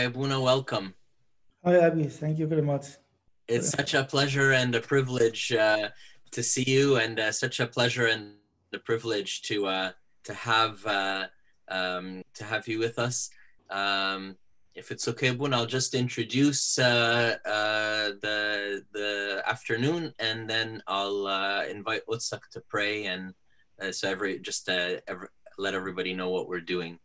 Hi, 0.00 0.06
Abuna. 0.06 0.40
Welcome. 0.40 0.94
Hi, 1.62 1.78
Abby. 1.78 2.04
Thank 2.04 2.38
you 2.38 2.46
very 2.46 2.62
much. 2.62 2.86
It's 3.46 3.68
such 3.68 3.92
a 3.92 4.02
pleasure 4.02 4.50
and 4.52 4.74
a 4.74 4.80
privilege 4.80 5.52
uh, 5.52 5.90
to 6.30 6.42
see 6.42 6.64
you, 6.66 6.96
and 6.96 7.20
uh, 7.20 7.32
such 7.32 7.60
a 7.60 7.66
pleasure 7.66 8.06
and 8.06 8.32
a 8.72 8.78
privilege 8.78 9.42
to 9.42 9.66
uh, 9.66 9.90
to 10.24 10.32
have 10.32 10.86
uh, 10.86 11.26
um, 11.68 12.22
to 12.32 12.44
have 12.44 12.66
you 12.66 12.78
with 12.78 12.98
us. 12.98 13.28
Um, 13.68 14.36
if 14.74 14.90
it's 14.90 15.06
okay, 15.06 15.28
Abuna, 15.28 15.58
I'll 15.58 15.66
just 15.66 15.94
introduce 15.94 16.78
uh, 16.78 17.36
uh, 17.44 18.12
the 18.22 18.82
the 18.94 19.42
afternoon, 19.46 20.14
and 20.18 20.48
then 20.48 20.82
I'll 20.86 21.26
uh, 21.26 21.66
invite 21.66 22.06
Utsak 22.08 22.48
to 22.52 22.62
pray, 22.70 23.04
and 23.04 23.34
uh, 23.82 23.92
so 23.92 24.08
every 24.08 24.38
just 24.38 24.66
uh, 24.70 24.92
every, 25.06 25.28
let 25.58 25.74
everybody 25.74 26.14
know 26.14 26.30
what 26.30 26.48
we're 26.48 26.62
doing. 26.62 26.98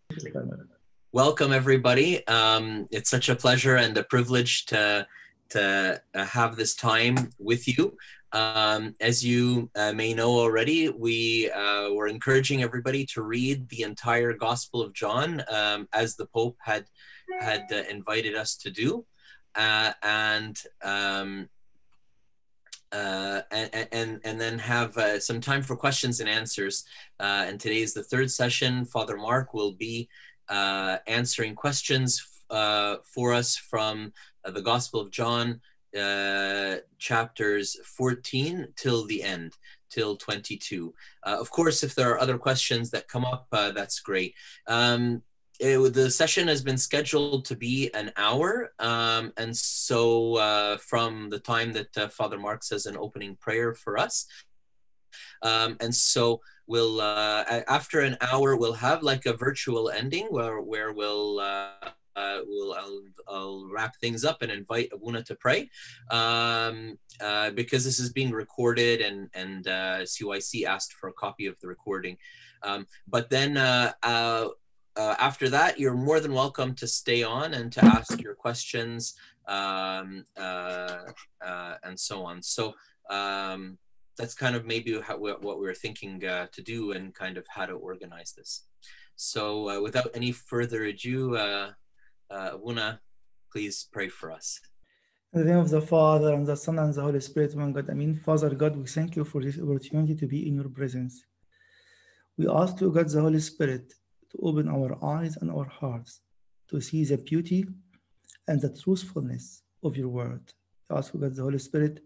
Welcome, 1.16 1.54
everybody. 1.54 2.28
Um, 2.28 2.88
it's 2.92 3.10
such 3.10 3.30
a 3.30 3.38
pleasure 3.38 3.78
and 3.78 3.98
a 3.98 4.04
privilege 4.04 4.66
to 4.66 5.08
to 5.52 6.02
uh, 6.14 6.26
have 6.26 6.58
this 6.58 6.76
time 6.76 7.30
with 7.40 7.70
you. 7.70 7.96
Um, 8.34 8.96
as 9.00 9.24
you 9.24 9.70
uh, 9.78 9.94
may 9.94 10.14
know 10.14 10.32
already, 10.32 10.90
we 10.90 11.50
uh, 11.52 11.94
were 11.94 12.10
encouraging 12.10 12.64
everybody 12.64 13.06
to 13.14 13.22
read 13.22 13.70
the 13.70 13.84
entire 13.84 14.34
Gospel 14.34 14.82
of 14.82 14.92
John, 14.92 15.42
um, 15.50 15.88
as 15.94 16.18
the 16.18 16.26
Pope 16.26 16.58
had 16.60 16.84
had 17.40 17.64
uh, 17.72 17.84
invited 17.90 18.36
us 18.36 18.58
to 18.58 18.70
do, 18.70 19.06
uh, 19.56 19.94
and, 20.04 20.62
um, 20.84 21.48
uh, 22.92 23.40
and 23.52 23.88
and 23.94 24.20
and 24.26 24.42
then 24.42 24.60
have 24.60 24.98
some 25.20 25.40
time 25.40 25.64
for 25.64 25.78
questions 25.78 26.20
and 26.20 26.28
answers. 26.28 26.84
and 27.22 27.58
today 27.58 27.80
is 27.80 27.94
the 27.94 28.04
third 28.04 28.30
session. 28.30 28.84
Father 28.84 29.16
Mark 29.16 29.54
will 29.54 29.72
be 29.72 30.10
answering 30.50 31.56
questions 31.56 32.26
for 32.50 33.34
us 33.34 33.56
from 33.56 34.14
the 34.44 34.62
Gospel 34.62 35.02
of 35.02 35.12
John, 35.12 35.62
uh, 35.98 36.78
chapters 36.98 37.78
14 37.86 38.68
till 38.76 39.06
the 39.06 39.24
end, 39.24 39.54
till 39.90 40.18
22. 40.18 40.94
Uh, 41.26 41.38
of 41.40 41.50
course, 41.50 41.84
if 41.84 41.96
there 41.96 42.12
are 42.12 42.20
other 42.20 42.38
questions 42.38 42.92
that 42.92 43.08
come 43.08 43.26
up, 43.26 43.48
uh, 43.52 43.72
that's 43.72 44.00
great. 44.00 44.36
Um, 44.68 45.24
it, 45.60 45.94
the 45.94 46.12
session 46.12 46.50
has 46.50 46.62
been 46.62 46.78
scheduled 46.78 47.46
to 47.46 47.56
be 47.56 47.90
an 47.94 48.12
hour. 48.18 48.74
Um, 48.80 49.32
and 49.38 49.56
so 49.56 50.36
uh, 50.36 50.78
from 50.78 51.30
the 51.30 51.40
time 51.40 51.72
that 51.74 51.98
uh, 51.98 52.08
Father 52.10 52.38
Mark 52.38 52.64
says 52.64 52.86
an 52.86 52.98
opening 52.98 53.38
prayer 53.38 53.74
for 53.74 53.98
us. 53.98 54.28
Um, 55.42 55.78
and 55.80 55.96
so 55.96 56.42
we'll, 56.68 57.02
uh, 57.02 57.44
after 57.68 58.02
an 58.02 58.18
hour, 58.22 58.56
we'll 58.56 58.74
have 58.74 59.04
like 59.04 59.26
a 59.26 59.34
virtual 59.34 59.90
ending 59.90 60.28
where, 60.30 60.62
where 60.62 60.94
we'll 60.94 61.40
uh, 62.16 62.40
we'll 62.48 62.74
I'll, 62.74 63.02
I'll, 63.28 63.70
wrap 63.72 63.96
things 63.98 64.24
up 64.24 64.42
and 64.42 64.52
invite 64.52 64.90
Abuna 64.94 65.24
to 65.24 65.36
pray 65.36 65.70
um, 66.12 66.98
uh, 67.22 67.52
because 67.52 67.84
this 67.84 68.00
is 68.00 68.12
being 68.12 68.32
recorded 68.32 69.02
and 69.02 69.30
and 69.34 69.68
uh, 69.68 70.00
CYC 70.02 70.66
asked 70.66 70.94
for 70.94 71.10
a 71.10 71.14
copy 71.14 71.46
of 71.46 71.60
the 71.60 71.68
recording. 71.68 72.18
Um, 72.64 72.88
but 73.08 73.30
then 73.30 73.58
uh, 73.58 73.94
uh, 74.04 74.48
uh, 74.96 75.16
after 75.20 75.50
that, 75.50 75.80
you're 75.80 75.94
more 75.94 76.20
than 76.20 76.34
welcome 76.34 76.74
to 76.76 76.88
stay 76.88 77.22
on 77.22 77.54
and 77.54 77.72
to 77.74 77.84
ask 77.84 78.22
your 78.22 78.34
questions 78.34 79.16
um, 79.48 80.26
and 80.38 82.00
so 82.00 82.24
on. 82.24 82.42
So. 82.42 82.76
Um, 83.10 83.78
that's 84.18 84.34
kind 84.34 84.56
of 84.56 84.66
maybe 84.66 85.00
how, 85.02 85.18
what 85.18 85.60
we 85.60 85.68
are 85.68 85.74
thinking 85.74 86.26
uh, 86.26 86.48
to 86.52 86.62
do 86.62 86.92
and 86.92 87.14
kind 87.14 87.38
of 87.38 87.46
how 87.50 87.66
to 87.66 87.74
organize 87.74 88.34
this. 88.34 88.64
So, 89.16 89.70
uh, 89.70 89.82
without 89.82 90.12
any 90.14 90.32
further 90.32 90.84
ado, 90.84 91.36
uh, 91.36 91.72
uh, 92.30 92.50
Abuna, 92.54 93.00
please 93.52 93.88
pray 93.92 94.10
for 94.10 94.32
us. 94.32 94.60
In 95.34 95.40
the 95.42 95.46
name 95.46 95.60
of 95.60 95.70
the 95.70 95.82
Father, 95.82 96.34
and 96.34 96.46
the 96.46 96.56
Son, 96.56 96.80
and 96.80 96.94
the 96.94 97.02
Holy 97.02 97.20
Spirit, 97.20 97.56
one 97.56 97.74
God. 97.74 97.90
I 97.90 97.94
mean, 97.94 98.16
Father 98.26 98.50
God, 98.50 98.76
we 98.78 98.86
thank 98.86 99.16
you 99.16 99.26
for 99.26 99.42
this 99.42 99.60
opportunity 99.60 100.16
to 100.16 100.28
be 100.28 100.48
in 100.48 100.56
your 100.56 100.70
presence. 100.70 101.24
We 102.38 102.48
ask 102.48 102.80
you, 102.82 102.92
God, 102.92 103.10
the 103.10 103.22
Holy 103.22 103.40
Spirit, 103.40 103.94
to 104.32 104.38
open 104.42 104.68
our 104.68 104.98
eyes 105.04 105.38
and 105.38 105.52
our 105.52 105.66
hearts 105.66 106.22
to 106.70 106.82
see 106.82 107.04
the 107.06 107.18
beauty 107.18 107.66
and 108.48 108.62
the 108.62 108.70
truthfulness 108.70 109.64
of 109.84 109.96
your 109.98 110.10
word. 110.10 110.54
We 110.90 110.98
ask 110.98 111.14
you, 111.14 111.20
God, 111.20 111.36
the 111.36 111.44
Holy 111.44 111.60
Spirit, 111.60 112.02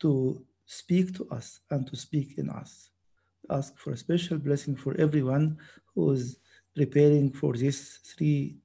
to 0.00 0.44
speak 0.68 1.16
to 1.16 1.26
us 1.30 1.60
and 1.70 1.86
to 1.86 1.96
speak 1.96 2.36
in 2.36 2.50
us. 2.50 2.90
Ask 3.48 3.78
for 3.78 3.92
a 3.92 3.96
special 3.96 4.36
blessing 4.36 4.76
for 4.76 4.94
everyone 5.00 5.56
who 5.94 6.10
is 6.10 6.38
preparing 6.76 7.32
for 7.32 7.54
these 7.54 8.00
three 8.04 8.58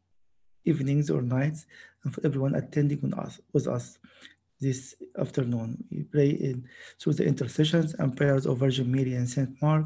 evenings 0.66 1.10
or 1.10 1.22
nights, 1.22 1.66
and 2.04 2.14
for 2.14 2.22
everyone 2.26 2.56
attending 2.56 3.00
with 3.02 3.18
us, 3.18 3.40
with 3.54 3.68
us 3.68 3.98
this 4.60 4.96
afternoon. 5.18 5.84
We 5.90 6.04
pray 6.04 6.30
in 6.30 6.68
through 7.00 7.14
the 7.14 7.26
intercessions 7.26 7.94
and 7.96 8.16
prayers 8.16 8.46
of 8.46 8.58
Virgin 8.58 8.92
Mary 8.92 9.14
and 9.16 9.30
Saint 9.30 9.62
Mark, 9.62 9.86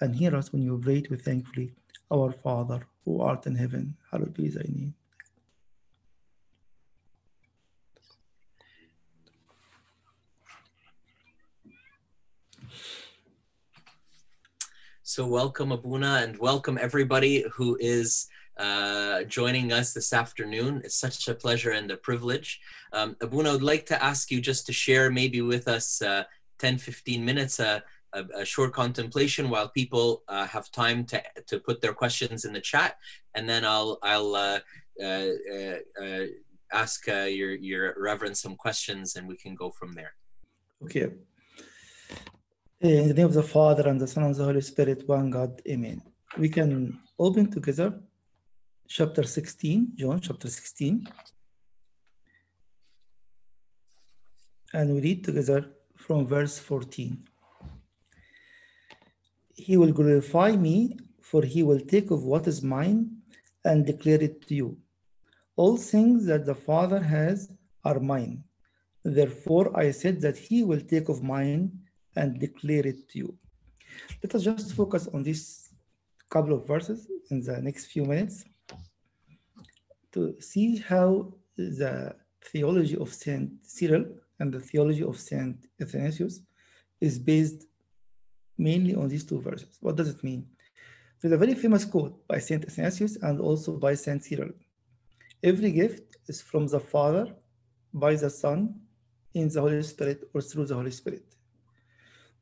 and 0.00 0.16
hear 0.16 0.34
us 0.34 0.52
when 0.52 0.62
you 0.62 0.80
pray 0.82 1.04
with 1.10 1.24
thankfully, 1.24 1.72
Our 2.10 2.32
Father, 2.32 2.86
who 3.04 3.20
art 3.20 3.46
in 3.46 3.54
heaven, 3.54 3.96
hallowed 4.10 4.34
be 4.34 4.48
thy 4.48 4.64
name. 4.68 4.94
So 15.18 15.26
welcome 15.26 15.72
Abuna 15.72 16.20
and 16.22 16.38
welcome 16.38 16.78
everybody 16.80 17.44
who 17.52 17.76
is 17.80 18.28
uh, 18.56 19.24
joining 19.24 19.72
us 19.72 19.92
this 19.92 20.12
afternoon. 20.12 20.80
It's 20.84 20.94
such 20.94 21.26
a 21.26 21.34
pleasure 21.34 21.72
and 21.72 21.90
a 21.90 21.96
privilege. 21.96 22.60
Um, 22.92 23.16
Abuna, 23.20 23.48
I 23.48 23.52
would 23.54 23.64
like 23.64 23.84
to 23.86 24.00
ask 24.00 24.30
you 24.30 24.40
just 24.40 24.64
to 24.66 24.72
share 24.72 25.10
maybe 25.10 25.40
with 25.40 25.66
us 25.66 26.00
uh, 26.02 26.22
10, 26.60 26.78
15 26.78 27.24
minutes, 27.24 27.58
uh, 27.58 27.80
a, 28.12 28.26
a, 28.32 28.44
short 28.44 28.72
contemplation 28.72 29.50
while 29.50 29.68
people 29.68 30.22
uh, 30.28 30.46
have 30.46 30.70
time 30.70 31.04
to, 31.06 31.20
to 31.48 31.58
put 31.58 31.80
their 31.80 31.94
questions 31.94 32.44
in 32.44 32.52
the 32.52 32.60
chat. 32.60 32.96
And 33.34 33.48
then 33.48 33.64
I'll, 33.64 33.98
I'll 34.04 34.36
uh, 34.36 34.60
uh, 35.02 36.26
ask 36.72 37.08
your, 37.08 37.56
your 37.56 37.94
reverend 37.98 38.36
some 38.36 38.54
questions 38.54 39.16
and 39.16 39.26
we 39.26 39.36
can 39.36 39.56
go 39.56 39.72
from 39.72 39.94
there. 39.94 40.12
Okay. 40.84 41.10
In 42.80 43.08
the 43.08 43.14
name 43.14 43.26
of 43.26 43.34
the 43.34 43.42
Father 43.42 43.88
and 43.88 44.00
the 44.00 44.06
Son 44.06 44.22
and 44.22 44.32
the 44.36 44.44
Holy 44.44 44.60
Spirit, 44.60 45.02
one 45.08 45.30
God, 45.30 45.60
Amen. 45.68 46.00
We 46.38 46.48
can 46.48 47.00
open 47.18 47.50
together 47.50 47.98
chapter 48.86 49.24
16, 49.24 49.94
John 49.96 50.20
chapter 50.20 50.48
16. 50.48 51.08
And 54.72 54.94
we 54.94 55.00
read 55.00 55.24
together 55.24 55.72
from 55.96 56.28
verse 56.28 56.60
14. 56.60 57.18
He 59.56 59.76
will 59.76 59.90
glorify 59.90 60.52
me, 60.52 60.98
for 61.20 61.42
he 61.42 61.64
will 61.64 61.80
take 61.80 62.12
of 62.12 62.22
what 62.22 62.46
is 62.46 62.62
mine 62.62 63.10
and 63.64 63.86
declare 63.86 64.22
it 64.22 64.46
to 64.46 64.54
you. 64.54 64.78
All 65.56 65.76
things 65.76 66.26
that 66.26 66.46
the 66.46 66.54
Father 66.54 67.00
has 67.00 67.50
are 67.84 67.98
mine. 67.98 68.44
Therefore, 69.02 69.76
I 69.76 69.90
said 69.90 70.20
that 70.20 70.36
he 70.36 70.62
will 70.62 70.80
take 70.80 71.08
of 71.08 71.24
mine 71.24 71.72
and 72.18 72.38
declare 72.46 72.86
it 72.92 73.08
to 73.10 73.16
you. 73.22 73.28
Let 74.22 74.34
us 74.36 74.42
just 74.42 74.74
focus 74.80 75.08
on 75.14 75.22
this 75.22 75.42
couple 76.34 76.52
of 76.56 76.66
verses 76.66 77.00
in 77.30 77.38
the 77.48 77.56
next 77.68 77.86
few 77.86 78.04
minutes 78.04 78.36
to 80.12 80.20
see 80.40 80.68
how 80.90 81.32
the 81.56 82.14
theology 82.50 82.96
of 83.04 83.08
Saint 83.12 83.50
Cyril 83.62 84.04
and 84.40 84.52
the 84.52 84.60
theology 84.60 85.04
of 85.10 85.16
Saint 85.18 85.56
Athanasius 85.80 86.34
is 87.00 87.18
based 87.18 87.60
mainly 88.56 88.94
on 88.94 89.08
these 89.08 89.24
two 89.24 89.40
verses. 89.40 89.72
What 89.80 89.96
does 89.96 90.08
it 90.14 90.22
mean? 90.28 90.46
There's 91.20 91.36
a 91.38 91.42
very 91.44 91.54
famous 91.54 91.84
quote 91.84 92.14
by 92.26 92.38
Saint 92.38 92.64
Athanasius 92.64 93.16
and 93.26 93.40
also 93.40 93.70
by 93.76 93.94
Saint 93.94 94.22
Cyril. 94.24 94.50
Every 95.42 95.70
gift 95.72 96.16
is 96.26 96.40
from 96.40 96.66
the 96.66 96.80
Father, 96.80 97.26
by 97.92 98.14
the 98.14 98.30
Son, 98.30 98.80
in 99.34 99.48
the 99.48 99.60
Holy 99.60 99.82
Spirit, 99.82 100.28
or 100.34 100.40
through 100.40 100.66
the 100.66 100.74
Holy 100.74 100.90
Spirit. 100.90 101.27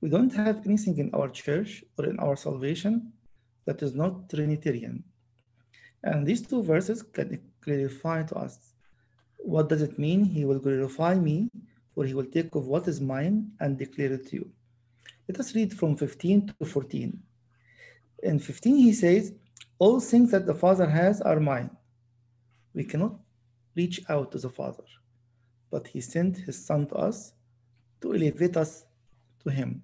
We 0.07 0.11
don't 0.11 0.33
have 0.37 0.65
anything 0.65 0.99
in 0.99 1.11
our 1.15 1.29
church 1.29 1.83
or 1.99 2.07
in 2.07 2.21
our 2.21 2.37
salvation 2.37 3.13
that 3.65 3.83
is 3.83 3.93
not 3.93 4.31
Trinitarian. 4.31 5.03
And 6.05 6.25
these 6.25 6.43
two 6.47 6.63
verses 6.63 7.03
can 7.03 7.41
clarify 7.61 8.23
to 8.23 8.37
us 8.37 8.73
what 9.39 9.69
does 9.69 9.83
it 9.83 9.99
mean? 9.99 10.25
He 10.25 10.45
will 10.45 10.61
glorify 10.61 11.17
me, 11.17 11.51
for 11.93 12.05
he 12.05 12.15
will 12.15 12.31
take 12.37 12.55
of 12.55 12.69
what 12.69 12.87
is 12.87 13.01
mine 13.01 13.51
and 13.59 13.77
declare 13.77 14.13
it 14.13 14.29
to 14.29 14.37
you. 14.37 14.51
Let 15.29 15.41
us 15.41 15.57
read 15.57 15.77
from 15.77 15.97
15 15.97 16.55
to 16.61 16.65
14. 16.65 17.19
In 18.23 18.39
15, 18.39 18.77
he 18.77 18.93
says, 18.93 19.33
All 19.81 19.99
things 19.99 20.31
that 20.31 20.47
the 20.47 20.55
Father 20.55 20.89
has 20.89 21.21
are 21.21 21.41
mine. 21.41 21.71
We 22.75 22.85
cannot 22.85 23.17
reach 23.75 24.03
out 24.09 24.31
to 24.33 24.39
the 24.39 24.51
Father, 24.51 24.85
but 25.69 25.89
he 25.89 26.01
sent 26.01 26.37
his 26.37 26.65
Son 26.65 26.87
to 26.87 26.95
us 26.95 27.33
to 28.03 28.15
elevate 28.15 28.57
us 28.57 28.85
to 29.43 29.51
him. 29.51 29.83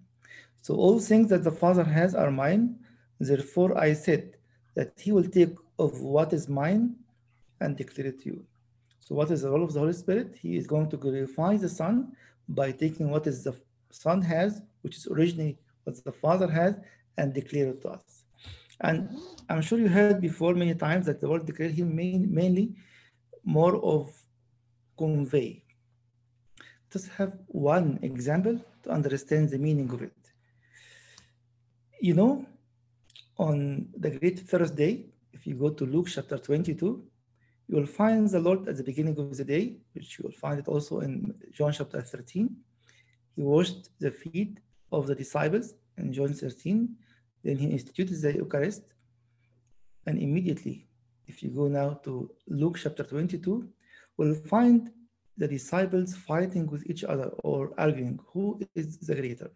So 0.62 0.74
all 0.74 0.98
things 1.00 1.28
that 1.30 1.42
the 1.44 1.50
Father 1.50 1.84
has 1.84 2.14
are 2.14 2.30
mine. 2.30 2.76
Therefore, 3.18 3.76
I 3.76 3.92
said 3.92 4.36
that 4.76 4.92
he 4.98 5.10
will 5.12 5.28
take 5.38 5.54
of 5.78 6.00
what 6.00 6.32
is 6.32 6.48
mine 6.48 6.94
and 7.60 7.76
declare 7.76 8.06
it 8.06 8.20
to 8.22 8.26
you. 8.26 8.46
So 9.00 9.14
what 9.16 9.30
is 9.30 9.42
the 9.42 9.50
role 9.50 9.64
of 9.64 9.72
the 9.72 9.80
Holy 9.80 9.92
Spirit? 9.92 10.36
He 10.40 10.56
is 10.56 10.66
going 10.66 10.88
to 10.90 10.96
glorify 10.96 11.56
the 11.56 11.68
Son 11.68 12.12
by 12.48 12.70
taking 12.70 13.10
what 13.10 13.26
is 13.26 13.42
the 13.42 13.54
Son 13.90 14.22
has, 14.22 14.62
which 14.82 14.96
is 14.96 15.06
originally 15.08 15.58
what 15.84 16.02
the 16.04 16.12
Father 16.12 16.48
has, 16.48 16.76
and 17.18 17.34
declare 17.34 17.68
it 17.68 17.82
to 17.82 17.88
us. 17.90 18.24
And 18.80 19.08
I'm 19.48 19.62
sure 19.62 19.78
you 19.78 19.88
heard 19.88 20.20
before 20.20 20.54
many 20.54 20.74
times 20.74 21.06
that 21.06 21.20
the 21.20 21.28
word 21.28 21.44
declare 21.44 21.68
here 21.68 21.84
main, 21.84 22.32
mainly 22.32 22.74
more 23.44 23.76
of 23.76 24.12
convey. 24.96 25.64
Just 26.92 27.08
have 27.18 27.32
one 27.48 27.98
example 28.02 28.60
to 28.84 28.90
understand 28.90 29.50
the 29.50 29.58
meaning 29.58 29.90
of 29.90 30.02
it. 30.02 30.21
You 32.02 32.14
know, 32.14 32.44
on 33.38 33.86
the 33.96 34.10
great 34.10 34.40
Thursday, 34.40 35.06
if 35.32 35.46
you 35.46 35.54
go 35.54 35.70
to 35.70 35.86
Luke 35.86 36.08
chapter 36.08 36.36
22, 36.36 37.00
you 37.68 37.76
will 37.76 37.86
find 37.86 38.28
the 38.28 38.40
Lord 38.40 38.66
at 38.66 38.76
the 38.76 38.82
beginning 38.82 39.16
of 39.16 39.36
the 39.36 39.44
day, 39.44 39.76
which 39.92 40.18
you 40.18 40.24
will 40.24 40.32
find 40.32 40.58
it 40.58 40.66
also 40.66 40.98
in 40.98 41.32
John 41.52 41.72
chapter 41.72 42.02
13. 42.02 42.56
He 43.36 43.42
washed 43.42 43.90
the 44.00 44.10
feet 44.10 44.58
of 44.90 45.06
the 45.06 45.14
disciples 45.14 45.74
in 45.96 46.12
John 46.12 46.32
13. 46.32 46.88
Then 47.44 47.56
he 47.58 47.68
instituted 47.68 48.20
the 48.20 48.34
Eucharist. 48.34 48.82
And 50.04 50.18
immediately, 50.18 50.88
if 51.28 51.40
you 51.40 51.50
go 51.50 51.68
now 51.68 52.00
to 52.02 52.28
Luke 52.48 52.78
chapter 52.82 53.04
22, 53.04 53.68
we'll 54.16 54.34
find 54.34 54.90
the 55.36 55.46
disciples 55.46 56.16
fighting 56.16 56.66
with 56.66 56.84
each 56.90 57.04
other 57.04 57.28
or 57.44 57.72
arguing 57.78 58.18
who 58.32 58.60
is 58.74 58.98
the 58.98 59.14
greater. 59.14 59.52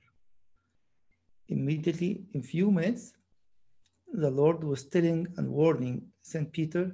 Immediately, 1.49 2.27
in 2.33 2.43
few 2.43 2.71
minutes, 2.71 3.13
the 4.13 4.31
Lord 4.31 4.65
was 4.65 4.85
telling 4.85 5.29
and 5.37 5.49
warning 5.49 6.09
St. 6.23 6.51
Peter 6.53 6.93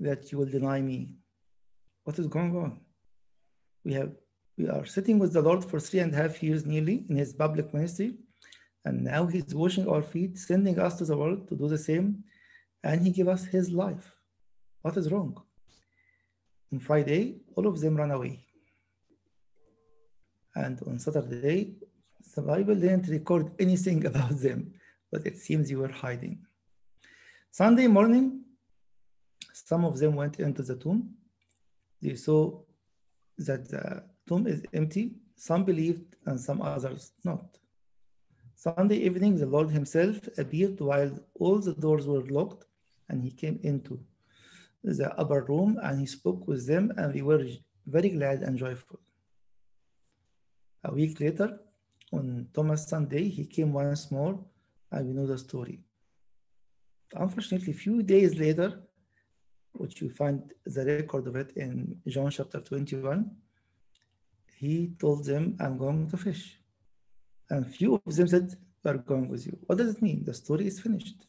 that 0.00 0.30
you 0.30 0.38
will 0.38 0.46
deny 0.46 0.80
me. 0.80 1.16
What 2.04 2.18
is 2.18 2.26
going 2.26 2.56
on? 2.56 2.80
We 3.84 3.94
have 3.94 4.12
we 4.56 4.68
are 4.68 4.86
sitting 4.86 5.18
with 5.18 5.32
the 5.32 5.42
Lord 5.42 5.64
for 5.64 5.80
three 5.80 5.98
and 5.98 6.14
a 6.14 6.16
half 6.16 6.40
years 6.40 6.64
nearly 6.64 7.04
in 7.08 7.16
his 7.16 7.32
public 7.32 7.74
ministry, 7.74 8.14
and 8.84 9.02
now 9.02 9.26
he's 9.26 9.52
washing 9.52 9.88
our 9.88 10.02
feet, 10.02 10.38
sending 10.38 10.78
us 10.78 10.96
to 10.98 11.04
the 11.04 11.16
world 11.16 11.48
to 11.48 11.56
do 11.56 11.66
the 11.66 11.78
same, 11.78 12.22
and 12.84 13.02
he 13.02 13.10
gave 13.10 13.26
us 13.26 13.44
his 13.46 13.72
life. 13.72 14.12
What 14.82 14.96
is 14.96 15.10
wrong? 15.10 15.42
On 16.72 16.78
Friday, 16.78 17.40
all 17.56 17.66
of 17.66 17.80
them 17.80 17.96
ran 17.96 18.12
away. 18.12 18.44
And 20.54 20.80
on 20.86 21.00
Saturday, 21.00 21.74
the 22.34 22.42
Bible 22.42 22.74
didn't 22.74 23.08
record 23.08 23.50
anything 23.58 24.04
about 24.10 24.36
them, 24.40 24.72
but 25.10 25.26
it 25.26 25.38
seems 25.38 25.70
you 25.70 25.78
were 25.78 25.92
hiding. 25.92 26.38
Sunday 27.50 27.86
morning, 27.86 28.42
some 29.52 29.84
of 29.84 29.98
them 29.98 30.16
went 30.16 30.40
into 30.40 30.62
the 30.62 30.76
tomb. 30.76 31.14
They 32.02 32.16
saw 32.16 32.60
that 33.38 33.68
the 33.68 34.04
tomb 34.26 34.46
is 34.46 34.62
empty. 34.72 35.14
Some 35.36 35.64
believed 35.64 36.16
and 36.26 36.40
some 36.40 36.60
others 36.62 37.12
not. 37.24 37.58
Sunday 38.54 38.96
evening, 38.96 39.36
the 39.36 39.46
Lord 39.46 39.70
Himself 39.70 40.16
appeared 40.38 40.80
while 40.80 41.12
all 41.34 41.58
the 41.58 41.74
doors 41.74 42.06
were 42.06 42.24
locked, 42.38 42.64
and 43.08 43.22
He 43.22 43.30
came 43.30 43.58
into 43.62 44.00
the 44.82 45.12
upper 45.18 45.42
room 45.44 45.78
and 45.82 45.98
He 45.98 46.06
spoke 46.06 46.46
with 46.46 46.66
them, 46.66 46.92
and 46.96 47.14
we 47.14 47.22
were 47.22 47.44
very 47.86 48.10
glad 48.10 48.42
and 48.42 48.56
joyful. 48.58 49.00
A 50.84 50.92
week 50.92 51.20
later, 51.20 51.58
on 52.18 52.48
Thomas 52.54 52.88
Sunday, 52.88 53.28
He 53.28 53.44
came 53.46 53.72
once 53.72 54.10
more, 54.10 54.38
and 54.90 55.06
we 55.06 55.12
know 55.14 55.26
the 55.26 55.38
story. 55.38 55.80
Unfortunately, 57.14 57.72
a 57.72 57.76
few 57.76 58.02
days 58.02 58.38
later, 58.38 58.68
which 59.72 60.00
you 60.00 60.08
find 60.10 60.52
the 60.64 60.84
record 60.84 61.26
of 61.26 61.36
it 61.36 61.50
in 61.56 61.96
John 62.06 62.30
chapter 62.30 62.60
21, 62.60 63.30
he 64.56 64.94
told 64.98 65.24
them, 65.24 65.56
I'm 65.60 65.76
going 65.76 66.08
to 66.10 66.16
fish. 66.16 66.58
And 67.50 67.66
few 67.66 68.00
of 68.06 68.16
them 68.16 68.28
said, 68.28 68.54
We 68.82 68.90
are 68.90 68.98
going 68.98 69.28
with 69.28 69.46
you. 69.46 69.58
What 69.66 69.78
does 69.78 69.90
it 69.94 70.02
mean? 70.02 70.24
The 70.24 70.34
story 70.34 70.66
is 70.66 70.80
finished. 70.80 71.26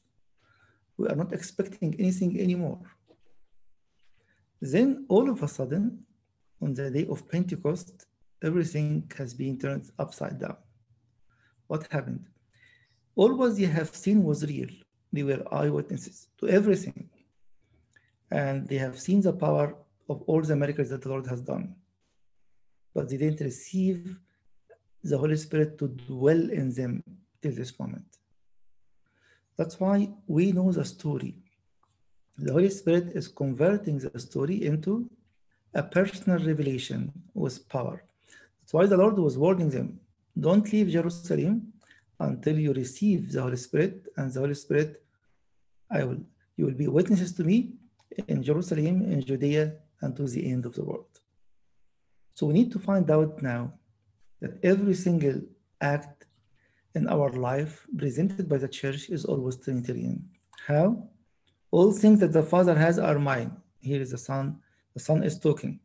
We 0.98 1.08
are 1.08 1.16
not 1.16 1.34
expecting 1.34 1.96
anything 2.00 2.40
anymore. 2.40 2.80
Then, 4.62 5.06
all 5.10 5.30
of 5.30 5.44
a 5.44 5.48
sudden, 5.48 6.06
on 6.62 6.74
the 6.74 6.90
day 6.90 7.06
of 7.08 7.28
Pentecost, 7.28 8.06
everything 8.42 9.12
has 9.18 9.34
been 9.34 9.58
turned 9.58 9.90
upside 10.00 10.40
down. 10.40 10.58
What 11.67 11.88
happened? 11.91 12.25
All 13.15 13.33
what 13.35 13.56
they 13.57 13.65
have 13.65 13.95
seen 13.95 14.23
was 14.23 14.45
real. 14.45 14.69
They 15.12 15.23
were 15.23 15.41
eyewitnesses 15.51 16.27
to 16.39 16.50
everything. 16.50 17.09
And 18.31 18.67
they 18.67 18.77
have 18.77 19.00
seen 19.00 19.21
the 19.21 19.33
power 19.33 19.75
of 20.09 20.21
all 20.23 20.41
the 20.41 20.56
miracles 20.56 20.89
that 20.89 21.01
the 21.01 21.09
Lord 21.09 21.27
has 21.27 21.41
done. 21.41 21.75
But 22.94 23.09
they 23.09 23.17
didn't 23.17 23.41
receive 23.41 24.19
the 25.03 25.17
Holy 25.17 25.38
Spirit 25.38 25.77
to 25.79 25.88
dwell 25.88 26.50
in 26.50 26.73
them 26.73 27.03
till 27.41 27.53
this 27.53 27.79
moment. 27.79 28.06
That's 29.57 29.79
why 29.79 30.09
we 30.27 30.51
know 30.51 30.71
the 30.71 30.83
story. 30.83 31.35
The 32.38 32.51
Holy 32.51 32.69
Spirit 32.69 33.15
is 33.15 33.27
converting 33.27 34.00
the 34.00 34.19
story 34.19 34.65
into 34.65 35.09
a 35.73 35.83
personal 35.83 36.39
revelation 36.39 37.12
with 37.33 37.67
power. 37.69 38.03
That's 38.59 38.73
why 38.73 38.85
the 38.88 38.97
Lord 38.97 39.17
was 39.17 39.38
warning 39.38 39.69
them 39.69 40.00
don't 40.40 40.72
leave 40.72 40.90
Jerusalem 40.90 41.74
until 42.20 42.58
you 42.58 42.74
receive 42.74 43.32
the 43.32 43.42
Holy 43.42 43.58
Spirit, 43.58 44.08
and 44.18 44.32
the 44.32 44.40
Holy 44.40 44.54
Spirit, 44.54 45.04
I 45.90 46.04
will, 46.04 46.22
you 46.58 46.66
will 46.66 46.74
be 46.74 46.88
witnesses 46.88 47.34
to 47.34 47.44
me 47.44 47.74
in 48.28 48.44
Jerusalem, 48.44 49.02
in 49.02 49.22
Judea, 49.22 49.74
and 50.02 50.16
to 50.16 50.28
the 50.28 50.50
end 50.50 50.66
of 50.66 50.74
the 50.76 50.84
world. 50.84 51.20
So 52.34 52.48
we 52.48 52.54
need 52.54 52.72
to 52.74 52.80
find 52.80 53.10
out 53.10 53.42
now 53.42 53.74
that 54.42 54.60
every 54.64 54.94
single 54.94 55.42
act 55.82 56.26
in 56.94 57.08
our 57.10 57.30
life 57.32 57.86
presented 57.98 58.48
by 58.48 58.58
the 58.58 58.68
church 58.68 59.10
is 59.10 59.26
always 59.26 59.58
Trinitarian. 59.58 60.30
How? 60.68 61.08
All 61.72 61.92
things 61.92 62.20
that 62.22 62.34
the 62.34 62.44
Father 62.44 62.76
has 62.76 62.98
are 63.00 63.20
mine. 63.20 63.52
Here 63.80 64.02
is 64.02 64.12
the 64.12 64.18
Son. 64.18 64.58
The 64.94 65.00
Son 65.00 65.24
is 65.24 65.38
talking. 65.40 65.80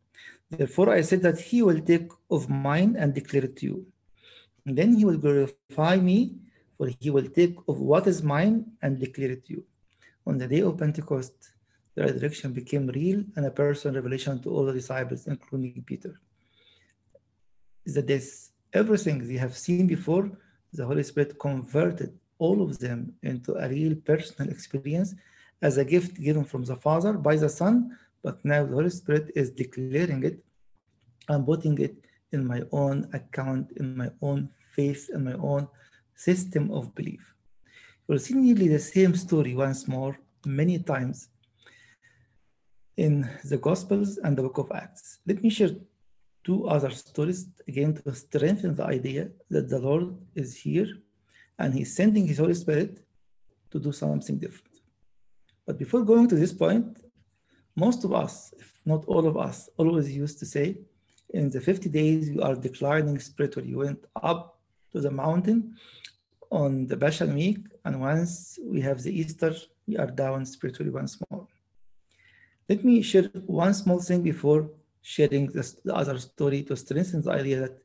Therefore, 0.50 0.90
I 0.90 1.00
said 1.00 1.22
that 1.22 1.40
He 1.40 1.62
will 1.62 1.80
take 1.80 2.10
of 2.30 2.48
mine 2.48 2.96
and 2.98 3.14
declare 3.14 3.44
it 3.44 3.56
to 3.58 3.66
you. 3.66 3.86
And 4.66 4.76
then 4.76 4.94
He 4.94 5.04
will 5.04 5.18
glorify 5.18 5.96
me, 5.96 6.36
for 6.76 6.88
He 7.00 7.10
will 7.10 7.28
take 7.28 7.56
of 7.68 7.80
what 7.80 8.06
is 8.06 8.22
mine 8.22 8.72
and 8.82 8.98
declare 8.98 9.32
it 9.32 9.46
to 9.46 9.52
you. 9.54 9.64
On 10.26 10.38
the 10.38 10.46
day 10.46 10.62
of 10.62 10.78
Pentecost, 10.78 11.52
the 11.94 12.02
resurrection 12.02 12.52
became 12.52 12.86
real 12.88 13.24
and 13.36 13.46
a 13.46 13.50
personal 13.50 13.96
revelation 13.96 14.40
to 14.42 14.50
all 14.50 14.64
the 14.64 14.72
disciples, 14.72 15.26
including 15.26 15.82
Peter. 15.84 16.20
That 17.86 18.06
this 18.06 18.50
everything 18.72 19.26
they 19.26 19.38
have 19.38 19.56
seen 19.56 19.86
before, 19.86 20.30
the 20.72 20.86
Holy 20.86 21.02
Spirit 21.02 21.38
converted 21.38 22.16
all 22.38 22.62
of 22.62 22.78
them 22.78 23.14
into 23.22 23.54
a 23.54 23.68
real 23.68 23.94
personal 23.96 24.50
experience 24.50 25.14
as 25.62 25.76
a 25.76 25.84
gift 25.84 26.20
given 26.20 26.44
from 26.44 26.64
the 26.64 26.76
Father 26.76 27.12
by 27.14 27.36
the 27.36 27.48
Son, 27.48 27.96
but 28.22 28.42
now 28.44 28.64
the 28.64 28.74
Holy 28.74 28.90
Spirit 28.90 29.30
is 29.34 29.50
declaring 29.50 30.22
it 30.24 30.42
and 31.28 31.44
putting 31.44 31.76
it 31.78 31.96
in 32.32 32.46
my 32.46 32.62
own 32.72 33.08
account, 33.12 33.72
in 33.76 33.96
my 33.96 34.10
own 34.22 34.50
faith, 34.74 35.10
in 35.14 35.24
my 35.24 35.34
own 35.34 35.68
system 36.14 36.70
of 36.70 36.94
belief. 36.94 37.24
We'll 38.06 38.18
see 38.18 38.34
nearly 38.34 38.68
the 38.68 38.78
same 38.78 39.14
story 39.14 39.54
once 39.54 39.86
more, 39.86 40.18
many 40.44 40.78
times 40.78 41.28
in 42.96 43.28
the 43.44 43.56
Gospels 43.56 44.18
and 44.18 44.36
the 44.36 44.42
book 44.42 44.58
of 44.58 44.72
Acts. 44.72 45.18
Let 45.26 45.42
me 45.42 45.50
share 45.50 45.70
two 46.44 46.66
other 46.68 46.90
stories 46.90 47.48
again 47.68 47.94
to 47.94 48.14
strengthen 48.14 48.74
the 48.74 48.84
idea 48.84 49.30
that 49.50 49.68
the 49.68 49.78
Lord 49.78 50.16
is 50.34 50.56
here 50.56 50.88
and 51.58 51.72
He's 51.72 51.94
sending 51.94 52.26
His 52.26 52.38
Holy 52.38 52.54
Spirit 52.54 52.92
to 53.70 53.78
do 53.78 53.92
something 53.92 54.38
different. 54.38 54.74
But 55.66 55.78
before 55.78 56.02
going 56.02 56.28
to 56.28 56.36
this 56.36 56.52
point, 56.52 56.98
most 57.76 58.04
of 58.04 58.12
us, 58.12 58.52
if 58.58 58.68
not 58.84 59.04
all 59.06 59.26
of 59.26 59.36
us, 59.36 59.68
always 59.76 60.10
used 60.10 60.38
to 60.40 60.46
say, 60.46 60.78
in 61.34 61.50
the 61.50 61.60
50 61.60 61.88
days 61.88 62.30
you 62.30 62.42
are 62.42 62.54
declining 62.54 63.18
spiritually. 63.18 63.68
You 63.68 63.78
went 63.78 64.04
up 64.22 64.58
to 64.92 65.00
the 65.00 65.10
mountain 65.10 65.76
on 66.50 66.86
the 66.86 66.96
Passion 66.96 67.34
Week, 67.34 67.58
and 67.84 68.00
once 68.00 68.58
we 68.64 68.80
have 68.80 69.02
the 69.02 69.16
Easter, 69.16 69.54
we 69.86 69.96
are 69.96 70.10
down 70.10 70.44
spiritually 70.44 70.90
once 70.90 71.18
more. 71.30 71.46
Let 72.68 72.84
me 72.84 73.02
share 73.02 73.30
one 73.46 73.74
small 73.74 74.00
thing 74.00 74.22
before 74.22 74.70
sharing 75.02 75.46
this, 75.48 75.72
the 75.84 75.94
other 75.94 76.18
story 76.18 76.62
to 76.64 76.76
strengthen 76.76 77.22
the 77.22 77.32
idea 77.32 77.60
that 77.60 77.78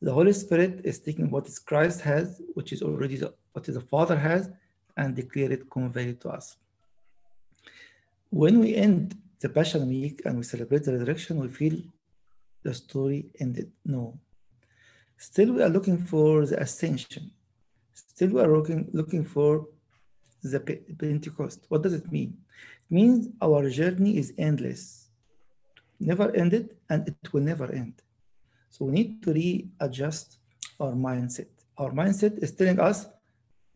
the 0.00 0.12
Holy 0.12 0.32
Spirit 0.32 0.80
is 0.84 0.98
taking 0.98 1.30
what 1.30 1.46
is 1.46 1.58
Christ 1.58 2.00
has, 2.02 2.42
which 2.54 2.72
is 2.72 2.82
already 2.82 3.16
the, 3.16 3.32
what 3.52 3.64
the 3.64 3.80
Father 3.80 4.16
has, 4.16 4.50
and 4.96 5.16
declare 5.16 5.50
it, 5.52 5.68
convey 5.70 6.10
it 6.10 6.20
to 6.20 6.28
us. 6.28 6.56
When 8.30 8.60
we 8.60 8.74
end 8.74 9.16
the 9.40 9.48
Passion 9.48 9.88
Week 9.88 10.22
and 10.24 10.36
we 10.36 10.42
celebrate 10.42 10.84
the 10.84 10.92
resurrection, 10.92 11.40
we 11.40 11.48
feel 11.48 11.76
the 12.64 12.74
story 12.74 13.26
ended. 13.38 13.70
No. 13.84 14.18
Still, 15.16 15.52
we 15.52 15.62
are 15.62 15.68
looking 15.68 15.98
for 15.98 16.44
the 16.46 16.60
ascension. 16.60 17.30
Still, 17.94 18.30
we 18.30 18.40
are 18.40 18.52
looking, 18.56 18.88
looking 18.92 19.24
for 19.24 19.68
the 20.42 20.60
Pentecost. 20.98 21.66
What 21.68 21.82
does 21.82 21.94
it 21.94 22.10
mean? 22.10 22.36
It 22.90 22.94
means 22.94 23.28
our 23.40 23.70
journey 23.70 24.18
is 24.18 24.34
endless 24.36 25.04
never 26.00 26.34
ended 26.34 26.76
and 26.90 27.08
it 27.08 27.32
will 27.32 27.42
never 27.42 27.70
end. 27.72 28.02
So 28.70 28.86
we 28.86 28.92
need 28.92 29.22
to 29.22 29.32
readjust 29.32 30.38
our 30.80 30.92
mindset. 30.92 31.48
Our 31.78 31.90
mindset 31.90 32.38
is 32.42 32.52
telling 32.52 32.80
us 32.80 33.06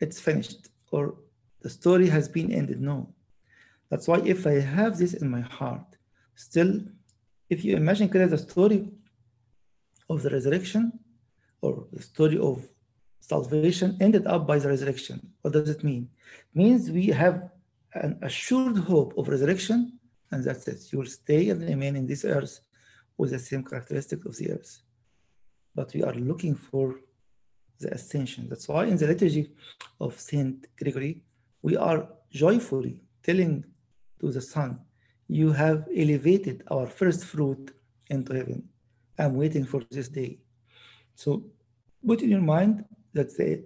it's 0.00 0.20
finished 0.20 0.68
or 0.90 1.14
the 1.60 1.70
story 1.70 2.08
has 2.08 2.28
been 2.28 2.52
ended. 2.52 2.80
No. 2.80 3.08
That's 3.90 4.06
why 4.06 4.20
if 4.24 4.46
I 4.46 4.60
have 4.60 4.98
this 4.98 5.14
in 5.14 5.30
my 5.30 5.40
heart, 5.40 5.86
still, 6.34 6.80
if 7.48 7.64
you 7.64 7.76
imagine 7.76 8.08
the 8.08 8.38
story 8.38 8.90
of 10.08 10.22
the 10.22 10.30
resurrection 10.30 10.92
or 11.60 11.86
the 11.92 12.02
story 12.02 12.38
of 12.38 12.66
salvation 13.20 13.96
ended 14.00 14.26
up 14.26 14.46
by 14.46 14.58
the 14.58 14.68
resurrection. 14.68 15.18
What 15.42 15.52
does 15.52 15.68
it 15.68 15.82
mean? 15.84 16.08
It 16.50 16.56
means 16.56 16.90
we 16.90 17.06
have 17.08 17.50
an 17.94 18.18
assured 18.22 18.78
hope 18.78 19.16
of 19.18 19.28
resurrection, 19.28 19.98
and 20.30 20.44
that's 20.44 20.68
it. 20.68 20.80
You 20.92 20.98
will 21.00 21.06
stay 21.06 21.50
and 21.50 21.60
remain 21.62 21.96
in 21.96 22.06
this 22.06 22.24
earth 22.24 22.60
with 23.16 23.30
the 23.30 23.38
same 23.38 23.64
characteristic 23.64 24.24
of 24.24 24.36
the 24.36 24.52
earth. 24.52 24.82
But 25.74 25.92
we 25.94 26.02
are 26.02 26.14
looking 26.14 26.54
for 26.54 27.00
the 27.80 27.92
ascension. 27.92 28.48
That's 28.48 28.68
why 28.68 28.86
in 28.86 28.96
the 28.96 29.06
liturgy 29.06 29.50
of 30.00 30.18
Saint 30.18 30.66
Gregory, 30.76 31.22
we 31.62 31.76
are 31.76 32.08
joyfully 32.30 33.02
telling 33.22 33.64
to 34.20 34.30
the 34.30 34.40
Son, 34.40 34.80
You 35.28 35.52
have 35.52 35.86
elevated 35.94 36.64
our 36.70 36.86
first 36.86 37.24
fruit 37.24 37.74
into 38.08 38.34
heaven. 38.34 38.68
I'm 39.18 39.34
waiting 39.34 39.64
for 39.64 39.82
this 39.90 40.08
day. 40.08 40.38
So 41.14 41.44
put 42.06 42.22
in 42.22 42.30
your 42.30 42.40
mind 42.40 42.84
that 43.12 43.36
the, 43.36 43.64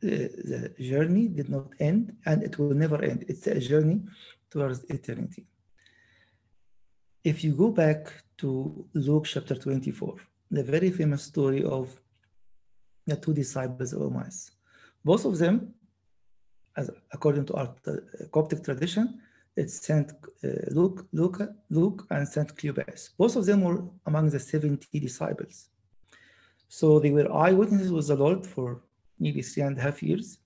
the, 0.00 0.72
the 0.76 0.82
journey 0.82 1.28
did 1.28 1.48
not 1.48 1.68
end 1.78 2.16
and 2.26 2.42
it 2.42 2.58
will 2.58 2.74
never 2.74 3.02
end. 3.02 3.24
It's 3.28 3.46
a 3.46 3.58
journey 3.60 4.02
towards 4.50 4.84
eternity. 4.84 5.46
If 7.22 7.44
you 7.44 7.54
go 7.54 7.70
back 7.70 8.12
to 8.38 8.86
Luke 8.94 9.26
chapter 9.26 9.54
24, 9.54 10.16
the 10.50 10.64
very 10.64 10.90
famous 10.90 11.22
story 11.22 11.62
of 11.62 12.00
the 13.06 13.16
two 13.16 13.34
disciples 13.34 13.92
of 13.92 14.02
Emmaus, 14.02 14.50
both 15.04 15.24
of 15.24 15.38
them, 15.38 15.74
as 16.76 16.90
according 17.12 17.44
to 17.46 17.54
our 17.54 17.74
uh, 17.86 17.92
Coptic 18.32 18.64
tradition, 18.64 19.20
it's 19.60 19.76
Saint 19.86 20.08
uh, 20.44 20.48
Luke, 20.78 21.06
Luke, 21.12 21.40
Luke, 21.68 22.06
and 22.10 22.26
Saint 22.26 22.50
Cleopas. 22.56 23.10
Both 23.18 23.36
of 23.36 23.44
them 23.46 23.60
were 23.62 23.82
among 24.06 24.30
the 24.30 24.40
70 24.40 24.98
disciples. 24.98 25.68
So 26.68 26.98
they 26.98 27.10
were 27.10 27.30
eyewitnesses 27.32 27.92
with 27.92 28.06
the 28.08 28.16
Lord 28.16 28.46
for 28.46 28.68
nearly 29.18 29.42
three 29.42 29.64
and 29.64 29.76
a 29.78 29.82
half 29.82 30.02
years. 30.02 30.38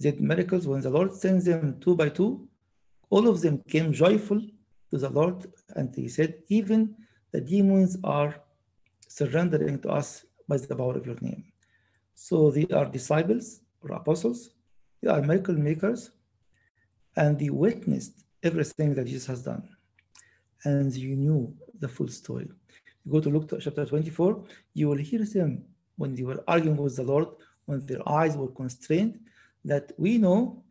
They 0.00 0.10
did 0.10 0.20
miracles 0.20 0.66
when 0.66 0.80
the 0.80 0.90
Lord 0.90 1.12
sends 1.12 1.44
them 1.44 1.78
two 1.80 1.94
by 1.94 2.08
two. 2.08 2.48
All 3.10 3.28
of 3.28 3.40
them 3.42 3.62
came 3.68 3.92
joyful 3.92 4.40
to 4.90 4.96
the 4.98 5.10
Lord, 5.10 5.38
and 5.76 5.94
he 5.94 6.08
said, 6.08 6.30
Even 6.48 6.94
the 7.32 7.40
demons 7.40 7.98
are 8.04 8.34
surrendering 9.08 9.78
to 9.82 9.90
us 9.90 10.24
by 10.48 10.56
the 10.56 10.74
power 10.74 10.96
of 10.96 11.06
your 11.06 11.20
name. 11.20 11.44
So 12.14 12.50
they 12.50 12.66
are 12.78 12.86
disciples 12.86 13.60
or 13.82 13.92
apostles, 13.92 14.50
they 15.00 15.10
are 15.10 15.20
miracle 15.20 15.54
makers, 15.68 16.10
and 17.16 17.38
they 17.38 17.50
witnessed 17.50 18.24
everything 18.42 18.94
that 18.94 19.06
Jesus 19.06 19.26
has 19.26 19.42
done. 19.42 19.68
And 20.64 20.94
you 20.94 21.16
knew 21.16 21.54
the 21.78 21.88
full 21.88 22.08
story. 22.08 22.48
You 23.04 23.12
go 23.12 23.20
to 23.20 23.30
Luke 23.30 23.50
chapter 23.60 23.84
24, 23.84 24.44
you 24.74 24.88
will 24.88 24.96
hear 24.96 25.24
them 25.24 25.64
when 25.96 26.14
they 26.14 26.22
were 26.22 26.42
arguing 26.48 26.76
with 26.76 26.96
the 26.96 27.02
Lord, 27.02 27.28
when 27.66 27.84
their 27.86 28.06
eyes 28.08 28.36
were 28.36 28.48
constrained, 28.48 29.20
that 29.64 29.92
we 29.98 30.18
know 30.18 30.62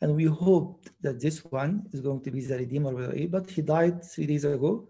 and 0.00 0.16
we 0.16 0.24
hoped 0.24 0.90
that 1.00 1.20
this 1.20 1.44
one 1.44 1.86
is 1.92 2.00
going 2.00 2.20
to 2.22 2.30
be 2.30 2.44
the 2.44 2.58
Redeemer, 2.58 2.92
but 3.28 3.48
he 3.48 3.62
died 3.62 4.04
three 4.04 4.26
days 4.26 4.44
ago, 4.44 4.88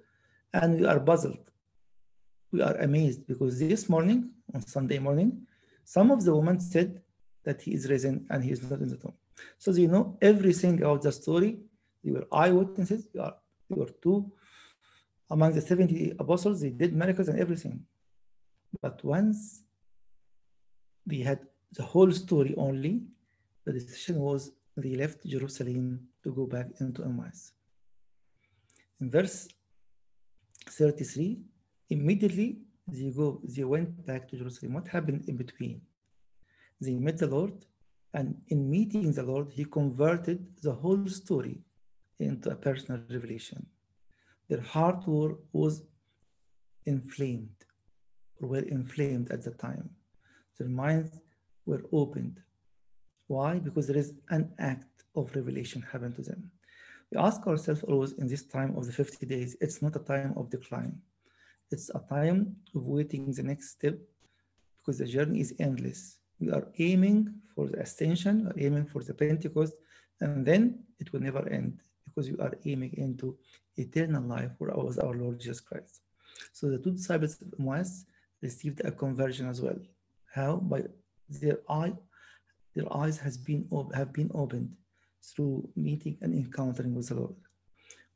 and 0.54 0.80
we 0.80 0.86
are 0.86 0.98
puzzled. 0.98 1.50
We 2.50 2.62
are 2.62 2.76
amazed 2.76 3.26
because 3.26 3.58
this 3.58 3.88
morning, 3.90 4.30
on 4.54 4.62
Sunday 4.66 4.98
morning, 4.98 5.46
some 5.84 6.10
of 6.10 6.24
the 6.24 6.34
women 6.34 6.60
said 6.60 7.02
that 7.44 7.60
he 7.60 7.74
is 7.74 7.90
risen 7.90 8.26
and 8.30 8.42
he 8.42 8.52
is 8.52 8.62
not 8.62 8.80
in 8.80 8.88
the 8.88 8.96
tomb. 8.96 9.12
So 9.58 9.72
they 9.72 9.86
know 9.86 10.18
everything 10.20 10.82
about 10.82 11.02
the 11.02 11.12
story. 11.12 11.58
They 12.04 12.12
were 12.12 12.26
eyewitnesses. 12.32 13.08
They, 13.12 13.20
are, 13.20 13.34
they 13.68 13.76
were 13.76 13.90
two 14.02 14.32
among 15.30 15.52
the 15.52 15.60
70 15.60 16.14
apostles. 16.18 16.60
They 16.60 16.70
did 16.70 16.94
miracles 16.94 17.28
and 17.28 17.38
everything. 17.38 17.84
But 18.80 19.02
once 19.04 19.62
they 21.06 21.18
had 21.18 21.40
the 21.72 21.82
whole 21.82 22.12
story 22.12 22.54
only, 22.56 23.02
the 23.64 23.72
decision 23.72 24.18
was 24.20 24.52
they 24.76 24.94
left 24.94 25.26
Jerusalem 25.26 26.08
to 26.24 26.32
go 26.32 26.46
back 26.46 26.68
into 26.80 27.02
Emmaus. 27.02 27.52
In 29.00 29.10
verse 29.10 29.48
33, 30.68 31.40
immediately 31.90 32.58
they 32.86 33.10
go, 33.10 33.40
they 33.44 33.64
went 33.64 34.04
back 34.06 34.28
to 34.28 34.36
Jerusalem. 34.36 34.74
What 34.74 34.88
happened 34.88 35.24
in 35.28 35.36
between? 35.36 35.82
They 36.80 36.94
met 36.94 37.18
the 37.18 37.26
Lord, 37.26 37.64
and 38.14 38.36
in 38.48 38.70
meeting 38.70 39.12
the 39.12 39.22
Lord, 39.22 39.48
he 39.52 39.64
converted 39.64 40.46
the 40.62 40.72
whole 40.72 41.06
story 41.08 41.62
into 42.18 42.50
a 42.50 42.54
personal 42.54 43.00
revelation. 43.10 43.66
Their 44.48 44.60
heart 44.60 45.06
were, 45.06 45.38
was 45.52 45.82
inflamed, 46.84 47.56
or 48.40 48.48
were 48.48 48.66
inflamed 48.78 49.30
at 49.30 49.42
the 49.42 49.52
time. 49.52 49.90
Their 50.58 50.68
minds 50.68 51.18
were 51.64 51.82
opened. 51.92 52.40
Why? 53.28 53.58
Because 53.58 53.86
there 53.86 53.96
is 53.96 54.12
an 54.28 54.52
act 54.58 55.04
of 55.16 55.34
revelation 55.34 55.82
happened 55.82 56.16
to 56.16 56.22
them. 56.22 56.50
We 57.10 57.18
ask 57.18 57.46
ourselves 57.46 57.82
always 57.82 58.12
in 58.12 58.26
this 58.26 58.44
time 58.44 58.76
of 58.76 58.86
the 58.86 58.92
50 58.92 59.26
days, 59.26 59.56
it's 59.60 59.82
not 59.82 59.96
a 59.96 60.00
time 60.00 60.34
of 60.36 60.50
decline. 60.50 60.98
It's 61.70 61.90
a 61.94 62.00
time 62.08 62.56
of 62.74 62.86
waiting 62.86 63.32
the 63.32 63.42
next 63.42 63.70
step 63.70 63.98
because 64.78 64.98
the 64.98 65.06
journey 65.06 65.40
is 65.40 65.54
endless. 65.58 66.18
We 66.42 66.50
are 66.50 66.66
aiming 66.78 67.20
for 67.54 67.68
the 67.68 67.78
ascension, 67.78 68.48
are 68.48 68.58
aiming 68.58 68.86
for 68.86 69.00
the 69.04 69.14
Pentecost, 69.14 69.74
and 70.20 70.44
then 70.44 70.62
it 70.98 71.12
will 71.12 71.20
never 71.20 71.48
end 71.48 71.78
because 72.04 72.28
we 72.32 72.38
are 72.38 72.54
aiming 72.64 72.94
into 73.04 73.38
eternal 73.76 74.24
life 74.24 74.50
for 74.58 74.66
was 74.88 74.98
our 74.98 75.14
Lord 75.14 75.38
Jesus 75.38 75.60
Christ. 75.60 76.00
So 76.52 76.68
the 76.68 76.78
two 76.78 76.90
disciples 76.90 77.40
of 77.40 77.54
Emmaus 77.58 78.04
received 78.42 78.80
a 78.84 78.90
conversion 78.90 79.48
as 79.48 79.60
well. 79.60 79.78
How? 80.34 80.56
By 80.56 80.82
their 81.28 81.58
eye, 81.68 81.94
their 82.74 82.88
eyes 83.02 83.18
has 83.18 83.36
been 83.38 83.62
have 83.94 84.12
been 84.12 84.30
opened 84.34 84.70
through 85.28 85.68
meeting 85.76 86.18
and 86.22 86.34
encountering 86.34 86.94
with 86.96 87.08
the 87.08 87.14
Lord. 87.14 87.36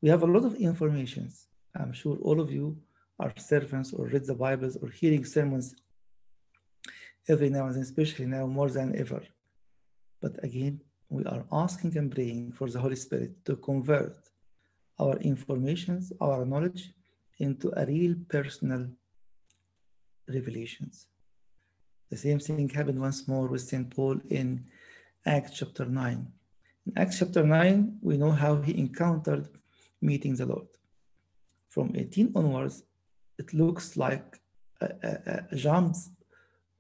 We 0.03 0.09
have 0.09 0.25
a 0.25 0.33
lot 0.35 0.45
of 0.45 0.57
informations. 0.57 1.47
I'm 1.79 1.93
sure 1.93 2.17
all 2.23 2.41
of 2.41 2.51
you 2.51 2.77
are 3.21 3.33
servants 3.37 3.93
or 3.93 4.07
read 4.07 4.27
the 4.27 4.35
Bibles 4.35 4.77
or 4.83 4.89
hearing 4.89 5.25
sermons 5.25 5.77
every 7.29 7.51
now 7.51 7.67
and 7.67 7.75
then, 7.75 7.83
especially 7.83 8.27
now 8.27 8.47
more 8.47 8.71
than 8.71 8.97
ever. 8.97 9.23
But 10.21 10.43
again, 10.43 10.81
we 11.09 11.25
are 11.25 11.45
asking 11.53 11.97
and 11.97 12.11
praying 12.11 12.53
for 12.53 12.69
the 12.69 12.81
Holy 12.81 12.97
Spirit 12.97 13.45
to 13.45 13.57
convert 13.57 14.17
our 14.99 15.17
informations, 15.19 16.13
our 16.21 16.45
knowledge 16.45 16.93
into 17.39 17.73
a 17.77 17.85
real 17.87 18.15
personal 18.29 18.89
revelations. 20.29 21.07
The 22.11 22.17
same 22.17 22.39
thing 22.39 22.69
happened 22.69 23.01
once 23.01 23.29
more 23.29 23.47
with 23.49 23.63
St. 23.63 23.89
Paul 23.91 24.21
in 24.31 24.65
Acts 25.25 25.59
chapter 25.59 25.85
9. 25.85 26.27
In 26.87 26.93
Acts 26.97 27.19
chapter 27.19 27.45
9, 27.45 27.99
we 28.01 28.17
know 28.17 28.31
how 28.31 28.57
he 28.57 28.79
encountered 28.79 29.49
meeting 30.01 30.37
the 30.37 30.47
Lord. 30.47 30.69
From 31.69 31.93
18 31.95 32.33
onwards, 32.35 32.85
it 33.39 33.53
looks 33.53 33.97
like 33.97 34.41
a, 34.81 34.87
a, 35.03 35.45
a 35.51 35.57
jumps 35.57 36.11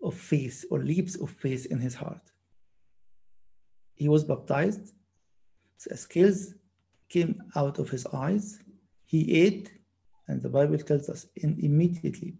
of 0.02 0.14
faith 0.14 0.64
or 0.70 0.78
leaps 0.80 1.14
of 1.16 1.30
faith 1.30 1.66
in 1.66 1.78
his 1.78 1.94
heart. 1.94 2.22
He 3.94 4.08
was 4.08 4.24
baptized, 4.24 4.92
so 5.78 5.94
scales 5.94 6.54
came 7.08 7.42
out 7.54 7.78
of 7.78 7.90
his 7.90 8.06
eyes. 8.06 8.58
He 9.04 9.40
ate, 9.42 9.72
and 10.28 10.42
the 10.42 10.48
Bible 10.48 10.78
tells 10.78 11.08
us 11.08 11.26
in, 11.36 11.58
immediately 11.60 12.34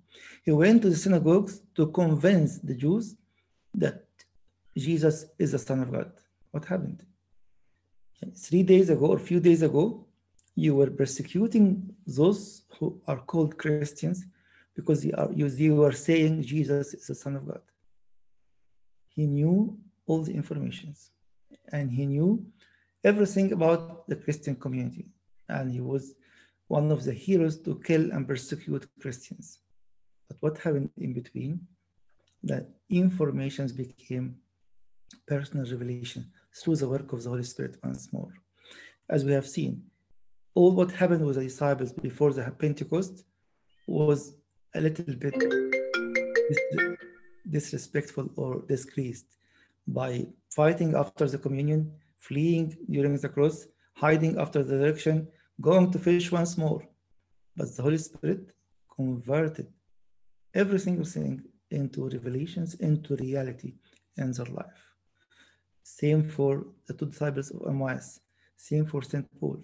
he 0.45 0.53
went 0.53 0.83
to 0.83 0.91
the 0.91 0.97
synagogues 0.97 1.63
to 1.77 1.87
convince 1.89 2.59
the 2.59 2.75
Jews 2.75 3.17
that 3.75 4.05
Jesus 4.77 5.27
is 5.39 5.53
the 5.53 5.59
Son 5.59 5.81
of 5.81 5.93
God. 5.93 6.13
What 6.51 6.65
happened? 6.65 7.05
Three 8.35 8.63
days 8.63 8.91
ago 8.91 9.07
or 9.07 9.17
a 9.17 9.21
few 9.21 9.41
days 9.41 9.63
ago, 9.63 10.07
you 10.55 10.75
were 10.75 10.91
persecuting 10.91 11.95
those 12.07 12.63
who 12.79 13.01
are 13.07 13.19
called 13.19 13.57
Christians 13.59 14.25
because 14.76 15.04
you, 15.04 15.83
are, 15.83 15.92
saying 15.92 16.42
Jesus 16.42 16.92
is 16.92 17.06
the 17.06 17.14
Son 17.14 17.35
of 17.35 17.47
God. 17.49 17.62
He 19.09 19.26
knew 19.26 19.78
all 20.06 20.23
the 20.23 20.35
informations 20.35 21.11
and 21.73 21.90
he 21.90 22.04
knew 22.04 22.45
everything 23.02 23.52
about 23.52 24.06
the 24.06 24.16
Christian 24.16 24.54
community. 24.54 25.06
And 25.49 25.73
he 25.73 25.80
was 25.80 26.14
one 26.68 26.92
of 26.92 27.04
the 27.04 27.14
heroes 27.14 27.59
to 27.61 27.80
kill 27.83 28.12
and 28.12 28.28
persecute 28.28 28.87
Christians. 29.00 29.61
But 30.28 30.37
what 30.40 30.59
happened 30.59 30.90
in 30.99 31.14
between? 31.14 31.66
The 32.42 32.66
informations 32.90 33.73
became 33.73 34.37
personal 35.26 35.64
revelation 35.64 36.30
through 36.54 36.76
the 36.76 36.88
work 36.88 37.12
of 37.12 37.23
the 37.23 37.30
Holy 37.30 37.45
Spirit 37.45 37.76
once 37.83 38.12
more. 38.12 38.33
As 39.09 39.25
we 39.25 39.33
have 39.33 39.49
seen, 39.49 39.85
all 40.54 40.73
what 40.73 40.90
happened 40.90 41.25
with 41.25 41.37
the 41.37 41.45
disciples 41.45 41.92
before 41.92 42.33
the 42.33 42.42
Pentecost 42.50 43.25
was 43.87 44.36
a 44.76 44.80
little 44.80 45.14
bit 45.25 45.35
dis- 46.50 46.97
disrespectful 47.49 48.28
or 48.37 48.62
disgraced 48.68 49.26
by 49.87 50.26
fighting 50.50 50.95
after 50.95 51.26
the 51.28 51.38
communion, 51.38 51.92
fleeing 52.18 52.76
during 52.90 53.16
the 53.16 53.28
cross, 53.28 53.66
hiding 53.95 54.38
after 54.38 54.62
the 54.62 54.76
resurrection, 54.76 55.26
going 55.61 55.90
to 55.92 55.99
fish 55.99 56.30
once 56.30 56.59
more. 56.59 56.83
But 57.56 57.75
the 57.75 57.83
Holy 57.83 57.99
Spirit 57.99 58.50
converted 58.95 59.68
every 60.54 60.78
single 60.78 61.04
thing 61.04 61.42
into 61.71 62.09
revelations, 62.09 62.75
into 62.75 63.16
reality 63.16 63.75
in 64.16 64.33
their 64.33 64.47
life. 64.47 64.83
Same 65.83 66.28
for 66.28 66.66
the 66.87 66.95
two 66.95 67.06
disciples 67.06 67.50
of 67.50 67.62
Emmaus, 67.68 68.21
same 68.56 68.87
for 68.87 69.02
St. 69.02 69.26
Paul. 69.38 69.62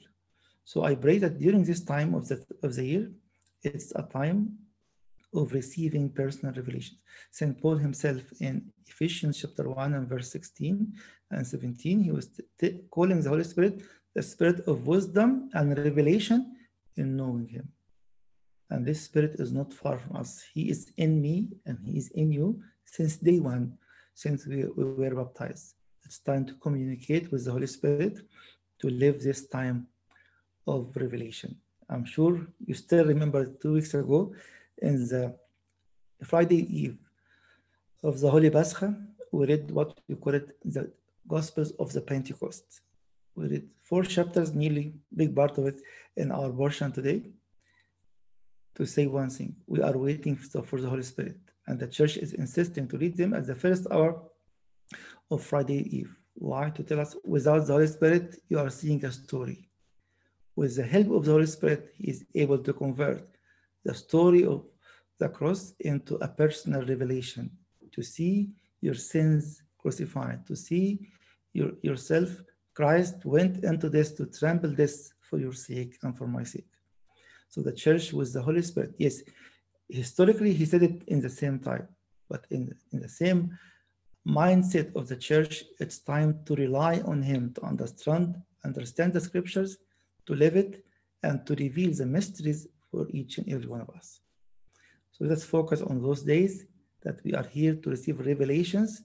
So 0.65 0.85
I 0.85 0.95
pray 0.95 1.19
that 1.19 1.39
during 1.39 1.65
this 1.65 1.83
time 1.85 2.15
of 2.15 2.29
the, 2.29 2.45
of 2.63 2.75
the 2.77 2.85
year, 2.85 3.11
it's 3.63 3.93
a 3.95 4.03
time 4.03 4.59
of 5.35 5.53
receiving 5.53 6.11
personal 6.11 6.55
revelations. 6.55 7.01
St. 7.31 7.61
Paul 7.61 7.77
himself 7.77 8.23
in 8.41 8.71
Ephesians 8.87 9.39
chapter 9.41 9.69
1 9.69 9.95
and 9.95 10.09
verse 10.09 10.31
16 10.31 10.93
and 11.31 11.47
17, 11.47 12.01
he 12.01 12.11
was 12.11 12.29
calling 12.91 13.21
the 13.21 13.29
Holy 13.29 13.45
Spirit 13.45 13.83
the 14.15 14.23
spirit 14.23 14.61
of 14.67 14.87
wisdom 14.87 15.49
and 15.55 15.77
revelation 15.79 16.55
in 16.97 17.17
knowing 17.17 17.49
him. 17.49 17.69
And 18.71 18.87
this 18.87 19.03
spirit 19.03 19.37
is 19.39 19.53
not 19.53 19.73
far 19.73 19.99
from 19.99 20.17
us. 20.17 20.43
He 20.55 20.71
is 20.71 20.93
in 20.97 21.21
me 21.21 21.49
and 21.67 21.79
he 21.85 21.97
is 21.99 22.09
in 22.11 22.33
you 22.33 22.61
since 22.85 23.17
day 23.17 23.41
one, 23.41 23.79
since 24.15 24.47
we, 24.47 24.65
we 24.65 24.85
were 24.85 25.15
baptized. 25.15 25.75
It's 26.05 26.19
time 26.19 26.45
to 26.47 26.55
communicate 26.55 27.31
with 27.31 27.45
the 27.45 27.53
Holy 27.53 27.67
Spirit 27.67 28.19
to 28.81 28.89
live 28.89 29.23
this 29.23 29.47
time 29.49 29.87
of 30.67 30.95
revelation. 30.97 31.57
I'm 31.89 32.05
sure 32.05 32.47
you 32.65 32.75
still 32.75 33.05
remember 33.05 33.47
two 33.61 33.75
weeks 33.75 33.95
ago 33.95 34.35
in 34.79 35.07
the 35.09 35.35
Friday 36.23 36.63
Eve 36.83 36.99
of 38.03 38.21
the 38.21 38.31
Holy 38.31 38.51
Pascha, 38.51 38.97
we 39.33 39.47
read 39.47 39.71
what 39.71 39.99
we 40.09 40.17
call 40.17 40.35
it 40.35 40.57
the 40.65 40.93
Gospels 41.27 41.73
of 41.79 41.93
the 41.93 42.01
Pentecost. 42.01 42.81
We 43.35 43.47
read 43.49 43.69
four 43.83 44.03
chapters, 44.05 44.53
nearly 44.55 44.95
big 45.15 45.35
part 45.35 45.57
of 45.59 45.67
it 45.67 45.81
in 46.17 46.31
our 46.31 46.51
portion 46.51 46.93
today. 46.93 47.23
To 48.77 48.87
say 48.87 49.07
one 49.07 49.31
thing, 49.31 49.57
we 49.67 49.81
are 49.81 49.97
waiting 49.97 50.37
for 50.37 50.81
the 50.81 50.89
Holy 50.89 51.03
Spirit, 51.03 51.39
and 51.67 51.79
the 51.79 51.87
church 51.87 52.17
is 52.17 52.33
insisting 52.33 52.89
to 52.89 52.99
read 52.99 53.17
them 53.17 53.35
at 53.35 53.47
the 53.47 53.55
first 53.55 53.87
hour 53.91 54.23
of 55.31 55.43
Friday 55.43 55.81
Eve. 55.99 56.15
Why? 56.35 56.71
To 56.71 56.83
tell 56.83 57.01
us 57.01 57.17
without 57.25 57.67
the 57.67 57.73
Holy 57.73 57.87
Spirit, 57.87 58.37
you 58.49 58.59
are 58.59 58.71
seeing 58.71 59.05
a 59.05 59.13
story. 59.13 59.69
With 60.57 60.77
the 60.77 60.83
help 60.83 61.11
of 61.11 61.25
the 61.25 61.33
Holy 61.33 61.47
Spirit, 61.47 61.93
He 61.97 62.11
is 62.11 62.25
able 62.35 62.59
to 62.59 62.73
convert 62.73 63.27
the 63.85 63.95
story 63.95 64.45
of 64.45 64.65
the 65.19 65.29
cross 65.29 65.75
into 65.81 66.17
a 66.17 66.29
personal 66.29 66.85
revelation 66.87 67.51
to 67.93 68.03
see 68.03 68.51
your 68.81 68.95
sins 68.95 69.63
crucified, 69.79 70.47
to 70.47 70.57
see 70.57 71.09
your, 71.53 71.73
yourself. 71.83 72.31
Christ 72.75 73.25
went 73.25 73.65
into 73.65 73.89
this 73.89 74.13
to 74.13 74.27
trample 74.27 74.71
this 74.71 75.13
for 75.21 75.39
your 75.39 75.53
sake 75.53 75.99
and 76.03 76.17
for 76.17 76.27
my 76.27 76.43
sake. 76.43 76.73
So 77.49 77.61
the 77.61 77.73
church 77.73 78.13
with 78.13 78.33
the 78.33 78.43
Holy 78.43 78.63
Spirit, 78.63 78.95
yes, 78.99 79.23
historically 79.89 80.55
he 80.55 80.65
said 80.65 80.83
it 80.83 81.03
in 81.07 81.21
the 81.21 81.29
same 81.29 81.59
time, 81.59 81.87
but 82.29 82.47
in, 82.51 82.75
in 82.93 83.01
the 83.01 83.09
same 83.09 83.59
mindset 84.27 84.95
of 84.97 85.09
the 85.09 85.17
church, 85.17 85.65
it's 85.81 85.99
time 85.99 86.41
to 86.47 86.55
rely 86.55 87.01
on 87.01 87.23
him 87.23 87.53
to 87.55 87.63
understand, 87.65 88.41
understand 88.65 89.13
the 89.13 89.21
scriptures, 89.21 89.79
to 90.27 90.35
live 90.35 90.57
it, 90.57 90.85
and 91.23 91.47
to 91.47 91.55
reveal 91.57 91.93
the 91.93 92.07
mysteries 92.07 92.69
for 92.93 93.09
each 93.11 93.39
and 93.39 93.49
every 93.53 93.67
one 93.67 93.81
of 93.81 93.91
us. 93.91 94.21
So 95.13 95.25
let's 95.25 95.45
focus 95.45 95.81
on 95.81 96.03
those 96.03 96.23
days 96.23 96.67
that 97.03 97.17
we 97.25 97.33
are 97.35 97.49
here 97.59 97.75
to 97.75 97.91
receive 97.91 98.21
revelations, 98.21 99.03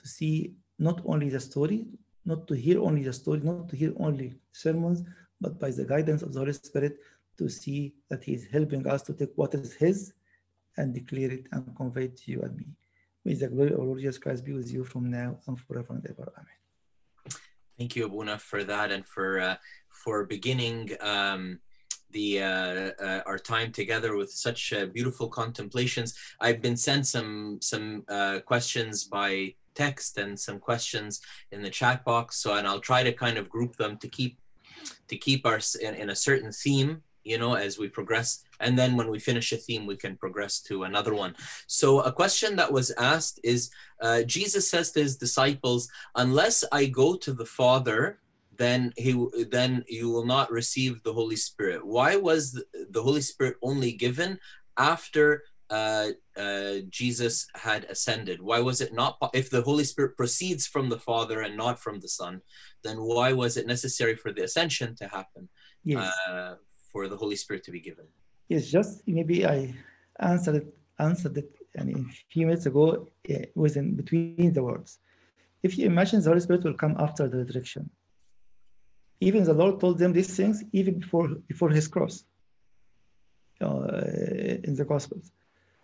to 0.00 0.08
see 0.08 0.54
not 0.78 1.00
only 1.04 1.28
the 1.28 1.40
story, 1.40 1.86
not 2.24 2.48
to 2.48 2.54
hear 2.54 2.80
only 2.80 3.02
the 3.04 3.12
story, 3.12 3.40
not 3.40 3.68
to 3.68 3.76
hear 3.76 3.92
only 3.98 4.34
sermons, 4.52 5.02
but 5.40 5.60
by 5.60 5.70
the 5.70 5.84
guidance 5.84 6.22
of 6.22 6.32
the 6.32 6.40
Holy 6.40 6.54
Spirit, 6.54 6.98
to 7.38 7.48
see 7.48 7.94
that 8.08 8.24
He 8.24 8.32
is 8.34 8.46
helping 8.50 8.86
us 8.86 9.02
to 9.02 9.12
take 9.12 9.32
what 9.36 9.54
is 9.54 9.74
His 9.74 10.12
and 10.76 10.94
declare 10.94 11.30
it 11.30 11.46
and 11.52 11.76
convey 11.76 12.04
it 12.04 12.16
to 12.18 12.32
you 12.32 12.40
and 12.42 12.56
me. 12.56 12.66
May 13.24 13.34
the 13.34 13.48
glory 13.48 13.72
of 13.72 13.80
Lord 13.80 14.00
Jesus 14.00 14.18
Christ 14.18 14.44
be 14.44 14.54
with 14.54 14.72
you 14.72 14.84
from 14.84 15.10
now 15.10 15.38
and 15.46 15.60
forever 15.60 15.92
and 15.94 16.06
ever. 16.06 16.32
Amen. 16.38 16.58
Thank 17.78 17.96
you, 17.96 18.06
Abuna, 18.06 18.38
for 18.38 18.64
that 18.64 18.90
and 18.90 19.04
for 19.06 19.40
uh, 19.40 19.56
for 19.88 20.24
beginning 20.24 20.96
um, 21.00 21.60
the 22.12 22.42
uh, 22.42 22.90
uh, 23.02 23.22
our 23.26 23.38
time 23.38 23.72
together 23.72 24.16
with 24.16 24.30
such 24.30 24.72
uh, 24.72 24.86
beautiful 24.86 25.28
contemplations. 25.28 26.14
I've 26.40 26.60
been 26.60 26.76
sent 26.76 27.06
some 27.06 27.58
some 27.60 28.04
uh, 28.08 28.40
questions 28.40 29.04
by 29.04 29.54
text 29.74 30.18
and 30.18 30.38
some 30.38 30.58
questions 30.58 31.20
in 31.52 31.62
the 31.62 31.70
chat 31.70 32.04
box. 32.04 32.36
So, 32.36 32.54
and 32.54 32.66
I'll 32.66 32.80
try 32.80 33.02
to 33.02 33.12
kind 33.12 33.38
of 33.38 33.48
group 33.48 33.76
them 33.76 33.96
to 33.98 34.08
keep 34.08 34.38
to 35.08 35.16
keep 35.16 35.46
us 35.46 35.74
in, 35.74 35.94
in 35.94 36.10
a 36.10 36.16
certain 36.16 36.52
theme 36.52 37.02
you 37.22 37.38
know 37.38 37.54
as 37.54 37.78
we 37.78 37.88
progress 37.88 38.42
and 38.60 38.78
then 38.78 38.96
when 38.96 39.10
we 39.10 39.18
finish 39.18 39.52
a 39.52 39.56
theme 39.56 39.86
we 39.86 39.96
can 39.96 40.16
progress 40.16 40.60
to 40.60 40.84
another 40.84 41.14
one 41.14 41.34
so 41.66 42.00
a 42.00 42.12
question 42.12 42.56
that 42.56 42.72
was 42.72 42.90
asked 42.92 43.38
is 43.44 43.70
uh, 44.00 44.22
jesus 44.22 44.70
says 44.70 44.90
to 44.90 45.00
his 45.00 45.16
disciples 45.16 45.88
unless 46.14 46.64
i 46.72 46.86
go 46.86 47.14
to 47.14 47.32
the 47.32 47.44
father 47.44 48.18
then 48.62 48.92
he 49.04 49.12
then 49.56 49.72
you 49.88 50.06
will 50.12 50.28
not 50.36 50.52
receive 50.60 50.92
the 51.02 51.12
holy 51.20 51.40
spirit 51.48 51.80
why 51.96 52.10
was 52.28 52.42
the, 52.94 53.02
holy 53.08 53.24
spirit 53.32 53.56
only 53.70 53.92
given 54.06 54.30
after 54.92 55.24
uh, 55.78 56.08
uh, 56.44 56.74
jesus 57.00 57.34
had 57.66 57.82
ascended 57.94 58.38
why 58.48 58.60
was 58.68 58.78
it 58.84 58.92
not 59.00 59.12
if 59.40 59.46
the 59.50 59.62
holy 59.68 59.86
spirit 59.92 60.12
proceeds 60.20 60.64
from 60.72 60.86
the 60.88 61.02
father 61.08 61.38
and 61.44 61.54
not 61.64 61.76
from 61.84 61.96
the 62.00 62.12
son 62.20 62.34
then 62.84 62.96
why 63.10 63.28
was 63.42 63.52
it 63.56 63.66
necessary 63.74 64.16
for 64.22 64.30
the 64.32 64.44
ascension 64.48 64.90
to 65.00 65.06
happen 65.18 65.48
Yes. 65.84 66.12
uh, 66.28 66.54
for 66.92 67.08
the 67.08 67.16
Holy 67.16 67.36
Spirit 67.36 67.64
to 67.64 67.70
be 67.70 67.80
given. 67.80 68.06
Yes, 68.48 68.66
just 68.66 69.06
maybe 69.06 69.46
I 69.46 69.74
answered 70.18 70.56
it, 70.56 70.66
answered 70.98 71.38
it 71.38 71.50
and 71.76 71.88
a 71.96 72.04
few 72.32 72.46
minutes 72.46 72.66
ago 72.66 73.08
uh, 73.30 73.34
within 73.54 73.94
between 73.94 74.52
the 74.52 74.62
words. 74.62 74.98
If 75.62 75.78
you 75.78 75.86
imagine 75.86 76.20
the 76.20 76.30
Holy 76.30 76.40
Spirit 76.40 76.64
will 76.64 76.74
come 76.74 76.96
after 76.98 77.28
the 77.28 77.38
resurrection, 77.38 77.88
even 79.20 79.44
the 79.44 79.52
Lord 79.52 79.80
told 79.80 79.98
them 79.98 80.12
these 80.12 80.34
things 80.36 80.64
even 80.72 80.98
before 80.98 81.28
before 81.48 81.70
His 81.70 81.86
cross 81.88 82.24
uh, 83.60 84.02
in 84.68 84.74
the 84.74 84.84
Gospels. 84.84 85.32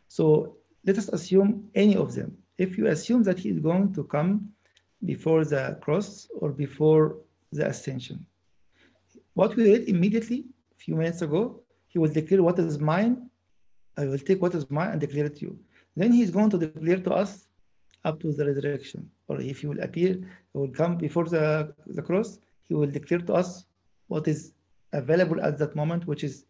So 0.09 0.57
let 0.87 0.97
us 0.99 1.09
assume 1.09 1.69
any 1.75 1.97
of 1.97 2.15
them. 2.15 2.37
If 2.59 2.79
you 2.79 2.87
assume 2.87 3.23
that 3.25 3.39
He 3.39 3.51
is 3.51 3.61
going 3.61 3.93
to 3.95 4.05
come 4.05 4.31
before 5.05 5.45
the 5.45 5.79
cross 5.81 6.29
or 6.41 6.51
before 6.51 7.17
the 7.53 7.67
ascension, 7.69 8.25
what 9.35 9.55
we 9.57 9.63
read 9.71 9.89
immediately 9.89 10.47
a 10.75 10.79
few 10.79 10.95
minutes 10.95 11.21
ago, 11.23 11.61
he 11.89 11.99
will 11.99 12.09
declare 12.09 12.43
what 12.43 12.59
is 12.59 12.79
mine. 12.79 13.29
I 13.97 14.07
will 14.07 14.19
take 14.19 14.41
what 14.41 14.55
is 14.55 14.71
mine 14.71 14.91
and 14.93 15.01
declare 15.01 15.27
it 15.27 15.37
to 15.37 15.43
you. 15.47 15.59
Then 15.95 16.13
he's 16.13 16.31
going 16.31 16.51
to 16.51 16.59
declare 16.59 17.01
to 17.07 17.13
us 17.13 17.47
up 18.05 18.21
to 18.21 18.33
the 18.33 18.45
resurrection. 18.47 19.11
Or 19.29 19.41
if 19.41 19.61
he 19.61 19.67
will 19.67 19.81
appear, 19.81 20.13
he 20.53 20.59
will 20.61 20.75
come 20.81 20.97
before 20.97 21.25
the, 21.25 21.75
the 21.87 22.03
cross, 22.03 22.39
he 22.69 22.75
will 22.75 22.91
declare 22.91 23.21
to 23.21 23.35
us 23.35 23.65
what 24.09 24.27
is 24.29 24.53
available 24.93 25.41
at 25.41 25.59
that 25.59 25.75
moment, 25.77 26.07
which 26.07 26.25
is 26.25 26.45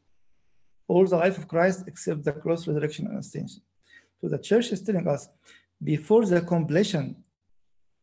all 0.89 1.05
the 1.07 1.17
life 1.17 1.37
of 1.39 1.49
Christ 1.49 1.85
except 1.87 2.25
the 2.25 2.33
cross, 2.33 2.67
resurrection, 2.67 3.07
and 3.07 3.19
ascension. 3.19 3.63
So 4.21 4.29
the 4.29 4.39
church 4.39 4.73
is 4.73 4.83
telling 4.83 5.09
us 5.09 5.29
before 5.83 6.25
the 6.25 6.41
completion 6.41 7.17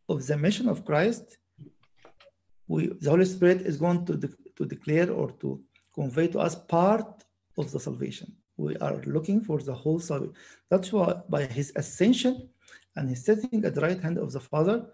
of 0.10 0.26
the 0.28 0.38
mission 0.38 0.68
of 0.70 0.86
Christ, 0.86 1.38
we, 2.68 2.88
the 3.00 3.10
Holy 3.10 3.26
Spirit 3.26 3.62
is 3.62 3.78
going 3.78 4.06
to, 4.06 4.14
de 4.16 4.30
to 4.58 4.66
declare 4.66 5.12
or 5.12 5.32
to 5.42 5.62
convey 5.96 6.28
to 6.28 6.40
us 6.40 6.56
part 6.56 7.24
of 7.58 7.72
the 7.72 7.80
salvation. 7.80 8.36
We 8.58 8.76
are 8.78 9.02
looking 9.06 9.42
for 9.42 9.60
the 9.60 9.74
whole 9.74 10.00
salvation. 10.00 10.36
That's 10.70 10.94
why 10.94 11.22
by 11.28 11.46
his 11.46 11.72
ascension 11.76 12.50
and 12.96 13.10
his 13.10 13.26
sitting 13.26 13.66
at 13.66 13.74
the 13.76 13.82
right 13.82 14.00
hand 14.00 14.18
of 14.20 14.32
the 14.32 14.40
Father, 14.40 14.86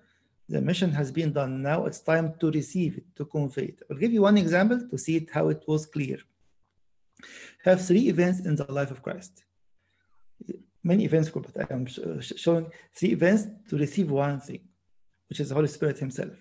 the 0.49 0.61
mission 0.61 0.91
has 0.91 1.11
been 1.11 1.31
done. 1.31 1.61
Now 1.61 1.85
it's 1.85 1.99
time 1.99 2.33
to 2.39 2.51
receive 2.51 2.97
it, 2.97 3.05
to 3.17 3.25
convey 3.25 3.65
it. 3.73 3.79
I'll 3.89 3.97
give 3.97 4.11
you 4.11 4.23
one 4.23 4.37
example 4.37 4.79
to 4.89 4.97
see 4.97 5.15
it 5.17 5.29
how 5.31 5.49
it 5.49 5.63
was 5.67 5.85
clear. 5.85 6.17
Have 7.63 7.85
three 7.85 8.09
events 8.09 8.39
in 8.39 8.55
the 8.55 8.69
life 8.71 8.91
of 8.91 9.03
Christ. 9.03 9.43
Many 10.83 11.05
events, 11.05 11.29
but 11.29 11.45
I 11.63 11.73
am 11.73 11.85
showing 11.85 12.71
three 12.95 13.11
events 13.11 13.43
to 13.69 13.77
receive 13.77 14.09
one 14.09 14.39
thing, 14.39 14.61
which 15.27 15.39
is 15.39 15.49
the 15.49 15.55
Holy 15.55 15.67
Spirit 15.67 15.99
Himself. 15.99 16.35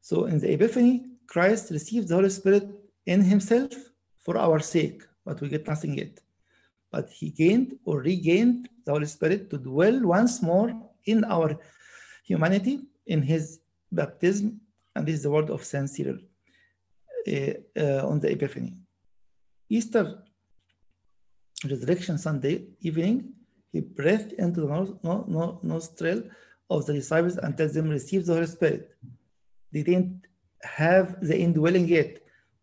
So 0.00 0.26
in 0.26 0.38
the 0.38 0.52
Epiphany, 0.52 1.06
Christ 1.26 1.70
received 1.70 2.08
the 2.08 2.14
Holy 2.14 2.30
Spirit 2.30 2.68
in 3.06 3.22
Himself 3.22 3.72
for 4.18 4.38
our 4.38 4.60
sake, 4.60 5.02
but 5.24 5.40
we 5.40 5.48
get 5.48 5.66
nothing 5.66 5.98
yet. 5.98 6.20
But 6.92 7.08
He 7.10 7.30
gained 7.30 7.78
or 7.84 8.00
regained 8.00 8.68
the 8.84 8.92
Holy 8.92 9.06
Spirit 9.06 9.50
to 9.50 9.58
dwell 9.58 9.98
once 10.02 10.42
more 10.42 10.70
in 11.06 11.24
our 11.24 11.58
humanity 12.24 12.82
in 13.06 13.22
His 13.22 13.60
baptism, 13.90 14.60
and 14.94 15.06
this 15.06 15.16
is 15.16 15.22
the 15.22 15.30
word 15.30 15.50
of 15.50 15.64
Saint 15.64 15.90
Cyril. 15.90 16.18
uh, 17.28 18.06
on 18.06 18.20
the 18.20 18.30
Epiphany. 18.32 18.74
Easter 19.68 20.22
Resurrection 21.64 22.18
Sunday 22.18 22.64
evening, 22.80 23.32
he 23.72 23.80
breathed 23.80 24.32
into 24.32 24.62
the 24.62 24.66
no, 24.66 24.98
no, 25.02 25.24
no, 25.28 25.60
nostril 25.62 26.22
of 26.68 26.86
the 26.86 26.92
disciples 26.92 27.38
and 27.38 27.56
tells 27.56 27.74
them, 27.74 27.88
receive 27.88 28.26
the 28.26 28.34
Holy 28.34 28.46
Spirit. 28.46 28.90
They 29.72 29.82
didn't 29.82 30.26
have 30.62 31.24
the 31.26 31.38
indwelling 31.38 31.88
yet, 31.88 32.18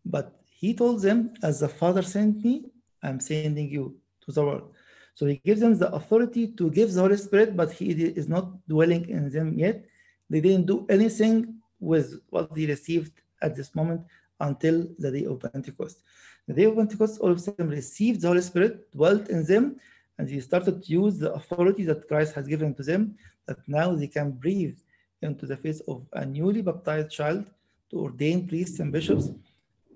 but 0.06 0.39
he 0.45 0.73
told 0.73 1.02
them, 1.02 1.34
as 1.41 1.62
the 1.62 1.69
Father 1.69 2.02
sent 2.02 2.43
me, 2.43 2.65
I'm 3.02 3.19
sending 3.19 3.69
you 3.69 3.97
to 4.25 4.32
the 4.32 4.43
world. 4.43 4.73
So 5.15 5.25
he 5.25 5.38
gives 5.43 5.62
them 5.62 5.78
the 5.78 5.91
authority 5.93 6.54
to 6.58 6.69
give 6.69 6.93
the 6.93 7.02
Holy 7.02 7.17
Spirit, 7.17 7.56
but 7.56 7.71
he 7.71 7.91
is 7.91 8.28
not 8.28 8.67
dwelling 8.67 9.08
in 9.10 9.30
them 9.30 9.58
yet. 9.58 9.86
They 10.30 10.42
didn't 10.42 10.68
do 10.68 10.86
anything 10.89 11.56
with 11.80 12.22
what 12.30 12.54
they 12.54 12.65
received 12.65 13.13
at 13.42 13.56
this 13.56 13.74
moment 13.74 14.02
until 14.39 14.88
the 14.98 15.12
day 15.12 15.26
of 15.26 15.39
Pentecost. 15.39 16.00
The 16.48 16.54
day 16.54 16.65
of 16.65 16.76
Pentecost, 16.76 17.20
all 17.20 17.32
of 17.32 17.44
them 17.46 17.70
received 17.70 18.22
the 18.22 18.28
Holy 18.28 18.42
Spirit, 18.42 18.92
dwelt 18.92 19.30
in 19.30 19.46
them, 19.46 19.78
and 20.18 20.28
they 20.28 20.39
started 20.39 20.84
to 20.84 20.92
use 20.92 21.18
the 21.18 21.34
authority 21.34 21.84
that 21.86 22.08
Christ 22.08 22.34
has 22.36 22.48
given 22.48 22.74
to 22.76 22.84
them, 22.84 23.15
that 23.48 23.58
now 23.68 23.94
they 23.94 24.08
can 24.08 24.32
breathe 24.32 24.78
into 25.22 25.46
the 25.46 25.58
face 25.58 25.82
of 25.88 26.06
a 26.13 26.26
newly 26.26 26.62
baptized 26.62 27.12
child 27.12 27.46
to 27.89 28.00
ordain 28.00 28.48
priests 28.48 28.80
and 28.80 28.92
bishops 28.92 29.30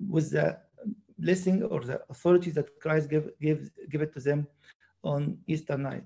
with 0.09 0.31
the 0.31 0.57
blessing 1.19 1.63
or 1.63 1.81
the 1.81 2.01
authority 2.09 2.51
that 2.51 2.79
Christ 2.79 3.09
gave, 3.09 3.29
gave, 3.39 3.69
give 3.89 4.01
it 4.01 4.13
to 4.13 4.19
them 4.19 4.47
on 5.03 5.37
Easter 5.47 5.77
night. 5.77 6.03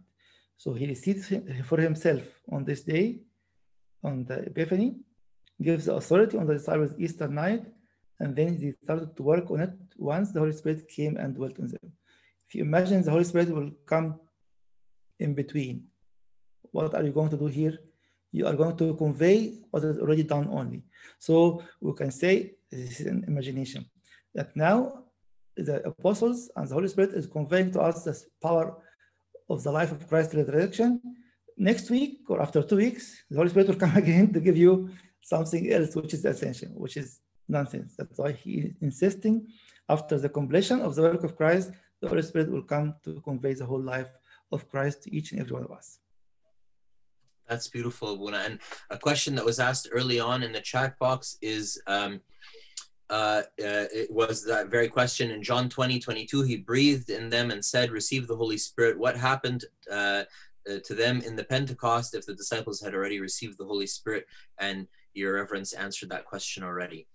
So 0.58 0.74
he 0.74 0.88
receives 0.88 1.32
for 1.66 1.80
himself 1.80 2.24
on 2.52 2.64
this 2.64 2.82
day, 2.82 3.20
on 4.08 4.26
the 4.30 4.38
Epiphany, 4.52 4.90
gives 5.68 5.86
the 5.86 5.96
authority 6.00 6.36
on 6.38 6.46
the 6.48 6.56
disciples 6.60 6.94
Easter 6.98 7.28
night, 7.28 7.64
and 8.20 8.30
then 8.38 8.50
they 8.60 8.74
started 8.84 9.10
to 9.18 9.24
work 9.32 9.46
on 9.54 9.60
it 9.68 9.74
once 9.98 10.28
the 10.32 10.40
Holy 10.44 10.56
Spirit 10.62 10.88
came 10.98 11.18
and 11.18 11.36
dwelt 11.36 11.58
in 11.60 11.68
them. 11.74 11.88
If 12.48 12.56
you 12.56 12.62
imagine 12.64 13.02
the 13.02 13.12
Holy 13.12 13.28
Spirit 13.32 13.50
will 13.58 13.72
come 13.86 14.20
in 15.20 15.34
between, 15.42 15.76
what 16.72 16.94
are 16.96 17.04
you 17.04 17.14
going 17.20 17.32
to 17.36 17.38
do 17.38 17.48
here? 17.48 17.76
You 18.32 18.48
are 18.48 18.58
going 18.62 18.76
to 18.78 18.96
convey 18.96 19.38
what 19.72 19.84
is 19.84 20.00
already 20.00 20.24
done 20.24 20.48
only. 20.60 20.84
So 21.20 21.64
we 21.82 21.94
can 21.94 22.12
say 22.12 22.34
this 22.72 23.00
is 23.02 23.08
an 23.08 23.24
imagination 23.28 23.86
that 24.36 24.56
now 24.56 24.78
the 25.56 25.78
apostles 25.88 26.40
and 26.56 26.68
the 26.68 26.74
Holy 26.74 26.88
Spirit 26.88 27.12
is 27.20 27.26
conveying 27.26 27.72
to 27.72 27.82
us 27.82 28.04
this 28.04 28.28
power 28.42 28.68
of 29.50 29.64
the 29.64 29.72
life 29.72 29.92
of 29.92 30.08
Christ's 30.08 30.36
resurrection. 30.36 31.02
Next 31.58 31.90
week 31.90 32.20
or 32.30 32.42
after 32.42 32.62
two 32.62 32.78
weeks, 32.78 33.24
the 33.30 33.38
Holy 33.38 33.50
Spirit 33.50 33.68
will 33.68 33.76
come 33.76 33.98
again 34.04 34.32
to 34.34 34.40
give 34.40 34.58
you 34.58 34.90
something 35.22 35.72
else, 35.72 35.96
which 35.96 36.14
is 36.14 36.22
the 36.22 36.30
essential, 36.30 36.70
which 36.70 36.98
is 36.98 37.22
nonsense. 37.50 37.96
That's 37.98 38.18
why 38.18 38.32
he 38.32 38.52
is 38.60 38.74
insisting 38.82 39.48
after 39.90 40.20
the 40.20 40.30
completion 40.30 40.82
of 40.82 40.96
the 40.96 41.02
work 41.02 41.24
of 41.24 41.36
Christ, 41.36 41.72
the 42.02 42.10
Holy 42.10 42.22
Spirit 42.22 42.52
will 42.52 42.64
come 42.64 42.96
to 43.06 43.22
convey 43.22 43.54
the 43.54 43.66
whole 43.66 43.82
life 43.82 44.10
of 44.52 44.70
Christ 44.70 45.04
to 45.04 45.16
each 45.16 45.32
and 45.32 45.42
every 45.42 45.54
one 45.54 45.64
of 45.64 45.72
us. 45.72 46.00
That's 47.48 47.70
beautiful, 47.70 48.18
Buna. 48.18 48.46
And 48.46 48.60
a 48.90 48.98
question 48.98 49.34
that 49.36 49.46
was 49.46 49.60
asked 49.60 49.88
early 49.92 50.20
on 50.20 50.44
in 50.44 50.52
the 50.52 50.60
chat 50.60 51.00
box 51.00 51.38
is 51.42 51.82
um, 51.88 52.20
uh, 53.10 53.44
uh, 53.60 53.88
it 53.94 54.12
was 54.12 54.44
that 54.46 54.68
very 54.68 54.90
question 54.90 55.32
in 55.32 55.42
John 55.42 55.70
20, 55.70 56.00
22. 56.00 56.42
He 56.42 56.58
breathed 56.58 57.10
in 57.10 57.30
them 57.30 57.52
and 57.52 57.64
said, 57.64 57.90
Receive 57.90 58.28
the 58.28 58.36
Holy 58.36 58.58
Spirit. 58.58 59.00
What 59.00 59.16
happened 59.16 59.64
uh, 59.90 60.24
uh 60.70 60.80
to 60.86 60.94
them 60.94 61.22
in 61.22 61.36
the 61.36 61.44
Pentecost 61.44 62.16
if 62.16 62.26
the 62.26 62.36
disciples 62.36 62.82
had 62.82 62.94
already 62.94 63.20
received 63.20 63.58
the 63.58 63.66
Holy 63.66 63.88
Spirit? 63.88 64.26
And 64.60 64.88
your 65.14 65.34
reverence 65.34 65.74
answered 65.74 66.10
that 66.10 66.26
question 66.26 66.64
already. 66.64 67.08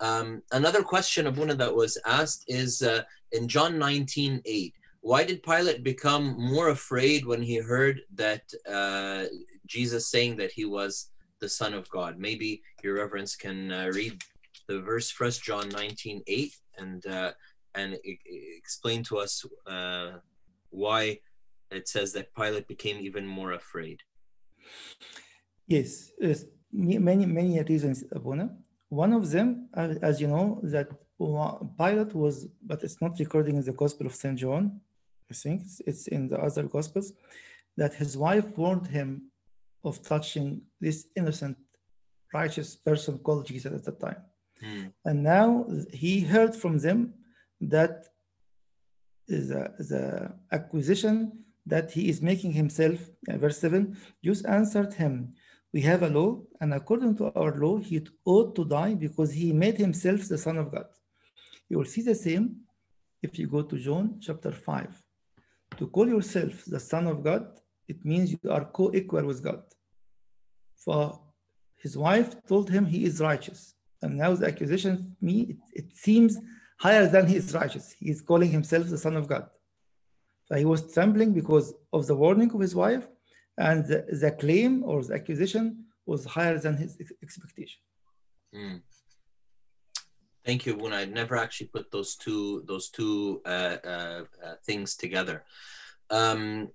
Um, 0.00 0.42
another 0.52 0.82
question, 0.82 1.26
Abuna, 1.26 1.54
that 1.54 1.74
was 1.74 1.98
asked 2.06 2.44
is 2.48 2.82
uh, 2.82 3.02
in 3.32 3.48
John 3.48 3.78
19, 3.78 4.42
8. 4.44 4.74
Why 5.00 5.24
did 5.24 5.42
Pilate 5.42 5.82
become 5.82 6.36
more 6.38 6.68
afraid 6.68 7.26
when 7.26 7.42
he 7.42 7.56
heard 7.56 8.02
that 8.14 8.42
uh, 8.68 9.24
Jesus 9.66 10.08
saying 10.08 10.36
that 10.36 10.52
he 10.52 10.64
was 10.64 11.10
the 11.40 11.48
Son 11.48 11.74
of 11.74 11.88
God? 11.90 12.18
Maybe 12.18 12.62
your 12.82 12.94
reverence 12.94 13.34
can 13.36 13.72
uh, 13.72 13.90
read 13.92 14.22
the 14.68 14.80
verse 14.80 15.10
for 15.10 15.26
us, 15.26 15.38
John 15.38 15.68
19, 15.70 16.22
8, 16.26 16.56
and, 16.78 17.06
uh, 17.06 17.32
and 17.74 17.98
explain 18.04 19.02
to 19.04 19.18
us 19.18 19.44
uh, 19.66 20.12
why 20.70 21.18
it 21.74 21.88
says 21.88 22.12
that 22.12 22.34
Pilate 22.34 22.68
became 22.68 22.98
even 23.00 23.26
more 23.26 23.52
afraid. 23.52 24.00
Yes, 25.66 26.12
many, 26.72 27.26
many 27.26 27.62
reasons, 27.62 28.04
Abuna. 28.12 28.56
One 28.88 29.12
of 29.12 29.30
them, 29.30 29.68
as 29.74 30.20
you 30.20 30.28
know, 30.28 30.60
that 30.64 30.88
Pilate 31.18 32.14
was, 32.14 32.46
but 32.62 32.82
it's 32.82 33.00
not 33.00 33.18
recording 33.18 33.56
in 33.56 33.64
the 33.64 33.72
Gospel 33.72 34.06
of 34.06 34.14
St. 34.14 34.38
John, 34.38 34.80
I 35.30 35.34
think 35.34 35.62
it's 35.86 36.08
in 36.08 36.28
the 36.28 36.38
other 36.38 36.64
Gospels, 36.64 37.12
that 37.76 37.94
his 37.94 38.16
wife 38.16 38.56
warned 38.56 38.86
him 38.86 39.30
of 39.84 40.02
touching 40.02 40.62
this 40.80 41.06
innocent, 41.16 41.56
righteous 42.34 42.76
person 42.76 43.18
called 43.18 43.46
Jesus 43.46 43.72
at 43.72 43.84
the 43.84 43.92
time. 43.92 44.22
Mm. 44.62 44.92
And 45.04 45.22
now 45.22 45.66
he 45.92 46.20
heard 46.20 46.54
from 46.54 46.78
them 46.78 47.14
that 47.60 48.08
the, 49.26 49.72
the 49.78 50.32
acquisition 50.50 51.41
that 51.66 51.92
he 51.92 52.08
is 52.08 52.20
making 52.20 52.52
himself, 52.52 52.98
uh, 53.28 53.36
verse 53.36 53.58
7, 53.58 53.96
just 54.24 54.46
answered 54.46 54.94
him, 54.94 55.34
We 55.72 55.82
have 55.82 56.02
a 56.02 56.08
law, 56.08 56.40
and 56.60 56.74
according 56.74 57.16
to 57.16 57.32
our 57.34 57.54
law, 57.56 57.78
he 57.78 58.04
ought 58.24 58.54
to 58.56 58.64
die 58.64 58.94
because 58.94 59.32
he 59.32 59.52
made 59.52 59.78
himself 59.78 60.28
the 60.28 60.38
Son 60.38 60.58
of 60.58 60.72
God. 60.72 60.86
You 61.68 61.78
will 61.78 61.84
see 61.86 62.02
the 62.02 62.14
same 62.14 62.56
if 63.22 63.38
you 63.38 63.46
go 63.46 63.62
to 63.62 63.78
John 63.78 64.18
chapter 64.20 64.50
5. 64.50 65.02
To 65.78 65.86
call 65.86 66.08
yourself 66.08 66.64
the 66.66 66.80
Son 66.80 67.06
of 67.06 67.22
God, 67.22 67.46
it 67.88 68.04
means 68.04 68.32
you 68.32 68.50
are 68.50 68.64
co 68.64 68.92
equal 68.92 69.24
with 69.24 69.42
God. 69.42 69.62
For 70.76 71.20
his 71.76 71.96
wife 71.96 72.34
told 72.46 72.70
him 72.70 72.84
he 72.84 73.04
is 73.04 73.20
righteous. 73.20 73.74
And 74.02 74.18
now 74.18 74.34
the 74.34 74.46
accusation, 74.46 75.16
me, 75.20 75.42
it, 75.42 75.84
it 75.84 75.96
seems 75.96 76.36
higher 76.78 77.06
than 77.06 77.26
he 77.26 77.36
is 77.36 77.54
righteous. 77.54 77.94
He 77.98 78.10
is 78.10 78.20
calling 78.20 78.50
himself 78.50 78.88
the 78.88 78.98
Son 78.98 79.16
of 79.16 79.28
God. 79.28 79.48
He 80.54 80.64
was 80.64 80.92
trembling 80.92 81.32
because 81.32 81.74
of 81.92 82.06
the 82.06 82.14
warning 82.14 82.50
of 82.52 82.60
his 82.60 82.74
wife, 82.74 83.08
and 83.56 83.86
the, 83.86 84.04
the 84.20 84.32
claim 84.32 84.82
or 84.84 85.02
the 85.02 85.14
accusation 85.14 85.84
was 86.04 86.24
higher 86.24 86.58
than 86.58 86.76
his 86.76 86.98
expectation. 87.22 87.80
Mm. 88.54 88.82
Thank 90.44 90.66
you, 90.66 90.76
Buna. 90.76 90.94
I'd 90.94 91.14
never 91.14 91.36
actually 91.36 91.68
put 91.68 91.90
those 91.90 92.16
two 92.16 92.64
those 92.66 92.90
two 92.90 93.40
uh, 93.46 93.76
uh, 93.84 94.24
uh, 94.44 94.54
things 94.66 94.96
together. 94.96 95.44
Um, 96.10 96.68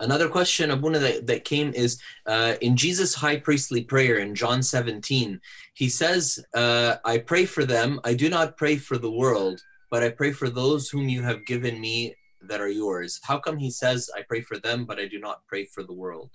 Another 0.00 0.28
question, 0.28 0.70
Abuna, 0.70 1.00
that, 1.00 1.26
that 1.26 1.44
came 1.44 1.72
is 1.74 2.00
uh, 2.24 2.54
in 2.60 2.76
Jesus' 2.76 3.16
high 3.16 3.36
priestly 3.36 3.82
prayer 3.82 4.18
in 4.18 4.34
John 4.34 4.62
17, 4.62 5.40
he 5.74 5.88
says, 5.88 6.38
uh, 6.54 6.96
I 7.04 7.18
pray 7.18 7.46
for 7.46 7.64
them. 7.64 8.00
I 8.04 8.14
do 8.14 8.30
not 8.30 8.56
pray 8.56 8.76
for 8.76 8.96
the 8.96 9.10
world, 9.10 9.60
but 9.90 10.04
I 10.04 10.10
pray 10.10 10.30
for 10.30 10.48
those 10.48 10.88
whom 10.88 11.08
you 11.08 11.22
have 11.22 11.44
given 11.46 11.80
me 11.80 12.14
that 12.48 12.60
are 12.60 12.68
yours. 12.68 13.20
How 13.22 13.38
come 13.38 13.56
he 13.58 13.70
says, 13.70 14.10
I 14.16 14.22
pray 14.22 14.40
for 14.40 14.58
them, 14.58 14.84
but 14.84 14.98
I 14.98 15.06
do 15.06 15.18
not 15.18 15.46
pray 15.46 15.64
for 15.64 15.82
the 15.82 15.92
world? 15.92 16.30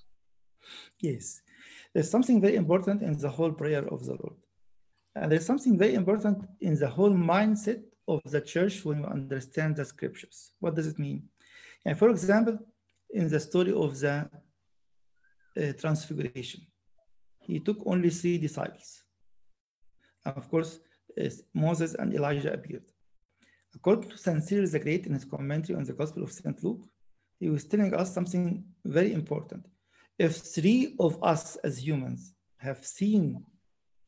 Yes, 1.00 1.42
there's 1.94 2.10
something 2.10 2.40
very 2.42 2.56
important 2.56 3.02
in 3.02 3.18
the 3.18 3.30
whole 3.30 3.52
prayer 3.52 3.86
of 3.88 4.06
the 4.06 4.16
Lord. 4.22 4.40
And 5.16 5.32
there's 5.32 5.46
something 5.46 5.78
very 5.78 5.94
important 5.94 6.48
in 6.62 6.76
the 6.80 6.90
whole 6.90 7.12
mindset 7.12 7.82
of 8.08 8.22
the 8.26 8.42
church 8.42 8.84
when 8.86 9.00
you 9.00 9.06
understand 9.06 9.76
the 9.76 9.86
scriptures. 9.86 10.52
What 10.60 10.76
does 10.76 10.88
it 10.88 10.98
mean? 10.98 11.24
And 11.86 11.98
for 11.98 12.10
example, 12.10 12.58
in 13.12 13.30
the 13.30 13.40
story 13.40 13.74
of 13.74 14.00
the 14.00 14.30
uh, 15.56 15.72
transfiguration. 15.74 16.62
He 17.40 17.60
took 17.60 17.78
only 17.86 18.10
three 18.10 18.38
disciples. 18.38 19.04
And 20.26 20.36
of 20.36 20.50
course, 20.50 20.80
Moses 21.54 21.94
and 21.94 22.14
Elijah 22.14 22.54
appeared. 22.54 22.86
According 23.76 24.10
to 24.10 24.18
St. 24.18 24.44
Cyril 24.44 24.68
the 24.68 24.80
Great 24.80 25.06
in 25.08 25.14
his 25.14 25.26
commentary 25.26 25.78
on 25.78 25.84
the 25.84 25.94
Gospel 25.94 26.24
of 26.24 26.32
St. 26.32 26.64
Luke, 26.64 26.86
he 27.40 27.50
was 27.50 27.66
telling 27.66 27.94
us 27.94 28.14
something 28.14 28.64
very 28.86 29.14
important. 29.14 29.66
If 30.18 30.38
three 30.38 30.96
of 31.00 31.22
us 31.24 31.56
as 31.58 31.86
humans 31.86 32.34
have 32.58 32.86
seen 32.86 33.44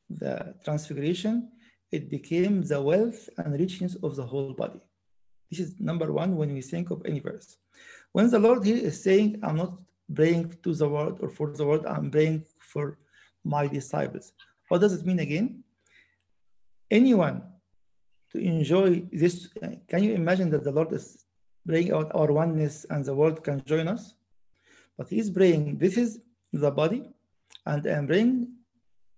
the 0.09 0.55
transfiguration, 0.63 1.49
it 1.91 2.09
became 2.09 2.61
the 2.61 2.81
wealth 2.81 3.29
and 3.37 3.59
richness 3.59 3.95
of 4.03 4.15
the 4.15 4.25
whole 4.25 4.53
body. 4.53 4.81
This 5.49 5.59
is 5.59 5.79
number 5.79 6.11
one 6.11 6.35
when 6.35 6.53
we 6.53 6.61
think 6.61 6.91
of 6.91 7.01
any 7.05 7.19
verse. 7.19 7.57
When 8.11 8.29
the 8.29 8.39
Lord 8.39 8.63
here 8.63 8.77
is 8.77 9.03
saying, 9.03 9.39
I'm 9.43 9.57
not 9.57 9.73
praying 10.13 10.57
to 10.63 10.73
the 10.73 10.87
world 10.87 11.19
or 11.21 11.29
for 11.29 11.51
the 11.51 11.65
world, 11.65 11.85
I'm 11.85 12.11
praying 12.11 12.45
for 12.59 12.97
my 13.43 13.67
disciples. 13.67 14.33
What 14.69 14.81
does 14.81 14.93
it 14.93 15.05
mean 15.05 15.19
again? 15.19 15.63
Anyone 16.89 17.43
to 18.31 18.39
enjoy 18.39 19.03
this, 19.11 19.49
uh, 19.63 19.69
can 19.87 20.03
you 20.03 20.13
imagine 20.13 20.49
that 20.51 20.63
the 20.63 20.71
Lord 20.71 20.91
is 20.93 21.25
praying 21.65 21.91
out 21.93 22.11
our 22.13 22.31
oneness 22.31 22.85
and 22.89 23.03
the 23.03 23.13
world 23.13 23.43
can 23.43 23.63
join 23.65 23.87
us? 23.87 24.13
But 24.97 25.09
he's 25.09 25.29
praying, 25.29 25.77
this 25.77 25.97
is 25.97 26.19
the 26.53 26.71
body, 26.71 27.09
and 27.65 27.85
um, 27.85 27.93
I'm 27.93 28.07
praying 28.07 28.47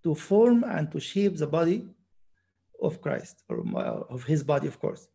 to 0.04 0.16
form 0.16 0.64
and 0.64 0.92
to 0.92 1.00
shape 1.00 1.38
the 1.38 1.48
body 1.48 1.86
of 2.82 3.02
Christ 3.02 3.44
or 3.50 3.64
uh, 3.76 4.14
of 4.14 4.24
his 4.24 4.44
body, 4.44 4.68
of 4.68 4.80
course. 4.80 5.08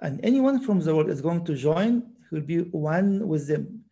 And 0.00 0.20
anyone 0.24 0.62
from 0.62 0.80
the 0.80 0.94
world 0.94 1.10
is 1.10 1.20
going 1.20 1.44
to 1.44 1.54
join, 1.54 2.02
he 2.28 2.34
will 2.34 2.42
be 2.42 2.60
one 2.60 3.26
with 3.26 3.46
them. 3.46 3.84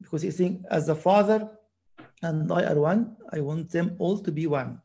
Because 0.00 0.24
you 0.24 0.32
think, 0.32 0.64
as 0.70 0.86
the 0.86 0.96
Father 0.96 1.48
and 2.22 2.50
I 2.50 2.64
are 2.64 2.80
one, 2.80 3.16
I 3.32 3.40
want 3.40 3.70
them 3.70 3.96
all 3.98 4.18
to 4.18 4.32
be 4.32 4.46
one. 4.46 4.80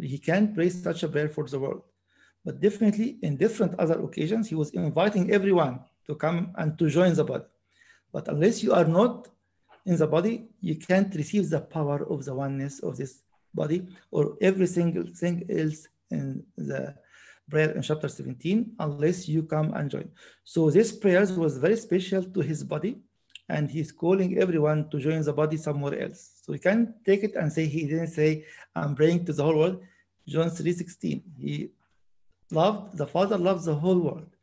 He 0.00 0.18
can't 0.18 0.54
pray 0.54 0.68
such 0.70 1.02
a 1.02 1.08
prayer 1.08 1.28
for 1.28 1.44
the 1.46 1.58
world. 1.58 1.82
But 2.48 2.60
definitely, 2.60 3.18
in 3.20 3.36
different 3.36 3.78
other 3.78 4.00
occasions, 4.00 4.48
he 4.48 4.54
was 4.54 4.70
inviting 4.70 5.30
everyone 5.30 5.80
to 6.06 6.14
come 6.14 6.54
and 6.56 6.78
to 6.78 6.88
join 6.88 7.12
the 7.12 7.22
body. 7.22 7.44
But 8.10 8.26
unless 8.28 8.62
you 8.62 8.72
are 8.72 8.86
not 8.86 9.28
in 9.84 9.98
the 9.98 10.06
body, 10.06 10.48
you 10.62 10.76
can't 10.76 11.14
receive 11.14 11.50
the 11.50 11.60
power 11.60 11.98
of 12.08 12.24
the 12.24 12.34
oneness 12.34 12.78
of 12.78 12.96
this 12.96 13.20
body 13.52 13.86
or 14.10 14.38
every 14.40 14.66
single 14.66 15.04
thing 15.20 15.44
else 15.50 15.88
in 16.10 16.42
the 16.56 16.94
prayer 17.50 17.72
in 17.72 17.82
chapter 17.82 18.08
17 18.08 18.76
unless 18.78 19.28
you 19.28 19.42
come 19.42 19.74
and 19.74 19.90
join. 19.90 20.08
So 20.42 20.70
this 20.70 20.90
prayer 20.90 21.26
was 21.44 21.58
very 21.58 21.76
special 21.76 22.24
to 22.24 22.40
his 22.40 22.64
body 22.64 22.96
and 23.50 23.70
he's 23.70 23.92
calling 23.92 24.38
everyone 24.38 24.88
to 24.88 24.98
join 24.98 25.20
the 25.20 25.34
body 25.34 25.58
somewhere 25.58 26.00
else. 26.00 26.20
So 26.42 26.54
we 26.54 26.60
can 26.60 26.94
take 27.04 27.24
it 27.24 27.34
and 27.34 27.52
say 27.52 27.66
he 27.66 27.86
didn't 27.86 28.14
say, 28.20 28.46
I'm 28.74 28.94
praying 28.94 29.26
to 29.26 29.34
the 29.34 29.44
whole 29.44 29.58
world. 29.58 29.82
John 30.26 30.48
3.16, 30.48 31.22
he 31.38 31.70
loved, 32.50 32.96
the 32.96 33.06
Father 33.06 33.38
loves 33.38 33.64
the 33.64 33.74
whole 33.74 33.98
world. 33.98 34.36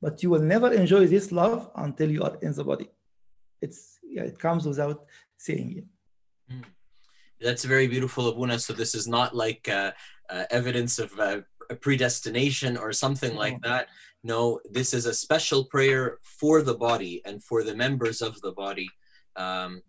But 0.00 0.22
you 0.22 0.30
will 0.30 0.40
never 0.40 0.72
enjoy 0.72 1.06
this 1.06 1.32
love 1.32 1.70
until 1.74 2.10
you 2.10 2.22
are 2.22 2.36
in 2.40 2.52
the 2.52 2.64
body. 2.64 2.88
It's 3.60 3.98
yeah, 4.04 4.22
it 4.22 4.38
comes 4.38 4.64
without 4.66 5.04
saying 5.36 5.78
it. 5.78 5.84
Mm. 6.52 6.64
That's 7.40 7.64
very 7.64 7.86
beautiful, 7.86 8.28
Abuna. 8.28 8.58
So 8.58 8.72
this 8.72 8.94
is 8.94 9.06
not 9.06 9.34
like 9.34 9.68
uh, 9.68 9.92
uh, 10.30 10.44
evidence 10.50 10.98
of 10.98 11.18
uh, 11.18 11.40
predestination 11.80 12.76
or 12.76 12.92
something 12.92 13.34
no. 13.34 13.38
like 13.38 13.62
that. 13.62 13.88
No, 14.24 14.60
this 14.68 14.92
is 14.92 15.06
a 15.06 15.14
special 15.14 15.64
prayer 15.64 16.18
for 16.22 16.62
the 16.62 16.74
body 16.74 17.22
and 17.24 17.42
for 17.42 17.62
the 17.62 17.74
members 17.74 18.20
of 18.20 18.40
the 18.40 18.52
body. 18.52 18.88
Um, 19.36 19.82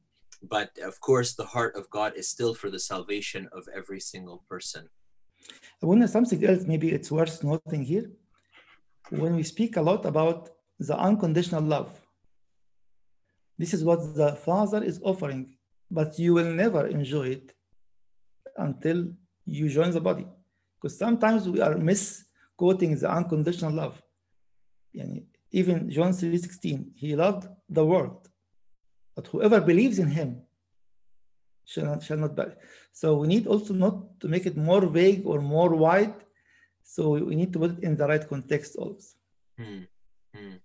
but 0.43 0.77
of 0.83 0.99
course, 1.01 1.33
the 1.33 1.45
heart 1.45 1.75
of 1.75 1.89
God 1.89 2.13
is 2.15 2.29
still 2.29 2.53
for 2.53 2.69
the 2.69 2.79
salvation 2.79 3.49
of 3.51 3.67
every 3.75 3.99
single 3.99 4.43
person. 4.47 4.87
I 5.81 5.85
wonder 5.85 6.07
something 6.07 6.43
else, 6.45 6.65
maybe 6.65 6.91
it's 6.91 7.11
worth 7.11 7.43
noting 7.43 7.83
here. 7.83 8.11
When 9.09 9.35
we 9.35 9.43
speak 9.43 9.77
a 9.77 9.81
lot 9.81 10.05
about 10.05 10.49
the 10.79 10.97
unconditional 10.97 11.63
love, 11.63 11.89
this 13.57 13.73
is 13.73 13.83
what 13.83 14.15
the 14.15 14.35
Father 14.35 14.83
is 14.83 14.99
offering, 15.03 15.57
but 15.89 16.19
you 16.19 16.33
will 16.33 16.51
never 16.53 16.87
enjoy 16.87 17.27
it 17.27 17.53
until 18.57 19.11
you 19.45 19.69
join 19.69 19.91
the 19.91 20.01
body. 20.01 20.27
Because 20.75 20.97
sometimes 20.97 21.47
we 21.47 21.59
are 21.61 21.77
misquoting 21.77 22.97
the 22.97 23.09
unconditional 23.09 23.73
love. 23.73 24.01
Yani 24.95 25.25
even 25.51 25.89
John 25.89 26.11
3:16, 26.13 26.91
he 26.95 27.15
loved 27.15 27.47
the 27.69 27.85
world, 27.85 28.29
but 29.15 29.27
whoever 29.27 29.59
believes 29.59 29.97
in 29.99 30.07
him 30.07 30.41
shall 31.65 31.85
not, 31.85 32.03
shall 32.03 32.17
not 32.17 32.35
die. 32.35 32.55
So 32.91 33.15
we 33.17 33.27
need 33.27 33.47
also 33.47 33.73
not 33.73 34.19
to 34.19 34.27
make 34.27 34.45
it 34.45 34.57
more 34.57 34.85
vague 34.85 35.25
or 35.25 35.39
more 35.41 35.73
wide. 35.75 36.13
So 36.83 37.11
we 37.11 37.35
need 37.35 37.53
to 37.53 37.59
put 37.59 37.77
it 37.77 37.83
in 37.83 37.95
the 37.95 38.07
right 38.07 38.27
context 38.27 38.75
also. 38.75 39.15
Hmm. 39.57 39.83
Hmm. 40.35 40.55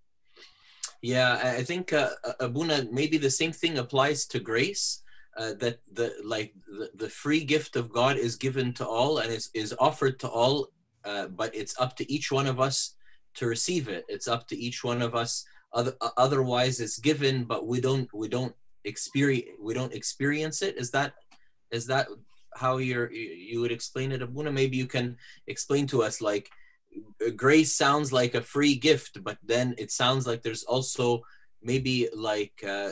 Yeah, 1.03 1.39
I 1.59 1.63
think 1.63 1.93
uh, 1.93 2.11
Abuna, 2.41 2.87
maybe 2.91 3.19
the 3.19 3.31
same 3.31 3.53
thing 3.53 3.77
applies 3.79 4.25
to 4.27 4.41
grace. 4.41 5.03
Uh, 5.37 5.53
that 5.59 5.81
the 5.93 6.15
like 6.25 6.55
the, 6.69 6.89
the 6.95 7.09
free 7.09 7.43
gift 7.43 7.75
of 7.75 7.93
God 7.93 8.17
is 8.17 8.37
given 8.37 8.73
to 8.75 8.87
all 8.87 9.19
and 9.19 9.33
is, 9.33 9.51
is 9.53 9.75
offered 9.81 10.21
to 10.21 10.29
all, 10.29 10.69
uh, 11.05 11.27
but 11.27 11.53
it's 11.53 11.75
up 11.81 11.97
to 11.97 12.11
each 12.11 12.31
one 12.31 12.47
of 12.47 12.61
us 12.61 12.95
to 13.35 13.47
receive 13.47 13.89
it. 13.89 14.05
It's 14.09 14.29
up 14.29 14.47
to 14.49 14.57
each 14.57 14.85
one 14.85 15.03
of 15.03 15.17
us. 15.17 15.45
Other, 15.73 15.95
otherwise, 16.17 16.79
it's 16.79 16.99
given, 16.99 17.45
but 17.45 17.67
we 17.67 17.81
don't 17.81 18.09
we 18.15 18.29
don't 18.29 18.55
experience 18.85 19.49
we 19.61 19.75
don't 19.75 19.93
experience 19.93 20.63
it. 20.63 20.79
Is 20.79 20.93
that 20.93 21.15
is 21.71 21.87
that 21.87 22.09
how 22.55 22.77
you're 22.79 23.11
you 23.13 23.61
would 23.61 23.73
explain 23.73 24.13
it, 24.13 24.23
Abuna? 24.23 24.53
Maybe 24.53 24.77
you 24.77 24.87
can 24.87 25.17
explain 25.47 25.87
to 25.89 26.03
us 26.03 26.21
like 26.21 26.49
grace 27.37 27.75
sounds 27.75 28.13
like 28.13 28.35
a 28.35 28.41
free 28.41 28.77
gift, 28.77 29.23
but 29.25 29.39
then 29.43 29.75
it 29.79 29.91
sounds 29.91 30.27
like 30.27 30.43
there's 30.43 30.65
also 30.65 31.23
maybe 31.63 32.09
like 32.15 32.63
uh, 32.67 32.91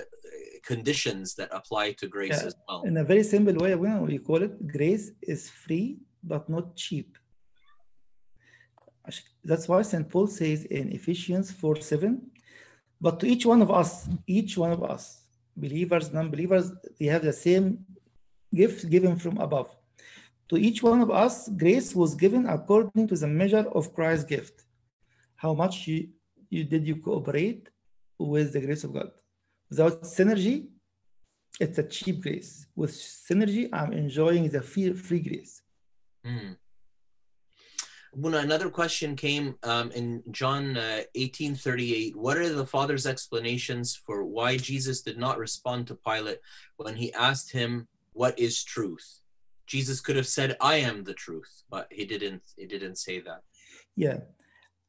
conditions 0.64 1.34
that 1.34 1.48
apply 1.52 1.92
to 1.92 2.08
grace 2.08 2.40
yeah. 2.40 2.46
as 2.46 2.54
well. 2.66 2.82
In 2.82 2.96
a 2.96 3.04
very 3.04 3.22
simple 3.22 3.54
way, 3.54 3.72
Abuna, 3.72 4.02
we 4.02 4.18
call 4.18 4.42
it 4.42 4.66
grace 4.66 5.12
is 5.22 5.48
free 5.50 5.98
but 6.22 6.48
not 6.48 6.76
cheap. 6.76 7.18
That's 9.44 9.66
why 9.66 9.82
St. 9.82 10.08
Paul 10.08 10.28
says 10.28 10.64
in 10.64 10.92
Ephesians 10.92 11.50
4 11.50 11.80
7, 11.80 12.22
but 13.00 13.18
to 13.20 13.26
each 13.26 13.44
one 13.44 13.60
of 13.60 13.70
us, 13.70 14.08
each 14.26 14.56
one 14.56 14.70
of 14.70 14.84
us, 14.84 15.22
believers, 15.56 16.12
non 16.12 16.30
believers, 16.30 16.70
they 16.98 17.06
have 17.06 17.24
the 17.24 17.32
same 17.32 17.84
gift 18.54 18.88
given 18.90 19.16
from 19.16 19.38
above. 19.38 19.74
To 20.50 20.56
each 20.56 20.82
one 20.82 21.00
of 21.00 21.10
us, 21.10 21.48
grace 21.48 21.94
was 21.94 22.14
given 22.14 22.46
according 22.46 23.08
to 23.08 23.16
the 23.16 23.26
measure 23.26 23.66
of 23.72 23.94
Christ's 23.94 24.24
gift. 24.24 24.64
How 25.36 25.54
much 25.54 25.86
you, 25.86 26.08
you 26.50 26.64
did 26.64 26.86
you 26.86 26.96
cooperate 26.96 27.68
with 28.18 28.52
the 28.52 28.60
grace 28.60 28.84
of 28.84 28.92
God? 28.92 29.10
Without 29.70 30.02
synergy, 30.02 30.68
it's 31.58 31.78
a 31.78 31.82
cheap 31.82 32.22
grace. 32.22 32.66
With 32.76 32.92
synergy, 32.92 33.68
I'm 33.72 33.92
enjoying 33.92 34.48
the 34.48 34.62
free, 34.62 34.92
free 34.92 35.20
grace. 35.20 35.62
Mm. 36.26 36.56
Another 38.14 38.68
question 38.68 39.16
came 39.16 39.54
um, 39.62 39.90
in 39.92 40.22
John 40.30 40.76
uh, 40.76 41.00
18 41.14 41.54
38. 41.54 42.14
What 42.14 42.36
are 42.36 42.48
the 42.48 42.66
Father's 42.66 43.06
explanations 43.06 43.96
for 43.96 44.24
why 44.24 44.58
Jesus 44.58 45.00
did 45.00 45.16
not 45.16 45.38
respond 45.38 45.86
to 45.86 45.94
Pilate 45.94 46.40
when 46.76 46.94
he 46.94 47.12
asked 47.14 47.52
him, 47.52 47.88
What 48.12 48.38
is 48.38 48.62
truth? 48.64 49.20
Jesus 49.66 50.00
could 50.00 50.16
have 50.16 50.26
said, 50.26 50.56
I 50.60 50.76
am 50.76 51.04
the 51.04 51.14
truth, 51.14 51.62
but 51.70 51.86
he 51.90 52.04
didn't 52.04 52.42
he 52.56 52.66
didn't 52.66 52.96
say 52.96 53.20
that. 53.20 53.42
Yeah. 53.96 54.18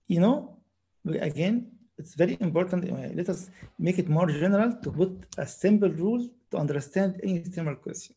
You 0.07 0.19
know, 0.19 0.59
again, 1.05 1.71
it's 1.97 2.15
very 2.15 2.37
important. 2.39 2.89
Uh, 2.89 3.09
let 3.13 3.29
us 3.29 3.49
make 3.79 3.97
it 3.99 4.09
more 4.09 4.27
general 4.27 4.75
to 4.83 4.91
put 4.91 5.11
a 5.37 5.45
simple 5.45 5.89
rule 5.89 6.27
to 6.51 6.57
understand 6.57 7.19
any 7.23 7.43
similar 7.45 7.75
question. 7.75 8.15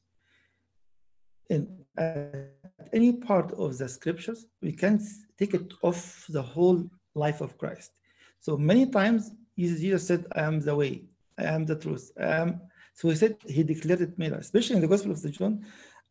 In 1.50 1.60
at 1.96 2.50
any 2.92 3.12
part 3.12 3.52
of 3.52 3.78
the 3.78 3.88
scriptures, 3.88 4.46
we 4.60 4.72
can 4.72 4.94
take 5.38 5.54
it 5.54 5.72
off 5.82 6.26
the 6.28 6.42
whole 6.42 6.80
life 7.14 7.40
of 7.40 7.56
Christ. 7.58 7.92
So 8.40 8.56
many 8.56 8.86
times 8.86 9.30
Jesus 9.58 10.06
said, 10.06 10.26
I 10.32 10.42
am 10.42 10.60
the 10.60 10.76
way, 10.76 11.04
I 11.38 11.44
am 11.44 11.64
the 11.64 11.76
truth. 11.76 12.10
I 12.20 12.36
am. 12.42 12.60
So 12.96 13.10
he 13.10 13.14
said, 13.14 13.36
he 13.46 13.62
declared 13.62 14.00
it 14.00 14.18
made, 14.18 14.32
especially 14.32 14.76
in 14.76 14.82
the 14.82 14.88
Gospel 14.88 15.12
of 15.12 15.18
St. 15.18 15.34
John, 15.34 15.64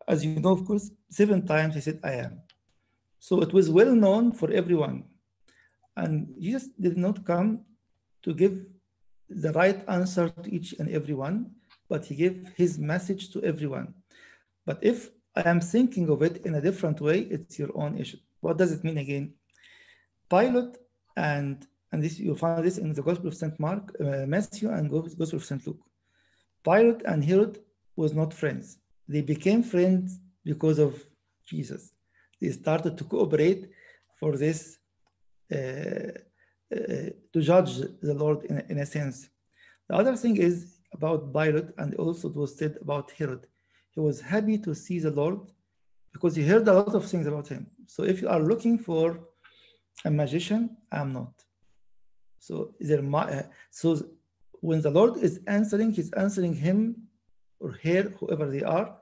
as 0.07 0.23
you 0.23 0.39
know, 0.39 0.51
of 0.51 0.65
course, 0.65 0.91
seven 1.09 1.45
times 1.45 1.73
he 1.73 1.81
said, 1.81 1.99
I 2.03 2.13
am. 2.25 2.41
So 3.19 3.41
it 3.41 3.51
was 3.51 3.71
well 3.71 3.93
known 3.93 4.31
for 4.31 4.51
everyone. 4.51 5.05
And 5.97 6.35
Jesus 6.39 6.67
did 6.79 6.95
not 6.95 7.25
come 7.25 7.61
to 8.21 8.33
give 8.35 8.65
the 9.29 9.51
right 9.53 9.83
answer 9.89 10.29
to 10.29 10.53
each 10.53 10.75
and 10.77 10.87
everyone, 10.89 11.51
but 11.89 12.05
he 12.05 12.15
gave 12.15 12.53
his 12.55 12.77
message 12.77 13.31
to 13.31 13.41
everyone. 13.43 13.95
But 14.63 14.77
if 14.83 15.09
I 15.35 15.49
am 15.49 15.61
thinking 15.61 16.07
of 16.09 16.21
it 16.21 16.45
in 16.45 16.53
a 16.53 16.61
different 16.61 17.01
way, 17.01 17.21
it's 17.21 17.57
your 17.57 17.71
own 17.75 17.97
issue. 17.97 18.19
What 18.41 18.57
does 18.59 18.71
it 18.71 18.83
mean 18.83 18.99
again? 18.99 19.33
Pilate 20.29 20.77
and 21.17 21.65
and 21.91 22.03
this 22.03 22.19
you'll 22.19 22.35
find 22.35 22.63
this 22.63 22.77
in 22.77 22.93
the 22.93 23.01
Gospel 23.01 23.29
of 23.29 23.35
Saint 23.35 23.59
Mark, 23.59 23.95
uh, 23.99 24.25
Matthew, 24.27 24.69
and 24.69 24.89
Gospel 24.89 25.37
of 25.37 25.45
Saint 25.45 25.65
Luke. 25.65 25.79
Pilate 26.67 27.01
and 27.05 27.23
Herod 27.23 27.59
was 27.95 28.13
not 28.13 28.33
friends. 28.33 28.77
They 29.07 29.21
became 29.21 29.61
friends 29.63 30.19
because 30.43 30.79
of 30.79 30.91
Jesus. 31.45 31.93
They 32.41 32.49
started 32.49 32.97
to 32.97 33.03
cooperate 33.03 33.69
for 34.19 34.35
this, 34.35 34.77
uh, 35.53 36.11
uh, 36.75 37.09
to 37.33 37.39
judge 37.51 37.71
the 38.07 38.15
Lord 38.23 38.43
in, 38.45 38.55
in 38.69 38.77
a 38.79 38.85
sense. 38.85 39.29
The 39.87 39.95
other 39.95 40.15
thing 40.15 40.37
is 40.37 40.79
about 40.93 41.31
Pilate, 41.33 41.69
and 41.77 41.93
also 41.95 42.29
it 42.29 42.35
was 42.35 42.57
said 42.57 42.77
about 42.81 43.11
Herod. 43.11 43.43
He 43.91 43.99
was 43.99 44.19
happy 44.21 44.57
to 44.59 44.73
see 44.73 44.99
the 44.99 45.11
Lord 45.11 45.39
because 46.13 46.35
he 46.35 46.43
heard 46.47 46.67
a 46.67 46.73
lot 46.73 46.93
of 46.95 47.05
things 47.05 47.27
about 47.27 47.47
him. 47.47 47.67
So 47.87 48.03
if 48.03 48.21
you 48.21 48.29
are 48.29 48.39
looking 48.51 48.77
for 48.79 49.19
a 50.03 50.11
magician, 50.11 50.77
I'm 50.91 51.13
not. 51.13 51.33
So 52.39 52.73
there, 52.79 53.03
uh, 53.15 53.43
so 53.71 53.87
when 54.65 54.81
the 54.81 54.89
Lord 54.89 55.17
is 55.17 55.39
answering, 55.45 55.91
He's 55.91 56.11
answering 56.13 56.55
him 56.55 56.79
or 57.59 57.71
her, 57.83 58.03
whoever 58.19 58.49
they 58.49 58.63
are, 58.63 58.97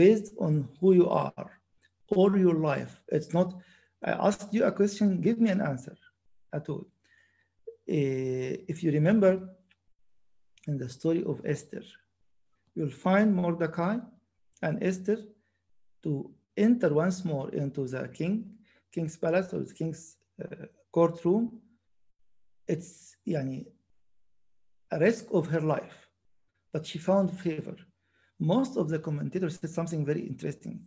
based 0.00 0.32
on 0.40 0.68
who 0.80 0.94
you 0.94 1.08
are 1.08 1.60
or 2.08 2.36
your 2.36 2.54
life. 2.54 3.00
It's 3.08 3.32
not, 3.32 3.54
I 4.02 4.12
asked 4.28 4.52
you 4.52 4.64
a 4.64 4.72
question, 4.72 5.20
give 5.20 5.38
me 5.38 5.50
an 5.50 5.60
answer 5.60 5.96
at 6.52 6.68
all. 6.68 6.86
Uh, 7.88 8.52
if 8.72 8.82
you 8.82 8.90
remember 8.90 9.48
in 10.66 10.76
the 10.76 10.88
story 10.88 11.22
of 11.24 11.40
Esther, 11.44 11.84
you'll 12.74 12.98
find 13.08 13.34
Mordecai 13.34 13.98
and 14.62 14.82
Esther 14.82 15.18
to 16.02 16.30
enter 16.56 16.92
once 16.92 17.24
more 17.24 17.48
into 17.50 17.86
the 17.86 18.08
king, 18.08 18.50
king's 18.92 19.16
palace 19.16 19.52
or 19.52 19.60
the 19.60 19.74
king's 19.74 20.16
uh, 20.42 20.66
courtroom. 20.90 21.60
It's 22.66 23.16
yani, 23.24 23.66
risk 24.92 25.26
of 25.32 25.46
her 25.48 25.60
life 25.60 26.06
but 26.72 26.84
she 26.84 26.98
found 26.98 27.28
favor. 27.40 27.76
Most 28.38 28.76
of 28.76 28.90
the 28.90 28.98
commentators 28.98 29.58
said 29.58 29.70
something 29.70 30.04
very 30.04 30.20
interesting. 30.20 30.80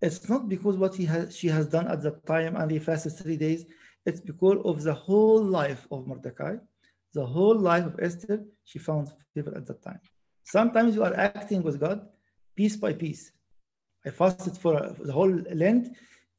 It's 0.00 0.28
not 0.28 0.48
because 0.48 0.76
what 0.76 0.94
he 0.94 1.04
has 1.06 1.36
she 1.36 1.48
has 1.48 1.66
done 1.66 1.88
at 1.88 2.00
the 2.02 2.12
time 2.34 2.54
and 2.56 2.70
he 2.70 2.78
fasted 2.78 3.14
three 3.14 3.36
days 3.36 3.64
it's 4.06 4.20
because 4.20 4.58
of 4.70 4.82
the 4.82 4.94
whole 5.06 5.42
life 5.42 5.82
of 5.90 6.06
Mordecai 6.06 6.54
the 7.14 7.26
whole 7.34 7.58
life 7.58 7.86
of 7.86 7.94
Esther 8.00 8.44
she 8.64 8.78
found 8.78 9.04
favor 9.34 9.52
at 9.56 9.66
that 9.66 9.80
time. 9.82 10.00
Sometimes 10.44 10.94
you 10.94 11.02
are 11.08 11.16
acting 11.16 11.62
with 11.62 11.80
God 11.80 11.98
piece 12.56 12.76
by 12.76 12.92
piece. 12.92 13.32
I 14.06 14.10
fasted 14.10 14.56
for 14.58 14.72
uh, 14.76 14.92
the 15.08 15.12
whole 15.12 15.34
Lent. 15.62 15.84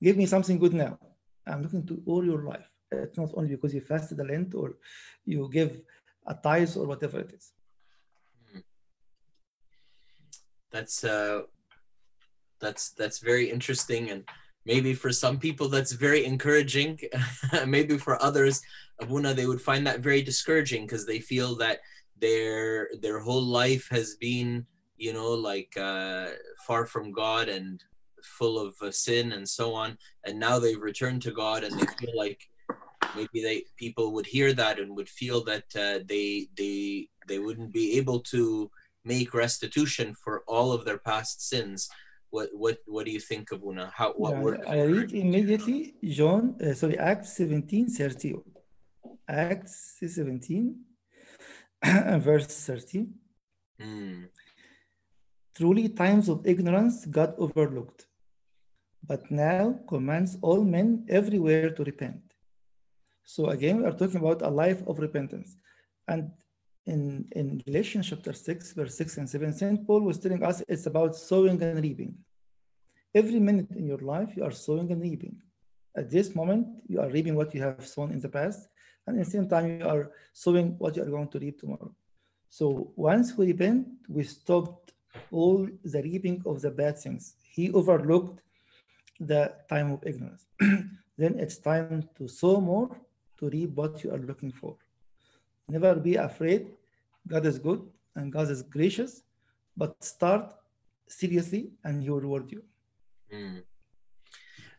Give 0.05 0.15
me 0.17 0.25
something 0.25 0.57
good 0.59 0.73
now. 0.73 0.99
I'm 1.47 1.61
looking 1.63 1.85
to 1.87 2.01
all 2.05 2.23
your 2.23 2.43
life. 2.43 2.69
It's 2.91 3.17
not 3.17 3.31
only 3.33 3.49
because 3.55 3.73
you 3.73 3.81
fasted 3.81 4.17
the 4.17 4.25
Lent 4.25 4.53
or 4.53 4.77
you 5.25 5.49
give 5.51 5.81
a 6.27 6.33
tithe 6.33 6.75
or 6.77 6.85
whatever 6.85 7.19
it 7.19 7.31
is. 7.31 7.51
That's 10.71 11.03
uh 11.03 11.43
that's 12.59 12.91
that's 12.91 13.19
very 13.19 13.49
interesting 13.49 14.09
and 14.09 14.23
maybe 14.65 14.93
for 14.93 15.11
some 15.11 15.37
people 15.37 15.67
that's 15.69 15.91
very 15.91 16.25
encouraging 16.25 16.99
maybe 17.67 17.97
for 17.97 18.21
others 18.21 18.61
abuna 18.99 19.33
they 19.33 19.45
would 19.45 19.61
find 19.61 19.85
that 19.85 19.99
very 19.99 20.21
discouraging 20.21 20.83
because 20.83 21.05
they 21.05 21.19
feel 21.19 21.55
that 21.55 21.79
their 22.19 22.89
their 23.01 23.19
whole 23.19 23.43
life 23.43 23.87
has 23.89 24.15
been 24.15 24.65
you 24.97 25.13
know 25.13 25.31
like 25.31 25.73
uh 25.77 26.27
far 26.65 26.85
from 26.85 27.11
god 27.11 27.49
and 27.49 27.83
full 28.23 28.57
of 28.59 28.73
uh, 28.81 28.89
sin 28.89 29.33
and 29.33 29.47
so 29.47 29.73
on 29.73 29.97
and 30.25 30.39
now 30.39 30.57
they've 30.57 30.81
returned 30.81 31.21
to 31.21 31.31
god 31.31 31.63
and 31.63 31.77
they 31.79 31.85
feel 31.99 32.17
like 32.17 32.47
maybe 33.15 33.39
they 33.47 33.57
people 33.77 34.13
would 34.13 34.27
hear 34.35 34.53
that 34.53 34.79
and 34.79 34.95
would 34.97 35.09
feel 35.09 35.43
that 35.51 35.67
uh, 35.75 35.99
they 36.11 36.47
they 36.57 37.07
they 37.29 37.39
wouldn't 37.39 37.71
be 37.71 37.97
able 37.99 38.19
to 38.33 38.69
make 39.03 39.33
restitution 39.33 40.07
for 40.23 40.43
all 40.47 40.71
of 40.71 40.85
their 40.85 40.97
past 40.97 41.47
sins 41.51 41.89
what 42.35 42.49
what 42.53 42.77
what 42.93 43.05
do 43.05 43.11
you 43.11 43.23
think 43.31 43.51
abuna 43.51 43.85
how 43.99 44.09
what 44.13 44.33
Yeah, 44.33 44.41
word 44.43 44.59
I 44.67 44.81
read 44.93 45.11
immediately 45.13 45.79
John, 46.17 46.43
uh, 46.61 46.73
sorry, 46.73 46.97
Acts 46.97 47.37
17, 47.37 47.87
30. 47.89 48.35
Acts 49.27 49.97
17, 50.01 50.75
verse 52.29 52.47
30. 52.47 53.07
Hmm. 53.79 54.23
Truly, 55.55 55.89
times 55.89 56.27
of 56.29 56.45
ignorance 56.45 57.05
God 57.05 57.33
overlooked, 57.37 58.07
but 59.11 59.21
now 59.31 59.79
commands 59.87 60.37
all 60.41 60.63
men 60.63 61.05
everywhere 61.07 61.69
to 61.77 61.83
repent. 61.83 62.24
So, 63.25 63.47
again, 63.47 63.77
we 63.77 63.85
are 63.85 63.91
talking 63.91 64.19
about 64.19 64.43
a 64.43 64.49
life 64.49 64.83
of 64.87 64.99
repentance. 64.99 65.57
And 66.07 66.31
in, 66.85 67.27
in 67.31 67.57
Galatians 67.65 68.09
chapter 68.09 68.33
6, 68.33 68.73
verse 68.73 68.95
6 68.95 69.17
and 69.17 69.29
7, 69.29 69.53
St. 69.53 69.87
Paul 69.87 70.01
was 70.01 70.19
telling 70.19 70.43
us 70.43 70.63
it's 70.67 70.85
about 70.85 71.15
sowing 71.15 71.61
and 71.61 71.81
reaping. 71.81 72.15
Every 73.15 73.39
minute 73.39 73.71
in 73.71 73.87
your 73.87 73.97
life, 73.97 74.37
you 74.37 74.43
are 74.43 74.51
sowing 74.51 74.91
and 74.91 75.01
reaping. 75.01 75.41
At 75.97 76.11
this 76.11 76.35
moment, 76.35 76.67
you 76.87 77.01
are 77.01 77.09
reaping 77.09 77.35
what 77.35 77.55
you 77.55 77.61
have 77.63 77.87
sown 77.87 78.11
in 78.11 78.19
the 78.19 78.29
past, 78.29 78.67
and 79.07 79.17
at 79.19 79.25
the 79.25 79.31
same 79.31 79.47
time, 79.47 79.79
you 79.79 79.87
are 79.87 80.11
sowing 80.33 80.77
what 80.77 80.95
you 80.95 81.01
are 81.01 81.09
going 81.09 81.29
to 81.29 81.39
reap 81.39 81.59
tomorrow. 81.59 81.91
So 82.49 82.91
once 82.95 83.35
we 83.35 83.47
repent, 83.47 83.87
we 84.07 84.23
stopped 84.23 84.93
all 85.31 85.67
the 85.83 86.01
reaping 86.03 86.43
of 86.45 86.61
the 86.61 86.69
bad 86.69 86.99
things. 86.99 87.35
He 87.49 87.71
overlooked 87.71 88.41
the 89.19 89.53
time 89.69 89.93
of 89.93 90.05
ignorance. 90.05 90.45
then 91.17 91.39
it's 91.39 91.57
time 91.57 92.07
to 92.17 92.27
sow 92.27 92.59
more 92.59 92.89
to 93.39 93.49
reap 93.49 93.71
what 93.75 94.03
you 94.03 94.11
are 94.11 94.17
looking 94.17 94.51
for. 94.51 94.75
Never 95.67 95.95
be 95.95 96.15
afraid. 96.15 96.67
God 97.27 97.45
is 97.45 97.59
good 97.59 97.81
and 98.15 98.31
God 98.31 98.49
is 98.49 98.61
gracious, 98.61 99.23
but 99.75 100.03
start 100.03 100.53
seriously 101.07 101.71
and 101.83 102.01
He 102.03 102.09
will 102.09 102.21
reward 102.21 102.51
you. 102.51 102.63
Mm. 103.33 103.63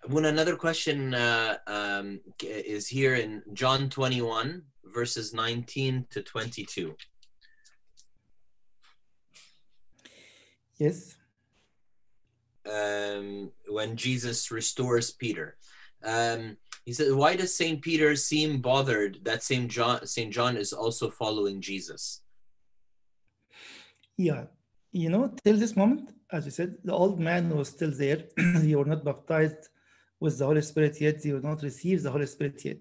Abuna, 0.05 0.29
another 0.29 0.57
question 0.57 1.15
uh, 1.15 1.57
um, 1.67 2.21
is 2.43 2.87
here 2.87 3.17
in 3.17 3.43
John 3.53 3.89
21, 3.89 4.63
verses 4.85 5.35
19 5.35 6.07
to 6.11 6.23
22. 6.23 6.95
Yes. 10.79 11.17
um, 12.71 13.51
when 13.69 13.97
Jesus 13.97 14.51
restores 14.51 15.11
Peter. 15.11 15.57
Um, 16.05 16.57
he 16.87 16.93
said, 16.93 17.13
"Why 17.13 17.37
does 17.37 17.55
Saint 17.55 17.83
Peter 17.83 18.17
seem 18.17 18.51
bothered 18.61 19.13
that 19.25 19.43
Saint 19.43 19.71
John 19.71 20.07
Saint 20.07 20.33
John 20.33 20.57
is 20.57 20.73
also 20.73 21.11
following 21.11 21.61
Jesus?" 21.61 22.23
Yeah. 24.17 24.45
You 24.93 25.11
know, 25.11 25.25
till 25.45 25.59
this 25.59 25.77
moment, 25.77 26.13
as 26.33 26.47
you 26.47 26.51
said, 26.51 26.77
the 26.83 26.95
old 26.95 27.21
man 27.21 27.55
was 27.55 27.69
still 27.69 27.91
there. 27.91 28.21
they 28.37 28.75
were 28.75 28.85
not 28.93 29.05
baptized 29.05 29.69
with 30.21 30.39
the 30.39 30.47
Holy 30.47 30.63
Spirit 30.63 30.99
yet. 31.01 31.23
They 31.23 31.33
would 31.33 31.45
not 31.45 31.63
receive 31.63 32.03
the 32.03 32.11
Holy 32.11 32.27
Spirit 32.27 32.65
yet. 32.65 32.79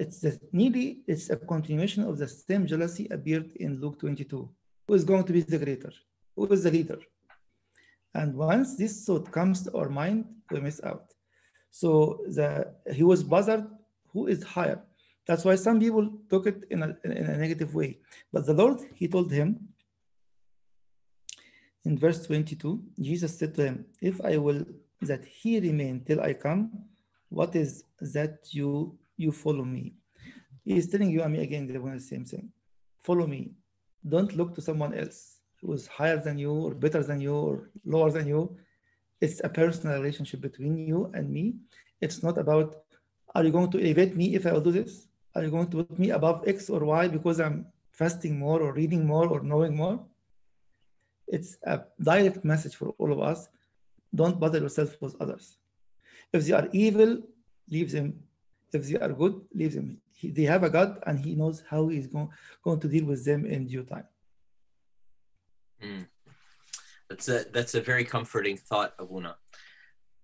It's 0.00 0.24
nearly 0.52 1.02
it's 1.06 1.30
a 1.30 1.36
continuation 1.36 2.02
of 2.04 2.18
the 2.18 2.28
same 2.28 2.66
jealousy 2.66 3.06
appeared 3.10 3.52
in 3.56 3.80
Luke 3.80 3.98
22. 4.00 4.50
Who 4.86 4.94
is 4.94 5.04
going 5.04 5.24
to 5.24 5.32
be 5.32 5.40
the 5.40 5.58
greater? 5.58 5.92
Who 6.36 6.46
is 6.46 6.64
the 6.64 6.70
leader? 6.70 6.98
And 8.14 8.34
once 8.34 8.76
this 8.76 9.04
thought 9.04 9.30
comes 9.30 9.62
to 9.62 9.76
our 9.78 9.88
mind, 9.88 10.26
we 10.50 10.60
miss 10.60 10.82
out. 10.82 11.14
So 11.72 12.20
the 12.28 12.48
he 12.92 13.02
was 13.02 13.24
bothered. 13.24 13.66
Who 14.12 14.28
is 14.28 14.44
higher? 14.44 14.80
That's 15.26 15.44
why 15.44 15.56
some 15.56 15.80
people 15.80 16.04
took 16.28 16.46
it 16.46 16.64
in 16.70 16.82
a, 16.82 16.96
in 17.04 17.26
a 17.34 17.36
negative 17.38 17.74
way. 17.74 17.98
But 18.32 18.44
the 18.44 18.52
Lord, 18.52 18.78
He 18.94 19.08
told 19.08 19.32
him 19.32 19.72
in 21.84 21.98
verse 21.98 22.26
22, 22.26 22.82
Jesus 23.00 23.38
said 23.38 23.54
to 23.56 23.64
him, 23.64 23.86
If 24.00 24.20
I 24.20 24.36
will 24.36 24.64
that 25.00 25.24
he 25.24 25.58
remain 25.58 26.04
till 26.06 26.20
I 26.20 26.32
come, 26.32 26.70
what 27.28 27.56
is 27.56 27.84
that 28.00 28.38
you 28.50 28.98
you 29.16 29.32
follow 29.32 29.64
me? 29.64 29.94
He 30.64 30.76
is 30.76 30.88
telling 30.88 31.10
you 31.10 31.22
and 31.22 31.32
me 31.32 31.40
again 31.42 31.66
the 31.66 32.00
same 32.00 32.24
thing. 32.24 32.50
Follow 33.02 33.26
me. 33.26 33.52
Don't 34.08 34.36
look 34.36 34.54
to 34.54 34.60
someone 34.60 34.94
else 34.94 35.38
who 35.60 35.72
is 35.72 35.86
higher 35.88 36.18
than 36.18 36.38
you 36.38 36.52
or 36.52 36.74
better 36.74 37.02
than 37.02 37.20
you 37.20 37.34
or 37.34 37.70
lower 37.84 38.10
than 38.10 38.28
you. 38.28 38.56
It's 39.22 39.40
a 39.44 39.48
personal 39.48 39.94
relationship 40.00 40.40
between 40.40 40.76
you 40.76 41.10
and 41.14 41.30
me. 41.30 41.54
It's 42.00 42.24
not 42.24 42.36
about 42.38 42.68
are 43.34 43.44
you 43.44 43.52
going 43.52 43.70
to 43.70 43.80
elevate 43.80 44.16
me 44.16 44.34
if 44.34 44.44
I 44.46 44.52
will 44.52 44.66
do 44.68 44.72
this? 44.72 45.06
Are 45.34 45.44
you 45.44 45.50
going 45.50 45.68
to 45.70 45.76
put 45.84 45.98
me 45.98 46.10
above 46.10 46.42
X 46.46 46.68
or 46.68 46.80
Y 46.84 47.08
because 47.08 47.38
I'm 47.40 47.66
fasting 47.92 48.38
more 48.38 48.60
or 48.60 48.72
reading 48.72 49.06
more 49.06 49.28
or 49.28 49.40
knowing 49.40 49.76
more? 49.76 50.04
It's 51.28 51.56
a 51.62 51.84
direct 52.02 52.44
message 52.44 52.74
for 52.74 52.88
all 52.98 53.12
of 53.12 53.20
us. 53.20 53.48
Don't 54.12 54.40
bother 54.40 54.58
yourself 54.58 55.00
with 55.00 55.14
others. 55.20 55.56
If 56.32 56.44
they 56.46 56.52
are 56.52 56.68
evil, 56.72 57.22
leave 57.70 57.92
them. 57.92 58.18
If 58.72 58.88
they 58.88 58.98
are 58.98 59.12
good, 59.12 59.40
leave 59.54 59.74
them. 59.74 59.98
He, 60.10 60.30
they 60.30 60.46
have 60.54 60.64
a 60.64 60.70
God 60.70 61.02
and 61.06 61.18
He 61.18 61.36
knows 61.36 61.62
how 61.70 61.88
He's 61.88 62.08
going, 62.08 62.28
going 62.64 62.80
to 62.80 62.88
deal 62.88 63.04
with 63.04 63.24
them 63.24 63.46
in 63.46 63.68
due 63.68 63.84
time. 63.84 64.08
Mm. 65.82 66.06
That's 67.12 67.28
a 67.28 67.44
that's 67.52 67.74
a 67.74 67.82
very 67.82 68.04
comforting 68.04 68.56
thought, 68.56 68.94
Abuna. 68.98 69.36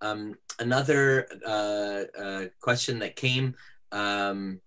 Um, 0.00 0.36
another 0.58 1.28
uh, 1.46 2.02
uh, 2.24 2.44
question 2.62 3.00
that 3.00 3.14
came 3.14 3.56
um, 3.92 4.60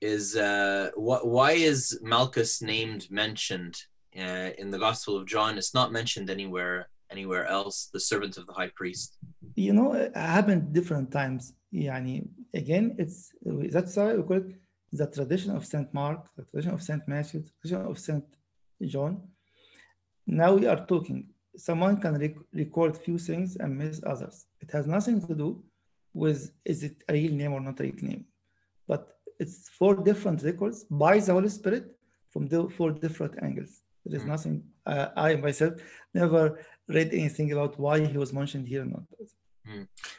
is 0.00 0.34
uh, 0.34 0.90
wh- 0.96 1.24
why 1.24 1.52
is 1.52 2.00
Malchus 2.02 2.62
named 2.62 3.06
mentioned 3.10 3.76
uh, 4.18 4.50
in 4.58 4.72
the 4.72 4.78
Gospel 4.86 5.16
of 5.16 5.24
John? 5.28 5.56
It's 5.56 5.72
not 5.72 5.92
mentioned 5.92 6.30
anywhere 6.30 6.88
anywhere 7.12 7.46
else. 7.46 7.90
The 7.92 8.00
servant 8.00 8.36
of 8.38 8.48
the 8.48 8.54
high 8.54 8.72
priest. 8.74 9.18
You 9.54 9.72
know, 9.72 9.92
it 9.92 10.16
happened 10.16 10.72
different 10.72 11.12
times. 11.12 11.54
Yani 11.72 12.26
again, 12.52 12.96
it's 12.98 13.30
that's 13.74 13.94
why 13.94 14.14
we 14.16 14.22
call 14.24 14.38
it 14.38 14.50
the 14.90 15.06
tradition 15.06 15.54
of 15.56 15.64
Saint 15.64 15.94
Mark, 15.94 16.26
the 16.36 16.42
tradition 16.42 16.74
of 16.74 16.82
Saint 16.82 17.06
Matthew, 17.06 17.42
the 17.42 17.52
tradition 17.60 17.86
of 17.88 18.00
Saint 18.00 18.24
John. 18.84 19.22
Now 20.26 20.54
we 20.54 20.66
are 20.66 20.86
talking 20.86 21.31
Someone 21.56 22.00
can 22.00 22.14
rec- 22.18 22.44
record 22.52 22.96
few 22.96 23.18
things 23.18 23.56
and 23.56 23.76
miss 23.76 24.00
others. 24.06 24.46
It 24.60 24.70
has 24.72 24.86
nothing 24.86 25.20
to 25.26 25.34
do 25.34 25.62
with 26.14 26.52
is 26.64 26.82
it 26.82 26.96
a 27.08 27.12
real 27.12 27.32
name 27.32 27.52
or 27.52 27.60
not 27.60 27.80
a 27.80 27.84
real 27.84 28.00
name, 28.02 28.24
but 28.86 29.02
it's 29.38 29.68
four 29.68 29.94
different 29.94 30.42
records 30.42 30.84
by 30.90 31.18
the 31.18 31.32
Holy 31.32 31.48
Spirit 31.48 31.84
from 32.30 32.46
the 32.48 32.68
four 32.76 32.90
different 32.92 33.34
angles. 33.42 33.82
There 34.04 34.16
is 34.20 34.24
Mm. 34.24 34.28
nothing. 34.34 34.56
Uh, 34.86 35.08
I 35.16 35.36
myself 35.36 35.74
never 36.14 36.58
read 36.88 37.08
anything 37.12 37.52
about 37.52 37.78
why 37.78 37.96
he 38.12 38.16
was 38.18 38.32
mentioned 38.32 38.66
here 38.66 38.82
or 38.82 38.90
not. 38.96 39.04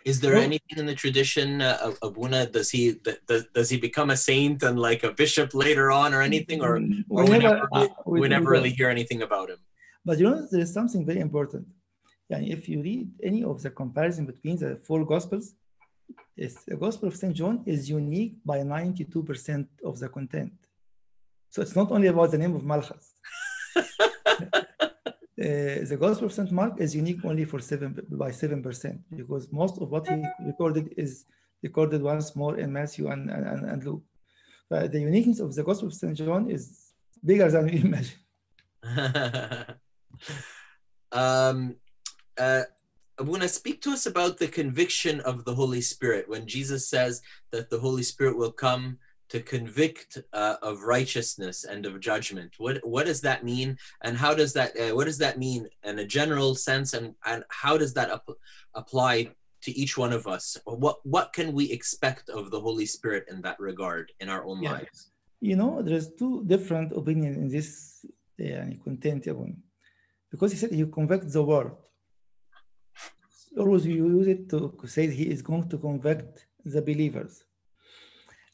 Is 0.06 0.22
there 0.22 0.34
Well- 0.36 0.44
anything 0.52 0.78
in 0.82 0.86
the 0.86 0.96
tradition 0.96 1.62
uh, 1.62 1.78
of 1.88 1.98
Abuna? 2.02 2.40
Does 2.58 2.70
he 2.72 2.84
does, 3.30 3.44
does 3.58 3.70
he 3.70 3.78
become 3.78 4.10
a 4.10 4.18
saint 4.30 4.64
and 4.64 4.80
like 4.80 5.04
a 5.04 5.12
bishop 5.12 5.54
later 5.54 5.92
on 5.92 6.14
or 6.14 6.22
anything, 6.22 6.60
or 6.62 6.80
Mm, 6.80 7.04
or 7.10 7.24
we 7.26 7.38
never, 7.38 7.68
uh, 7.74 7.88
we, 8.06 8.22
we 8.22 8.28
never 8.30 8.50
really 8.56 8.70
hear 8.80 8.90
anything 8.98 9.22
about 9.22 9.50
him? 9.54 9.60
But 10.06 10.20
you 10.20 10.30
know, 10.30 10.47
there 10.51 10.62
is 10.62 10.74
something 10.74 11.06
very 11.06 11.20
important. 11.20 11.68
And 12.30 12.47
if 12.47 12.68
you 12.68 12.82
read 12.82 13.10
any 13.22 13.43
of 13.43 13.62
the 13.62 13.70
comparison 13.70 14.26
between 14.26 14.58
the 14.58 14.80
four 14.88 15.06
gospels, 15.06 15.54
the 16.36 16.78
Gospel 16.80 17.08
of 17.10 17.16
St. 17.16 17.34
John 17.36 17.64
is 17.66 17.89
unique 17.89 18.36
by 18.45 18.60
92% 18.60 19.68
of 19.86 19.99
the 19.99 20.10
content. 20.10 20.54
So 21.49 21.62
it's 21.62 21.76
not 21.76 21.91
only 21.91 22.08
about 22.08 22.32
the 22.32 22.38
name 22.38 22.56
of 22.56 22.64
Malchus. 22.64 23.14
Uh, 25.43 25.84
the 25.91 25.97
Gospel 25.99 26.28
of 26.28 26.32
St. 26.32 26.51
Mark 26.51 26.80
is 26.80 26.95
unique 26.95 27.26
only 27.26 27.43
for 27.43 27.60
seven 27.60 27.99
by 28.12 28.32
seven 28.32 28.62
percent 28.64 29.01
because 29.14 29.51
most 29.51 29.82
of 29.82 29.89
what 29.89 30.08
he 30.08 30.24
recorded 30.45 30.93
is 30.95 31.26
recorded 31.62 32.01
once 32.01 32.34
more 32.36 32.58
in 32.60 32.72
Matthew 32.72 33.10
and, 33.10 33.30
and, 33.30 33.66
and 33.66 33.84
Luke. 33.84 34.04
But 34.70 34.91
the 34.91 35.01
uniqueness 35.01 35.39
of 35.39 35.54
the 35.54 35.64
Gospel 35.64 35.88
of 35.88 35.95
St. 35.95 36.16
John 36.16 36.49
is 36.49 36.93
bigger 37.26 37.49
than 37.49 37.66
we 37.66 37.82
imagine. 37.82 38.20
um, 41.11 41.76
uh, 42.38 42.63
Abuna, 43.19 43.47
speak 43.47 43.82
to 43.84 43.91
us 43.91 44.05
about 44.07 44.38
the 44.39 44.47
conviction 44.47 45.21
of 45.21 45.45
the 45.45 45.53
Holy 45.53 45.82
Spirit 45.82 46.28
when 46.28 46.47
Jesus 46.47 46.88
says 46.89 47.21
that 47.51 47.69
the 47.69 47.80
Holy 47.80 48.01
Spirit 48.03 48.38
will 48.38 48.51
come 48.51 48.97
to 49.30 49.39
convict 49.39 50.17
uh, 50.34 50.55
of 50.61 50.84
righteousness 50.84 51.63
and 51.63 51.86
of 51.86 51.99
judgment. 51.99 52.53
What 52.57 52.80
what 52.88 53.05
does 53.05 53.21
that 53.21 53.43
mean, 53.43 53.78
and 54.01 54.17
how 54.17 54.34
does 54.34 54.53
that 54.53 54.71
uh, 54.80 54.95
what 54.95 55.05
does 55.05 55.17
that 55.19 55.38
mean 55.38 55.67
in 55.84 55.99
a 55.99 56.05
general 56.05 56.55
sense, 56.55 56.93
and 56.93 57.15
and 57.26 57.43
how 57.49 57.78
does 57.78 57.93
that 57.93 58.09
ap- 58.11 58.38
apply 58.74 59.30
to 59.61 59.71
each 59.71 59.97
one 59.97 60.13
of 60.13 60.28
us? 60.28 60.57
What 60.65 60.97
what 61.03 61.34
can 61.34 61.53
we 61.53 61.71
expect 61.71 62.30
of 62.30 62.51
the 62.51 62.59
Holy 62.59 62.86
Spirit 62.86 63.26
in 63.30 63.41
that 63.41 63.59
regard 63.59 64.11
in 64.19 64.30
our 64.30 64.43
own 64.45 64.61
Yeah. 64.61 64.74
lives? 64.74 65.11
You 65.41 65.55
know, 65.55 65.82
there's 65.82 66.09
two 66.13 66.43
different 66.45 66.91
opinions 66.93 67.38
in 67.38 67.47
this 67.49 68.05
uh, 68.39 68.65
content. 68.84 69.28
Because 70.34 70.52
he 70.52 70.58
said 70.58 70.72
he 70.72 70.84
convicts 70.88 71.34
the 71.34 71.44
world. 71.44 71.74
Always 73.56 73.86
you 73.86 74.08
use 74.20 74.28
it 74.36 74.50
to 74.50 74.60
say 74.86 75.04
he 75.06 75.28
is 75.36 75.44
going 75.44 75.70
to 75.70 75.78
convict 75.78 76.48
the 76.66 76.82
believers. 76.82 77.44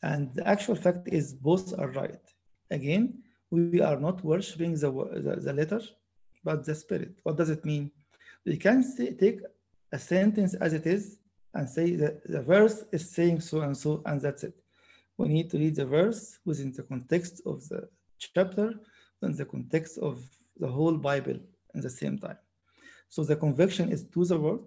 And 0.04 0.22
the 0.36 0.46
actual 0.46 0.76
fact 0.76 1.08
is 1.08 1.34
both 1.34 1.68
are 1.80 1.92
right. 2.02 2.26
Again, 2.70 3.04
we 3.50 3.80
are 3.80 3.98
not 3.98 4.18
worshiping 4.26 4.74
the, 4.74 4.92
the, 5.26 5.34
the 5.46 5.54
letter, 5.54 5.82
but 6.44 6.66
the 6.66 6.76
spirit. 6.76 7.14
What 7.24 7.38
does 7.38 7.50
it 7.50 7.64
mean? 7.64 7.92
We 8.46 8.58
can 8.58 8.84
say, 8.84 9.14
take 9.14 9.40
a 9.94 10.00
sentence 10.00 10.56
as 10.56 10.74
it 10.74 10.86
is 10.86 11.20
and 11.54 11.70
say 11.70 11.96
that 11.96 12.16
the 12.28 12.42
verse 12.42 12.84
is 12.92 13.10
saying 13.10 13.40
so 13.40 13.62
and 13.62 13.76
so, 13.84 14.02
and 14.06 14.20
that's 14.20 14.44
it. 14.44 14.58
We 15.18 15.30
need 15.30 15.50
to 15.52 15.58
read 15.58 15.76
the 15.78 15.86
verse 15.86 16.40
within 16.44 16.74
the 16.74 16.84
context 16.84 17.42
of 17.46 17.66
the 17.70 17.88
chapter, 18.18 18.74
in 19.22 19.34
the 19.34 19.46
context 19.46 19.98
of 19.98 20.16
the 20.58 20.68
whole 20.68 20.98
Bible 20.98 21.40
at 21.76 21.82
the 21.82 21.89
same 21.89 22.17
time. 22.17 22.38
So 23.09 23.24
the 23.24 23.36
conviction 23.36 23.91
is 23.91 24.03
to 24.13 24.26
the 24.26 24.39
word 24.39 24.61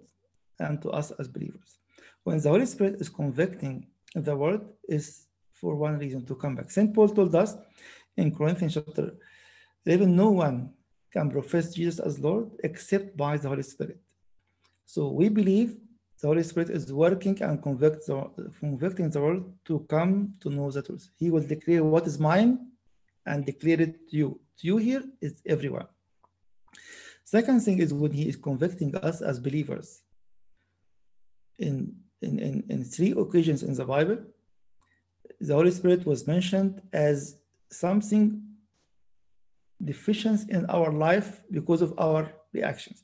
and 0.59 0.81
to 0.81 0.89
us 0.89 1.11
as 1.11 1.27
believers. 1.27 1.77
When 2.23 2.39
the 2.39 2.49
Holy 2.49 2.65
Spirit 2.65 3.01
is 3.01 3.09
convicting 3.09 3.87
the 4.15 4.35
word 4.35 4.61
is 4.87 5.27
for 5.53 5.75
one 5.75 5.97
reason 5.97 6.25
to 6.25 6.35
come 6.35 6.55
back. 6.55 6.69
St. 6.69 6.93
Paul 6.93 7.09
told 7.09 7.33
us 7.35 7.55
in 8.15 8.33
Corinthians 8.35 8.75
chapter 8.75 9.15
11, 9.85 10.15
no 10.15 10.29
one 10.29 10.71
can 11.11 11.29
profess 11.29 11.73
Jesus 11.73 11.99
as 11.99 12.19
Lord 12.19 12.51
except 12.63 13.17
by 13.17 13.37
the 13.37 13.49
Holy 13.49 13.63
Spirit. 13.63 13.99
So 14.85 15.09
we 15.09 15.29
believe 15.29 15.77
the 16.21 16.27
Holy 16.27 16.43
Spirit 16.43 16.69
is 16.69 16.91
working 16.93 17.41
and 17.41 17.61
convict 17.61 18.05
the, 18.07 18.29
convicting 18.59 19.09
the 19.09 19.21
world 19.21 19.53
to 19.65 19.79
come 19.89 20.33
to 20.41 20.49
know 20.49 20.71
the 20.71 20.81
truth. 20.81 21.09
He 21.17 21.29
will 21.29 21.45
declare 21.45 21.83
what 21.83 22.07
is 22.07 22.19
mine 22.19 22.67
and 23.25 23.45
declare 23.45 23.81
it 23.81 24.09
to 24.09 24.17
you. 24.17 24.39
To 24.59 24.67
you 24.67 24.77
here 24.77 25.03
is 25.21 25.41
everyone. 25.45 25.87
Second 27.25 27.61
thing 27.61 27.79
is 27.79 27.93
when 27.93 28.11
he 28.11 28.27
is 28.27 28.35
convicting 28.35 28.95
us 28.97 29.21
as 29.21 29.39
believers. 29.39 30.01
In, 31.57 31.95
in, 32.21 32.39
in, 32.39 32.63
in 32.69 32.83
three 32.83 33.11
occasions 33.11 33.63
in 33.63 33.73
the 33.73 33.85
Bible, 33.85 34.17
the 35.39 35.53
Holy 35.53 35.71
Spirit 35.71 36.05
was 36.05 36.27
mentioned 36.27 36.81
as 36.91 37.37
something 37.69 38.41
deficient 39.83 40.49
in 40.49 40.65
our 40.67 40.91
life 40.91 41.41
because 41.51 41.81
of 41.81 41.93
our 41.97 42.31
reactions. 42.53 43.03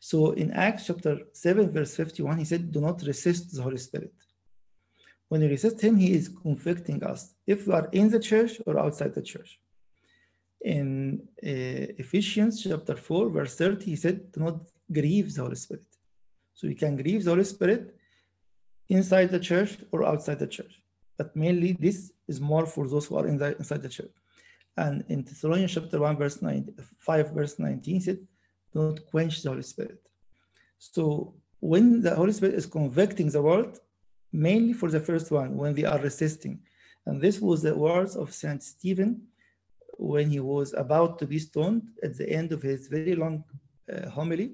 So 0.00 0.32
in 0.32 0.52
Acts 0.52 0.86
chapter 0.86 1.18
7, 1.32 1.70
verse 1.70 1.96
51, 1.96 2.38
he 2.38 2.44
said, 2.44 2.70
Do 2.70 2.80
not 2.80 3.02
resist 3.02 3.54
the 3.54 3.62
Holy 3.62 3.78
Spirit. 3.78 4.12
When 5.28 5.42
you 5.42 5.48
resist 5.48 5.80
him, 5.80 5.96
he 5.96 6.14
is 6.14 6.28
convicting 6.28 7.02
us 7.04 7.34
if 7.46 7.66
we 7.66 7.74
are 7.74 7.88
in 7.92 8.10
the 8.10 8.20
church 8.20 8.60
or 8.66 8.78
outside 8.78 9.14
the 9.14 9.22
church. 9.22 9.58
In 10.60 11.28
uh, 11.42 11.94
Ephesians 12.02 12.62
chapter 12.62 12.96
4, 12.96 13.30
verse 13.30 13.54
30, 13.56 13.84
he 13.84 13.96
said, 13.96 14.32
Do 14.32 14.40
not 14.40 14.60
grieve 14.92 15.34
the 15.34 15.42
Holy 15.42 15.56
Spirit. 15.56 15.84
So 16.54 16.66
you 16.66 16.74
can 16.74 16.96
grieve 16.96 17.24
the 17.24 17.30
Holy 17.30 17.44
Spirit 17.44 17.96
inside 18.88 19.30
the 19.30 19.40
church 19.40 19.78
or 19.92 20.04
outside 20.04 20.38
the 20.38 20.46
church. 20.46 20.82
But 21.16 21.34
mainly, 21.36 21.72
this 21.78 22.12
is 22.26 22.40
more 22.40 22.66
for 22.66 22.88
those 22.88 23.06
who 23.06 23.16
are 23.16 23.26
in 23.26 23.36
the, 23.36 23.56
inside 23.56 23.82
the 23.82 23.88
church. 23.88 24.14
And 24.76 25.04
in 25.08 25.24
Thessalonians 25.24 25.74
chapter 25.74 25.98
1, 25.98 26.16
verse 26.16 26.40
9, 26.40 26.74
5, 26.98 27.30
verse 27.30 27.58
19, 27.58 27.94
he 27.94 28.00
said, 28.00 28.18
Do 28.72 28.82
not 28.82 29.06
quench 29.06 29.42
the 29.42 29.50
Holy 29.50 29.62
Spirit. 29.62 30.00
So 30.78 31.34
when 31.60 32.02
the 32.02 32.14
Holy 32.14 32.32
Spirit 32.32 32.54
is 32.54 32.66
convicting 32.66 33.30
the 33.30 33.42
world, 33.42 33.78
mainly 34.32 34.72
for 34.72 34.90
the 34.90 35.00
first 35.00 35.30
one, 35.30 35.56
when 35.56 35.74
they 35.74 35.84
are 35.84 35.98
resisting. 35.98 36.60
And 37.06 37.20
this 37.20 37.40
was 37.40 37.62
the 37.62 37.74
words 37.74 38.16
of 38.16 38.34
Saint 38.34 38.62
Stephen 38.62 39.22
when 39.98 40.30
he 40.30 40.40
was 40.40 40.72
about 40.74 41.18
to 41.18 41.26
be 41.26 41.38
stoned 41.38 41.82
at 42.02 42.16
the 42.16 42.28
end 42.30 42.52
of 42.52 42.62
his 42.62 42.88
very 42.88 43.14
long 43.14 43.44
uh, 43.92 44.08
homily. 44.08 44.52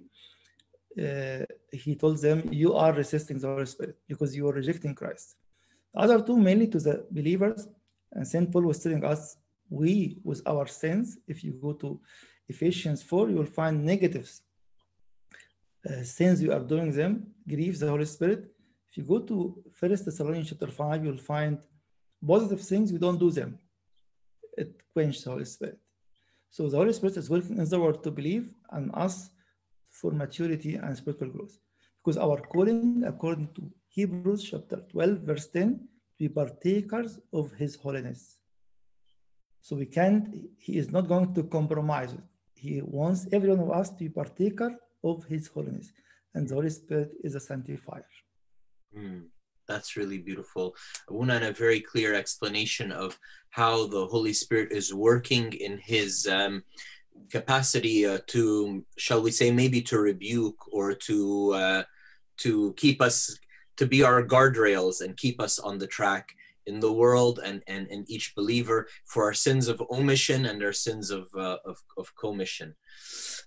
Uh, 0.99 1.45
he 1.70 1.95
told 1.95 2.18
them, 2.20 2.49
You 2.51 2.74
are 2.74 2.92
resisting 2.92 3.38
the 3.38 3.49
Holy 3.49 3.66
Spirit 3.66 3.97
because 4.09 4.34
you 4.34 4.49
are 4.49 4.53
rejecting 4.53 4.95
Christ. 4.95 5.36
The 5.92 6.01
other 6.01 6.22
two, 6.22 6.36
mainly 6.36 6.68
to 6.68 6.78
the 6.78 7.07
believers, 7.11 7.68
and 8.12 8.26
St. 8.26 8.51
Paul 8.51 8.62
was 8.62 8.82
telling 8.82 9.05
us, 9.05 9.36
We, 9.68 10.18
with 10.24 10.40
our 10.47 10.66
sins, 10.66 11.18
if 11.28 11.45
you 11.45 11.53
go 11.53 11.74
to 11.74 12.01
Ephesians 12.49 13.03
4, 13.03 13.30
you 13.30 13.36
will 13.36 13.45
find 13.45 13.84
negatives. 13.84 14.42
Uh, 15.88 16.03
sins 16.03 16.42
you 16.42 16.53
are 16.53 16.61
doing 16.61 16.90
them 16.90 17.26
grieves 17.47 17.80
the 17.80 17.88
Holy 17.88 18.07
Spirit. 18.07 18.51
If 18.90 18.99
you 18.99 19.05
go 19.05 19.18
to 19.18 19.62
First 19.72 20.07
Thessalonians 20.07 20.49
chapter 20.49 20.68
5, 20.68 21.05
you'll 21.05 21.18
find 21.18 21.59
positive 22.26 22.62
things, 22.62 22.92
we 22.92 22.99
don't 22.99 23.18
do 23.18 23.30
them. 23.30 23.59
It 24.57 24.81
quenches 24.93 25.25
the 25.25 25.31
Holy 25.31 25.45
Spirit. 25.45 25.79
So 26.51 26.69
the 26.69 26.77
Holy 26.77 26.93
Spirit 26.93 27.17
is 27.17 27.31
working 27.31 27.59
in 27.59 27.69
the 27.69 27.81
world 27.81 28.03
to 28.05 28.11
believe 28.11 28.55
and 28.71 28.91
us 28.95 29.31
for 29.91 30.13
maturity 30.13 30.75
and 30.77 30.97
spiritual 30.97 31.31
growth. 31.31 31.59
Because 31.99 32.19
our 32.19 32.41
calling, 32.41 33.03
according 33.07 33.49
to 33.55 33.71
Hebrews 33.89 34.45
chapter 34.51 34.85
12, 34.91 35.19
verse 35.21 35.47
10, 35.49 35.89
to 36.19 36.29
be 36.29 36.29
partakers 36.29 37.19
of 37.33 37.53
his 37.53 37.77
holiness. 37.77 38.39
So 39.63 39.77
we 39.77 39.87
can't, 39.87 40.35
he 40.59 40.77
is 40.77 40.91
not 40.91 41.09
going 41.09 41.33
to 41.35 41.45
compromise. 41.45 42.15
He 42.55 42.83
wants 42.83 43.27
every 43.33 43.49
one 43.49 43.61
of 43.61 43.71
us 43.71 43.91
to 43.91 43.97
be 43.97 44.09
partaker 44.09 44.77
of 45.03 45.25
his 45.25 45.49
holiness. 45.49 45.93
And 46.35 46.49
the 46.49 46.55
Holy 46.55 46.71
Spirit 46.71 47.13
is 47.23 47.35
a 47.35 47.41
sanctifier. 47.41 48.05
Mm, 48.97 49.25
that's 49.69 49.97
really 49.97 50.19
beautiful. 50.19 50.75
Una, 51.11 51.35
and 51.35 51.45
a 51.45 51.53
very 51.53 51.81
clear 51.81 52.15
explanation 52.15 52.93
of 52.93 53.19
how 53.51 53.87
the 53.87 54.07
Holy 54.07 54.33
Spirit 54.33 54.73
is 54.73 54.93
working 54.93 55.53
in 55.53 55.79
his 55.79 56.27
um, 56.27 56.62
capacity 57.31 58.07
uh, 58.07 58.19
to, 58.27 58.85
shall 58.99 59.23
we 59.23 59.31
say, 59.31 59.51
maybe 59.51 59.81
to 59.83 59.99
rebuke 59.99 60.61
or 60.73 60.95
to 60.95 61.53
uh, 61.53 61.83
to 62.39 62.75
keep 62.77 63.01
us, 63.01 63.37
to 63.77 63.87
be 63.87 64.03
our 64.03 64.25
guardrails 64.25 65.01
and 65.01 65.17
keep 65.17 65.41
us 65.41 65.59
on 65.59 65.79
the 65.79 65.87
track 65.87 66.35
in 66.67 66.81
the 66.81 66.93
world 66.93 67.41
and, 67.45 67.62
and, 67.67 67.87
and 67.89 68.09
each 68.11 68.35
believer 68.35 68.89
for 69.05 69.25
our 69.25 69.35
sins 69.35 69.69
of 69.69 69.83
omission 69.91 70.47
and 70.47 70.62
our 70.62 70.73
sins 70.73 71.11
of, 71.11 71.29
uh, 71.37 71.59
of, 71.65 71.83
of 71.97 72.15
commission. 72.17 72.75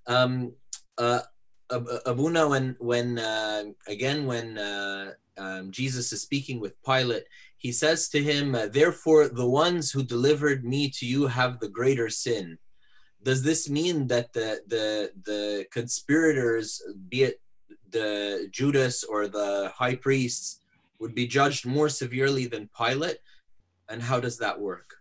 Um, 0.06 0.54
uh, 0.98 1.22
Abuna, 1.70 2.48
when, 2.48 2.76
when 2.80 3.20
uh, 3.20 3.64
again, 3.88 4.26
when 4.26 4.58
uh, 4.58 5.12
um, 5.38 5.72
Jesus 5.72 6.12
is 6.12 6.22
speaking 6.22 6.60
with 6.60 6.82
Pilate, 6.84 7.26
he 7.58 7.72
says 7.72 8.08
to 8.10 8.22
him, 8.22 8.56
uh, 8.56 8.68
Therefore, 8.68 9.28
the 9.28 9.48
ones 9.48 9.92
who 9.92 10.04
delivered 10.04 10.64
me 10.64 10.90
to 10.92 11.06
you 11.06 11.28
have 11.28 11.60
the 11.60 11.70
greater 11.70 12.10
sin. 12.10 12.58
Does 13.24 13.44
this 13.44 13.70
mean 13.70 14.08
that 14.08 14.32
the, 14.34 14.62
the, 14.68 15.12
the 15.26 15.66
conspirators, 15.72 16.82
be 17.10 17.24
it 17.24 17.42
the 17.90 18.48
Judas 18.52 19.04
or 19.04 19.28
the 19.28 19.72
high 19.76 19.96
priests, 19.96 20.60
would 21.00 21.14
be 21.16 21.28
judged 21.28 21.66
more 21.66 21.90
severely 21.90 22.46
than 22.46 22.70
Pilate? 22.78 23.18
And 23.90 24.02
how 24.02 24.20
does 24.20 24.38
that 24.38 24.60
work? 24.60 24.96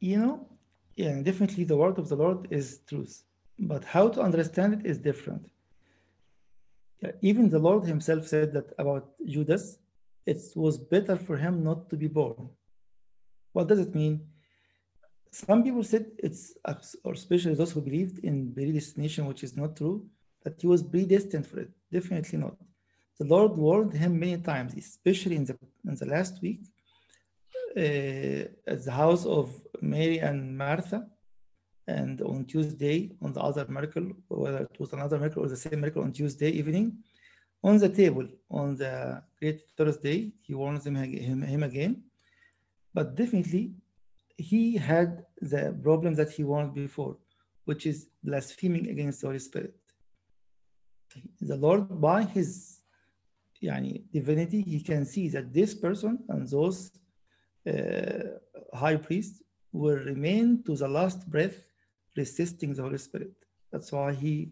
You 0.00 0.18
know, 0.18 0.46
yeah, 0.96 1.20
definitely 1.22 1.64
the 1.64 1.76
word 1.76 1.98
of 1.98 2.08
the 2.08 2.16
Lord 2.16 2.48
is 2.50 2.80
truth, 2.88 3.22
but 3.58 3.84
how 3.84 4.08
to 4.08 4.20
understand 4.20 4.74
it 4.74 4.86
is 4.86 4.98
different. 4.98 5.51
Yeah, 7.02 7.12
even 7.20 7.50
the 7.50 7.58
Lord 7.58 7.84
Himself 7.84 8.26
said 8.28 8.52
that 8.52 8.72
about 8.78 9.04
Judas, 9.26 9.78
it 10.24 10.40
was 10.54 10.78
better 10.78 11.16
for 11.16 11.36
him 11.36 11.64
not 11.64 11.90
to 11.90 11.96
be 11.96 12.06
born. 12.06 12.48
What 13.52 13.68
does 13.68 13.80
it 13.80 13.94
mean? 13.94 14.20
Some 15.32 15.64
people 15.64 15.82
said 15.82 16.06
it's, 16.18 16.54
or 17.04 17.12
especially 17.12 17.54
those 17.54 17.72
who 17.72 17.80
believed 17.80 18.18
in 18.24 18.52
predestination, 18.54 19.26
which 19.26 19.42
is 19.42 19.56
not 19.56 19.76
true, 19.76 20.06
that 20.44 20.60
he 20.60 20.66
was 20.66 20.82
predestined 20.82 21.46
for 21.46 21.60
it. 21.60 21.70
Definitely 21.90 22.38
not. 22.38 22.56
The 23.18 23.26
Lord 23.26 23.56
warned 23.56 23.94
him 23.94 24.18
many 24.18 24.38
times, 24.38 24.74
especially 24.74 25.36
in 25.36 25.44
the 25.44 25.56
in 25.88 25.94
the 25.96 26.06
last 26.06 26.40
week 26.42 26.60
uh, 27.76 28.44
at 28.72 28.84
the 28.84 28.92
house 28.92 29.24
of 29.26 29.50
Mary 29.80 30.18
and 30.18 30.56
Martha, 30.56 31.06
and 31.86 32.20
on 32.22 32.44
Tuesday 32.44 33.10
on 33.20 33.32
the 33.32 33.40
other 33.40 33.66
miracle, 33.68 34.06
whether 34.28 34.58
it 34.58 34.76
was 34.78 34.92
another 34.92 35.18
miracle 35.18 35.44
or 35.44 35.48
the 35.48 35.56
same 35.56 35.80
miracle 35.80 36.02
on 36.02 36.12
Tuesday 36.12 36.50
evening, 36.50 36.98
on 37.64 37.78
the 37.78 37.88
table 37.88 38.26
on 38.50 38.76
the 38.76 39.22
Great 39.38 39.62
Thursday, 39.76 40.32
he 40.42 40.54
warns 40.54 40.86
him, 40.86 40.96
him, 40.96 41.42
him 41.42 41.62
again. 41.62 42.02
But 42.94 43.14
definitely, 43.14 43.74
he 44.36 44.76
had 44.76 45.24
the 45.40 45.76
problem 45.82 46.14
that 46.14 46.30
he 46.30 46.44
warned 46.44 46.74
before, 46.74 47.16
which 47.64 47.86
is 47.86 48.08
blaspheming 48.22 48.88
against 48.88 49.20
the 49.20 49.28
Holy 49.28 49.38
Spirit. 49.38 49.74
The 51.40 51.56
Lord, 51.56 52.00
by 52.00 52.24
his 52.24 52.80
yani, 53.62 54.02
divinity, 54.12 54.62
he 54.62 54.80
can 54.80 55.04
see 55.04 55.28
that 55.28 55.52
this 55.52 55.74
person 55.74 56.18
and 56.28 56.48
those 56.48 56.90
uh, 57.66 58.38
high 58.74 58.96
priests 58.96 59.42
will 59.72 59.96
remain 59.96 60.62
to 60.64 60.76
the 60.76 60.88
last 60.88 61.28
breath 61.30 61.71
resisting 62.16 62.74
the 62.74 62.82
Holy 62.82 62.98
Spirit. 62.98 63.32
That's 63.70 63.90
why 63.92 64.12
he 64.12 64.50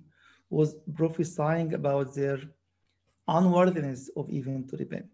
was 0.49 0.77
prophesying 0.95 1.75
about 1.75 2.15
their 2.15 2.39
unworthiness 3.29 4.11
of 4.17 4.29
even 4.31 4.67
to 4.69 4.77
repent. 4.77 5.11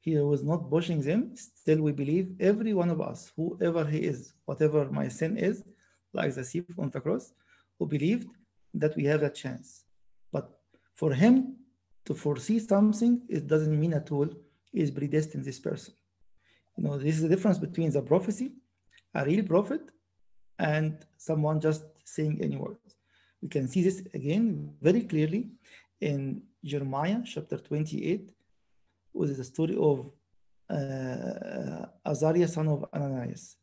He 0.00 0.16
was 0.18 0.44
not 0.44 0.70
pushing 0.70 1.00
them. 1.00 1.34
Still, 1.34 1.80
we 1.80 1.92
believe 1.92 2.36
every 2.38 2.74
one 2.74 2.90
of 2.90 3.00
us, 3.00 3.32
whoever 3.36 3.84
he 3.84 3.98
is, 3.98 4.34
whatever 4.44 4.84
my 4.90 5.08
sin 5.08 5.38
is, 5.38 5.64
like 6.12 6.34
the 6.34 6.44
thief 6.44 6.64
on 6.78 6.90
the 6.90 7.00
cross, 7.00 7.32
who 7.78 7.86
believed 7.86 8.28
that 8.74 8.94
we 8.96 9.04
have 9.04 9.22
a 9.22 9.30
chance. 9.30 9.84
But 10.30 10.50
for 10.94 11.12
him 11.14 11.56
to 12.04 12.14
foresee 12.14 12.58
something, 12.58 13.22
it 13.28 13.46
doesn't 13.46 13.80
mean 13.80 13.94
at 13.94 14.12
all 14.12 14.28
is 14.72 14.90
predestined 14.90 15.44
this 15.44 15.58
person. 15.58 15.94
You 16.76 16.84
know, 16.84 16.98
this 16.98 17.16
is 17.16 17.22
the 17.22 17.28
difference 17.28 17.58
between 17.58 17.90
the 17.90 18.02
prophecy, 18.02 18.52
a 19.14 19.24
real 19.24 19.44
prophet, 19.44 19.82
and 20.58 20.98
someone 21.16 21.60
just 21.60 21.84
saying 22.04 22.38
any 22.42 22.56
words. 22.56 22.96
We 23.42 23.48
can 23.48 23.68
see 23.68 23.82
this 23.82 24.00
again 24.14 24.74
very 24.80 25.02
clearly 25.02 25.50
in 26.00 26.42
Jeremiah 26.64 27.20
chapter 27.24 27.58
28, 27.58 28.30
which 29.12 29.30
is 29.30 29.38
the 29.38 29.44
story 29.44 29.76
of 29.78 30.10
uh, 30.70 31.86
Azariah, 32.06 32.48
son 32.48 32.68
of 32.68 32.86
Ananias. 32.94 33.56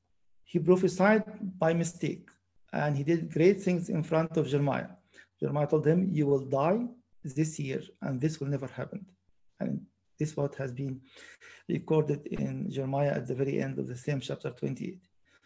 He 0.43 0.59
prophesied 0.59 1.23
by 1.57 1.73
mistake 1.73 2.27
and 2.73 2.95
he 2.95 3.03
did 3.03 3.31
great 3.31 3.61
things 3.61 3.89
in 3.89 4.03
front 4.03 4.37
of 4.37 4.47
Jeremiah. 4.47 4.89
Jeremiah 5.39 5.67
told 5.67 5.87
him, 5.87 6.09
You 6.11 6.27
will 6.27 6.45
die 6.45 6.85
this 7.23 7.59
year, 7.59 7.81
and 8.01 8.19
this 8.19 8.39
will 8.39 8.47
never 8.47 8.67
happen. 8.67 9.05
And 9.59 9.81
this 10.17 10.37
what 10.37 10.55
has 10.55 10.71
been 10.71 11.01
recorded 11.67 12.27
in 12.27 12.69
Jeremiah 12.69 13.13
at 13.13 13.27
the 13.27 13.35
very 13.35 13.61
end 13.61 13.79
of 13.79 13.87
the 13.87 13.95
same 13.95 14.19
chapter 14.19 14.51
28. 14.51 14.99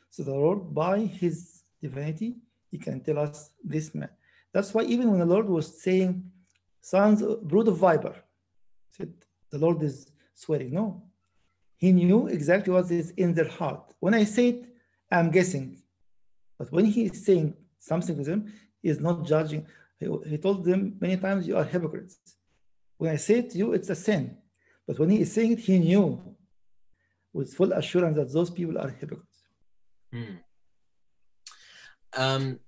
So 0.09 0.23
the 0.23 0.33
Lord, 0.33 0.73
by 0.73 0.99
his 0.99 1.63
divinity, 1.81 2.37
he 2.71 2.77
can 2.77 3.01
tell 3.01 3.19
us 3.19 3.51
this 3.63 3.93
man. 3.93 4.09
That's 4.53 4.73
why 4.73 4.83
even 4.83 5.09
when 5.09 5.19
the 5.19 5.25
Lord 5.25 5.47
was 5.47 5.81
saying, 5.81 6.31
sons, 6.81 7.21
brood 7.43 7.67
of 7.67 7.77
viper, 7.77 8.15
said 8.91 9.13
the 9.51 9.57
Lord 9.57 9.81
is 9.83 10.07
swearing. 10.33 10.73
No, 10.73 11.03
he 11.77 11.91
knew 11.91 12.27
exactly 12.27 12.71
what 12.73 12.89
is 12.91 13.11
in 13.11 13.33
their 13.33 13.49
heart. 13.49 13.93
When 13.99 14.13
I 14.13 14.23
say 14.23 14.49
it, 14.49 14.65
I'm 15.11 15.29
guessing. 15.29 15.81
But 16.57 16.71
when 16.71 16.85
he 16.85 17.05
is 17.05 17.25
saying 17.25 17.55
something 17.79 18.15
to 18.15 18.23
them, 18.23 18.53
he 18.81 18.89
is 18.89 18.99
not 18.99 19.25
judging. 19.25 19.65
He, 19.99 20.07
he 20.27 20.37
told 20.37 20.63
them 20.63 20.95
many 20.99 21.17
times, 21.17 21.47
you 21.47 21.57
are 21.57 21.63
hypocrites. 21.63 22.17
When 22.97 23.11
I 23.11 23.17
say 23.17 23.39
it 23.39 23.51
to 23.51 23.57
you, 23.57 23.73
it's 23.73 23.89
a 23.89 23.95
sin. 23.95 24.37
But 24.87 24.99
when 24.99 25.09
he 25.09 25.21
is 25.21 25.33
saying 25.33 25.53
it, 25.53 25.59
he 25.59 25.79
knew 25.79 26.35
with 27.33 27.53
full 27.53 27.73
assurance 27.73 28.15
that 28.15 28.31
those 28.31 28.49
people 28.49 28.77
are 28.77 28.89
hypocrites. 28.89 29.34
Hmm. 30.15 30.35
Um, 32.17 32.59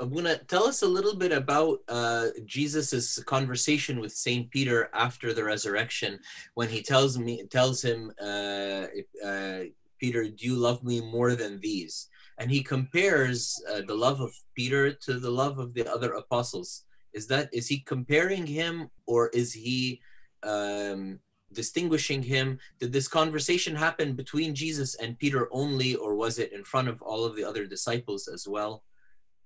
Abuna, 0.00 0.38
tell 0.48 0.64
us 0.64 0.82
a 0.82 0.88
little 0.88 1.14
bit 1.14 1.32
about 1.32 1.80
uh, 1.88 2.28
Jesus's 2.44 3.22
conversation 3.26 4.00
with 4.00 4.12
Saint 4.12 4.50
Peter 4.50 4.90
after 4.92 5.32
the 5.32 5.44
resurrection, 5.44 6.18
when 6.54 6.68
he 6.68 6.82
tells 6.82 7.18
me 7.18 7.44
tells 7.50 7.82
him, 7.82 8.12
uh, 8.20 8.86
uh, 9.24 9.60
Peter, 10.00 10.24
do 10.24 10.44
you 10.46 10.56
love 10.56 10.82
me 10.82 11.00
more 11.00 11.34
than 11.34 11.60
these? 11.60 12.08
And 12.38 12.50
he 12.50 12.62
compares 12.62 13.60
uh, 13.70 13.82
the 13.86 13.94
love 13.94 14.20
of 14.20 14.32
Peter 14.54 14.92
to 14.92 15.18
the 15.18 15.30
love 15.30 15.58
of 15.58 15.74
the 15.74 15.90
other 15.92 16.12
apostles. 16.12 16.84
Is 17.12 17.26
that 17.28 17.48
is 17.52 17.66
he 17.66 17.80
comparing 17.80 18.46
him, 18.46 18.90
or 19.06 19.28
is 19.28 19.52
he 19.52 20.00
um, 20.42 21.20
distinguishing 21.52 22.22
him? 22.22 22.58
Did 22.78 22.92
this 22.92 23.08
conversation 23.08 23.74
happen 23.74 24.14
between 24.14 24.54
Jesus 24.54 24.94
and 24.96 25.18
Peter 25.18 25.48
only, 25.52 25.94
or 25.94 26.14
was 26.14 26.38
it 26.38 26.52
in 26.52 26.64
front 26.64 26.88
of 26.88 27.00
all 27.02 27.24
of 27.24 27.36
the 27.36 27.44
other 27.44 27.66
disciples 27.66 28.28
as 28.28 28.46
well? 28.46 28.84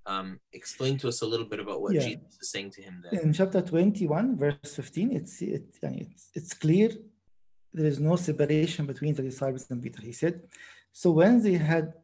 Um, 0.04 0.40
explain 0.52 0.98
to 0.98 1.08
us 1.08 1.22
a 1.22 1.26
little 1.26 1.46
bit 1.46 1.60
about 1.60 1.80
what 1.80 1.94
yeah. 1.94 2.00
Jesus 2.00 2.38
is 2.40 2.50
saying 2.50 2.70
to 2.72 2.82
him 2.82 3.02
there. 3.02 3.20
In 3.20 3.32
chapter 3.32 3.60
21, 3.60 4.36
verse 4.36 4.74
15, 4.74 5.12
it's, 5.12 5.40
it, 5.42 5.62
it's, 5.80 6.30
it's 6.34 6.54
clear 6.54 6.90
there 7.72 7.86
is 7.86 8.00
no 8.00 8.16
separation 8.16 8.84
between 8.86 9.14
the 9.14 9.22
disciples 9.22 9.66
and 9.70 9.80
Peter. 9.82 10.02
He 10.02 10.12
said, 10.12 10.42
So 10.92 11.12
when 11.12 11.42
they 11.42 11.54
had 11.54 11.94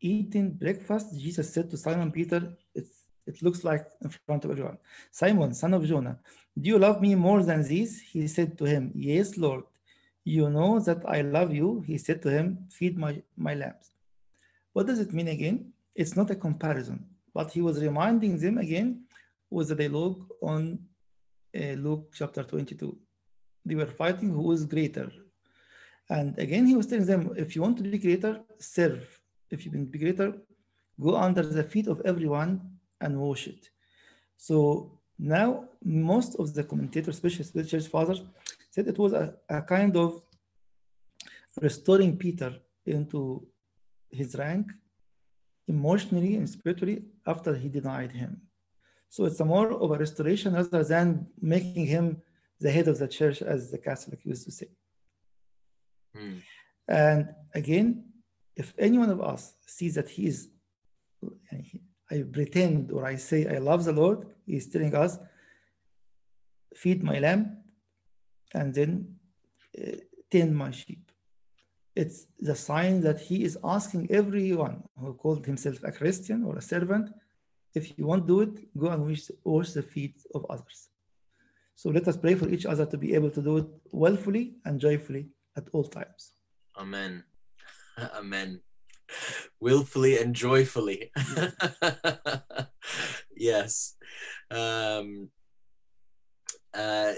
eaten 0.00 0.52
breakfast, 0.52 1.18
Jesus 1.18 1.52
said 1.52 1.70
to 1.70 1.76
Simon 1.76 2.10
Peter, 2.10 2.54
it's, 2.74 3.02
It 3.26 3.42
looks 3.42 3.64
like 3.64 3.86
in 4.02 4.10
front 4.26 4.44
of 4.44 4.50
everyone, 4.50 4.78
Simon, 5.10 5.52
son 5.52 5.74
of 5.74 5.84
Jonah, 5.84 6.18
do 6.60 6.68
you 6.68 6.78
love 6.78 7.00
me 7.00 7.14
more 7.14 7.42
than 7.42 7.62
these? 7.62 8.00
He 8.00 8.26
said 8.28 8.58
to 8.58 8.64
him, 8.64 8.92
Yes, 8.94 9.36
Lord. 9.36 9.64
You 10.24 10.48
know 10.50 10.78
that 10.78 11.02
I 11.06 11.22
love 11.22 11.52
you. 11.52 11.80
He 11.80 11.98
said 11.98 12.22
to 12.22 12.30
him, 12.30 12.66
Feed 12.70 12.96
my, 12.96 13.22
my 13.36 13.54
lambs. 13.54 13.90
What 14.72 14.86
does 14.86 15.00
it 15.00 15.12
mean 15.12 15.28
again? 15.28 15.72
It's 15.94 16.16
not 16.16 16.30
a 16.30 16.36
comparison 16.36 17.06
but 17.34 17.50
he 17.50 17.60
was 17.60 17.82
reminding 17.82 18.38
them 18.38 18.58
again 18.58 19.04
with 19.50 19.68
the 19.68 19.74
dialogue 19.74 20.26
on 20.42 20.78
uh, 21.56 21.74
Luke 21.84 22.12
chapter 22.14 22.42
22. 22.42 22.96
They 23.64 23.74
were 23.74 23.86
fighting 23.86 24.30
who 24.30 24.52
is 24.52 24.64
greater. 24.64 25.10
And 26.10 26.38
again, 26.38 26.66
he 26.66 26.76
was 26.76 26.86
telling 26.86 27.06
them, 27.06 27.32
if 27.36 27.54
you 27.54 27.62
want 27.62 27.78
to 27.78 27.82
be 27.82 27.98
greater, 27.98 28.40
serve. 28.58 29.20
If 29.50 29.64
you 29.64 29.70
can 29.70 29.86
be 29.86 29.98
greater, 29.98 30.34
go 31.00 31.16
under 31.16 31.42
the 31.42 31.62
feet 31.62 31.86
of 31.86 32.02
everyone 32.04 32.60
and 33.00 33.18
wash 33.18 33.46
it. 33.46 33.70
So 34.36 34.98
now, 35.24 35.68
most 35.84 36.34
of 36.34 36.52
the 36.52 36.64
commentators, 36.64 37.14
especially 37.14 37.44
the 37.54 37.64
church 37.64 37.86
fathers, 37.86 38.22
said 38.72 38.88
it 38.88 38.98
was 38.98 39.12
a, 39.12 39.36
a 39.48 39.62
kind 39.62 39.96
of 39.96 40.20
restoring 41.60 42.16
Peter 42.16 42.56
into 42.84 43.46
his 44.10 44.34
rank 44.34 44.66
emotionally 45.68 46.34
and 46.34 46.50
spiritually 46.50 47.04
after 47.24 47.54
he 47.54 47.68
denied 47.68 48.10
him. 48.10 48.40
So 49.10 49.24
it's 49.26 49.38
a 49.38 49.44
more 49.44 49.70
of 49.72 49.92
a 49.92 49.98
restoration 49.98 50.54
rather 50.54 50.82
than 50.82 51.28
making 51.40 51.86
him 51.86 52.20
the 52.58 52.72
head 52.72 52.88
of 52.88 52.98
the 52.98 53.06
church, 53.06 53.42
as 53.42 53.70
the 53.70 53.78
Catholic 53.78 54.24
used 54.24 54.44
to 54.46 54.50
say. 54.50 54.70
Hmm. 56.16 56.38
And 56.88 57.28
again, 57.54 58.06
if 58.56 58.74
any 58.76 58.98
one 58.98 59.10
of 59.10 59.20
us 59.22 59.54
sees 59.66 59.94
that 59.94 60.08
he 60.08 60.26
is, 60.26 60.48
I 62.10 62.24
pretend 62.32 62.90
or 62.90 63.06
I 63.06 63.14
say 63.14 63.46
I 63.46 63.58
love 63.58 63.84
the 63.84 63.92
Lord, 63.92 64.26
he's 64.46 64.68
telling 64.68 64.94
us, 64.94 65.18
feed 66.74 67.02
my 67.02 67.18
lamb 67.18 67.58
and 68.54 68.74
then 68.74 69.16
uh, 69.78 69.96
tend 70.30 70.56
my 70.56 70.70
sheep 70.70 71.12
it's 71.94 72.26
the 72.40 72.54
sign 72.54 73.00
that 73.02 73.20
he 73.20 73.44
is 73.44 73.58
asking 73.62 74.10
everyone 74.10 74.82
who 74.98 75.12
called 75.14 75.44
himself 75.44 75.78
a 75.84 75.92
Christian 75.92 76.42
or 76.44 76.56
a 76.56 76.62
servant, 76.62 77.10
if 77.74 77.98
you 77.98 78.06
won't 78.06 78.26
do 78.26 78.40
it, 78.40 78.76
go 78.76 78.88
and 78.88 79.18
wash 79.44 79.70
the 79.70 79.82
feet 79.82 80.16
of 80.34 80.46
others. 80.48 80.88
So 81.74 81.90
let 81.90 82.06
us 82.08 82.16
pray 82.16 82.34
for 82.34 82.48
each 82.48 82.66
other 82.66 82.86
to 82.86 82.96
be 82.96 83.14
able 83.14 83.30
to 83.30 83.42
do 83.42 83.58
it 83.58 83.66
willfully 83.90 84.54
and 84.64 84.80
joyfully 84.80 85.28
at 85.56 85.68
all 85.72 85.84
times. 85.84 86.32
Amen. 86.78 87.24
Amen. 88.16 88.60
Willfully 89.60 90.18
and 90.18 90.34
joyfully. 90.34 91.10
yes. 93.36 93.96
Um, 94.50 95.30
uh, 96.74 97.12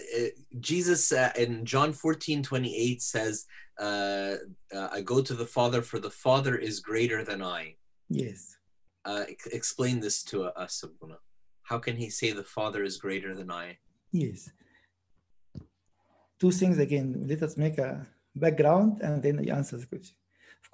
Jesus 0.59 1.13
uh, 1.13 1.33
in 1.37 1.65
John 1.65 1.93
14 1.93 2.43
28 2.43 3.03
says, 3.03 3.47
uh, 3.81 4.37
uh, 4.75 4.89
I 4.93 5.01
go 5.01 5.23
to 5.23 5.35
the 5.35 5.47
Father, 5.47 5.83
for 5.83 5.99
the 5.99 6.11
Father 6.11 6.57
is 6.57 6.81
greater 6.81 7.25
than 7.25 7.43
I. 7.43 7.77
Yes. 8.09 8.57
Uh, 9.05 9.25
explain 9.53 10.01
this 10.01 10.23
to 10.25 10.45
us, 10.45 10.83
Abuna. 10.83 11.19
How 11.63 11.79
can 11.79 11.97
he 11.97 12.11
say 12.11 12.33
the 12.33 12.45
Father 12.45 12.83
is 12.83 12.97
greater 12.97 13.35
than 13.35 13.51
I? 13.51 13.79
Yes. 14.13 14.51
Two 16.39 16.51
things 16.51 16.79
again. 16.79 17.25
Let 17.27 17.43
us 17.43 17.57
make 17.57 17.79
a 17.79 18.07
background 18.35 19.01
and 19.03 19.23
then 19.23 19.37
the 19.37 19.51
answer 19.51 19.77
the 19.77 19.87
question. 19.87 20.17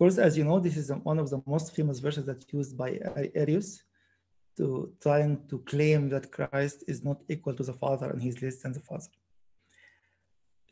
Course, 0.01 0.17
as 0.17 0.35
you 0.39 0.45
know, 0.45 0.59
this 0.59 0.79
is 0.79 0.91
one 1.03 1.19
of 1.19 1.29
the 1.29 1.43
most 1.47 1.77
famous 1.77 1.99
verses 1.99 2.25
that's 2.25 2.47
used 2.51 2.75
by 2.75 2.99
Arius 3.35 3.83
to 4.57 4.91
trying 4.99 5.47
to 5.51 5.59
claim 5.59 6.09
that 6.09 6.33
Christ 6.33 6.85
is 6.89 7.05
not 7.05 7.19
equal 7.29 7.53
to 7.57 7.63
the 7.63 7.75
Father 7.75 8.09
and 8.09 8.23
he's 8.23 8.41
less 8.41 8.57
than 8.63 8.73
the 8.73 8.81
Father. 8.81 9.13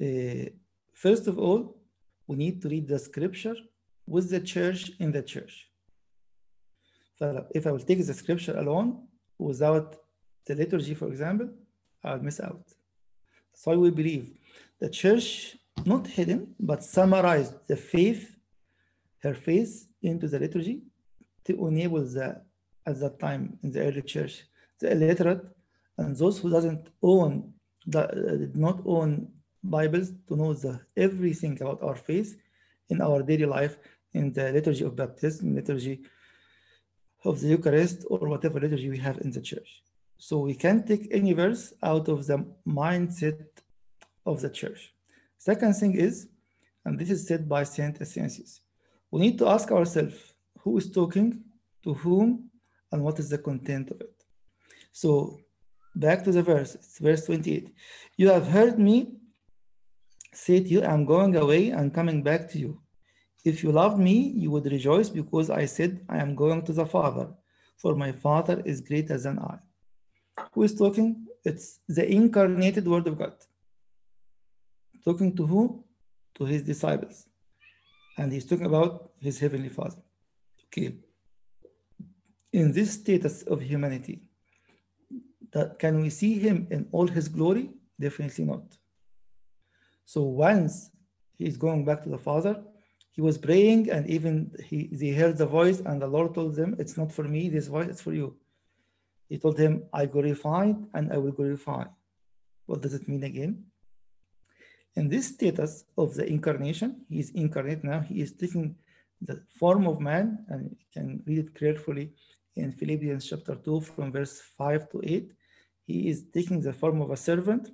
Uh, 0.01 0.49
first 0.95 1.27
of 1.27 1.39
all, 1.39 1.77
we 2.27 2.37
need 2.37 2.63
to 2.63 2.71
read 2.71 2.89
the 2.89 2.99
scripture 2.99 3.57
with 4.07 4.31
the 4.31 4.41
church 4.41 4.93
in 4.99 5.13
the 5.13 5.23
church. 5.23 5.69
So 7.19 7.45
if 7.55 7.67
I 7.67 7.73
will 7.73 7.87
take 7.91 8.07
the 8.07 8.15
scripture 8.15 8.57
alone 8.57 9.09
without 9.37 9.97
the 10.47 10.55
liturgy, 10.55 10.95
for 10.95 11.09
example, 11.09 11.51
I'll 12.03 12.23
miss 12.29 12.41
out. 12.41 12.65
That's 13.51 13.67
why 13.67 13.77
we 13.77 13.91
believe 13.91 14.39
the 14.81 14.89
church, 14.89 15.59
not 15.85 16.07
hidden, 16.07 16.55
but 16.59 16.83
summarized 16.83 17.57
the 17.67 17.77
faith, 17.77 18.38
her 19.23 19.35
faith 19.35 19.89
into 20.03 20.29
the 20.29 20.39
liturgy 20.39 20.83
to 21.45 21.67
enable 21.67 22.05
the, 22.05 22.41
at 22.87 23.01
that 23.01 23.19
time 23.19 23.59
in 23.63 23.73
the 23.73 23.81
early 23.81 24.03
church, 24.03 24.45
the 24.81 24.93
illiterate 24.93 25.45
and 25.99 26.17
those 26.17 26.39
who 26.39 26.51
doesn't 26.51 26.89
own, 27.03 27.53
that 27.87 28.11
uh, 28.11 28.37
did 28.37 28.57
not 28.57 28.81
own 28.87 29.29
Bibles 29.63 30.13
to 30.29 30.37
know 30.37 30.55
the, 30.55 30.81
everything 30.97 31.61
about 31.61 31.83
our 31.83 31.97
faith 31.97 32.39
in 32.89 33.03
our 33.03 33.23
daily 33.23 33.47
life, 33.47 33.77
in 34.13 34.33
the 34.33 34.53
liturgy 34.53 34.85
of 34.85 34.97
baptism, 34.97 35.55
liturgy 35.55 36.01
of 37.25 37.41
the 37.41 37.49
Eucharist, 37.49 38.05
or 38.09 38.21
whatever 38.29 38.61
liturgy 38.61 38.89
we 38.89 38.99
have 38.99 39.19
in 39.19 39.31
the 39.33 39.41
church. 39.41 39.83
So 40.17 40.39
we 40.39 40.55
can't 40.55 40.87
take 40.87 41.09
any 41.11 41.33
verse 41.33 41.73
out 41.83 42.09
of 42.09 42.27
the 42.27 42.47
mindset 42.67 43.47
of 44.25 44.41
the 44.41 44.51
church. 44.51 44.95
Second 45.37 45.75
thing 45.75 45.95
is, 45.95 46.29
and 46.85 46.99
this 46.99 47.11
is 47.11 47.27
said 47.27 47.49
by 47.49 47.65
Saint 47.65 48.01
Athanasius, 48.01 48.61
we 49.11 49.21
need 49.21 49.39
to 49.39 49.49
ask 49.49 49.71
ourselves 49.71 50.35
who 50.61 50.77
is 50.79 50.91
talking, 50.91 51.43
to 51.85 51.95
whom, 51.95 52.51
and 52.93 53.03
what 53.03 53.19
is 53.19 53.29
the 53.31 53.39
content 53.39 53.91
of 53.91 54.01
it. 54.01 54.25
So 54.93 55.41
back 55.95 56.25
to 56.25 56.33
the 56.33 56.43
verse, 56.43 56.75
it's 56.75 56.99
verse 56.99 57.25
28. 57.27 57.73
You 58.17 58.29
have 58.29 58.47
heard 58.49 58.79
me 58.79 59.19
say 60.33 60.61
to 60.61 60.69
you, 60.69 60.85
I'm 60.85 61.05
going 61.05 61.37
away 61.37 61.71
and 61.71 61.95
coming 61.95 62.23
back 62.23 62.51
to 62.51 62.59
you. 62.59 62.81
If 63.45 63.63
you 63.63 63.73
loved 63.73 63.99
me, 63.99 64.33
you 64.37 64.51
would 64.51 64.67
rejoice 64.67 65.09
because 65.09 65.49
I 65.51 65.65
said, 65.67 66.05
I 66.09 66.19
am 66.19 66.35
going 66.35 66.63
to 66.63 66.73
the 66.73 66.87
Father, 66.87 67.29
for 67.77 67.95
my 67.95 68.13
Father 68.13 68.61
is 68.65 68.81
greater 68.81 69.19
than 69.19 69.39
I. 69.39 69.59
Who 70.53 70.65
is 70.65 70.75
talking? 70.75 71.27
It's 71.45 71.81
the 71.89 72.11
incarnated 72.11 72.87
Word 72.87 73.07
of 73.07 73.19
God. 73.19 73.35
Talking 75.05 75.35
to 75.37 75.47
who? 75.47 75.85
To 76.35 76.45
his 76.45 76.63
disciples. 76.63 77.28
And 78.19 78.33
he's 78.33 78.45
talking 78.45 78.67
about 78.67 79.13
his 79.21 79.39
Heavenly 79.39 79.69
Father. 79.69 80.03
Okay. 80.67 80.97
In 82.53 82.73
this 82.73 82.95
status 82.95 83.43
of 83.43 83.63
humanity, 83.63 84.23
that 85.53 85.79
can 85.79 86.01
we 86.01 86.11
see 86.11 86.35
him 86.39 86.67
in 86.71 86.89
all 86.91 87.07
his 87.07 87.29
glory? 87.29 87.71
Definitely 87.99 88.45
not. 88.45 88.65
So 90.05 90.23
once 90.23 90.91
he's 91.39 91.57
going 91.57 91.85
back 91.85 92.03
to 92.03 92.09
the 92.09 92.19
Father, 92.19 92.61
he 93.13 93.21
was 93.21 93.39
praying 93.39 93.91
and 93.91 94.07
even 94.09 94.53
he 94.65 94.89
they 94.93 95.11
heard 95.11 95.39
the 95.39 95.47
voice 95.47 95.81
and 95.81 96.03
the 96.03 96.07
Lord 96.07 96.35
told 96.35 96.57
them, 96.57 96.77
It's 96.79 96.97
not 96.97 97.13
for 97.13 97.25
me, 97.25 97.49
this 97.49 97.69
voice 97.69 97.89
is 97.89 98.01
for 98.01 98.13
you. 98.13 98.37
He 99.29 99.39
told 99.39 99.59
him, 99.59 99.85
I 99.93 100.07
glorified 100.07 100.77
and 100.95 101.13
I 101.13 101.19
will 101.19 101.33
glorify. 101.33 101.85
What 102.67 102.83
does 102.83 102.95
it 102.95 103.09
mean 103.09 103.25
again? 103.25 103.65
In 104.97 105.09
this 105.09 105.29
status 105.29 105.85
of 105.97 106.15
the 106.15 106.27
incarnation, 106.27 107.05
he 107.09 107.21
is 107.21 107.31
incarnate 107.31 107.85
now, 107.85 108.01
he 108.01 108.21
is 108.21 108.33
taking 108.33 108.77
the 109.21 109.43
form 109.59 109.87
of 109.87 110.01
man, 110.01 110.45
and 110.49 110.71
you 110.71 110.87
can 110.93 111.23
read 111.27 111.39
it 111.39 111.55
carefully 111.55 112.13
in 112.57 112.73
Philippians 112.73 113.29
chapter 113.29 113.55
2 113.55 113.81
from 113.81 114.13
verse 114.13 114.41
5 114.57 114.91
to 114.91 115.01
8. 115.05 115.33
He 115.87 116.09
is 116.09 116.25
taking 116.33 116.61
the 116.61 116.73
form 116.73 117.01
of 117.01 117.11
a 117.11 117.17
servant. 117.17 117.71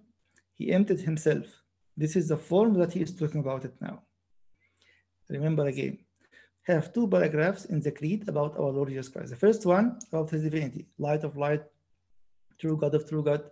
He 0.55 0.73
emptied 0.73 1.01
himself. 1.01 1.47
This 1.97 2.17
is 2.17 2.29
the 2.29 2.37
form 2.37 2.75
that 2.75 2.93
he 2.93 3.01
is 3.01 3.15
talking 3.15 3.41
about 3.41 3.65
it 3.65 3.75
now. 3.81 4.03
Remember 5.29 5.67
again, 5.67 5.99
have 6.65 6.93
two 6.93 7.09
paragraphs 7.09 7.67
in 7.67 7.81
the 7.81 7.93
creed 7.93 8.29
about 8.29 8.57
our 8.57 8.71
Lord 8.71 8.89
Jesus 8.89 9.09
Christ. 9.09 9.31
The 9.31 9.37
first 9.37 9.67
one 9.67 9.99
about 10.11 10.31
his 10.31 10.43
divinity, 10.43 10.87
light 10.99 11.25
of 11.25 11.37
light, 11.37 11.63
true 12.59 12.77
God 12.77 12.95
of 12.95 13.09
true 13.09 13.23
God. 13.23 13.43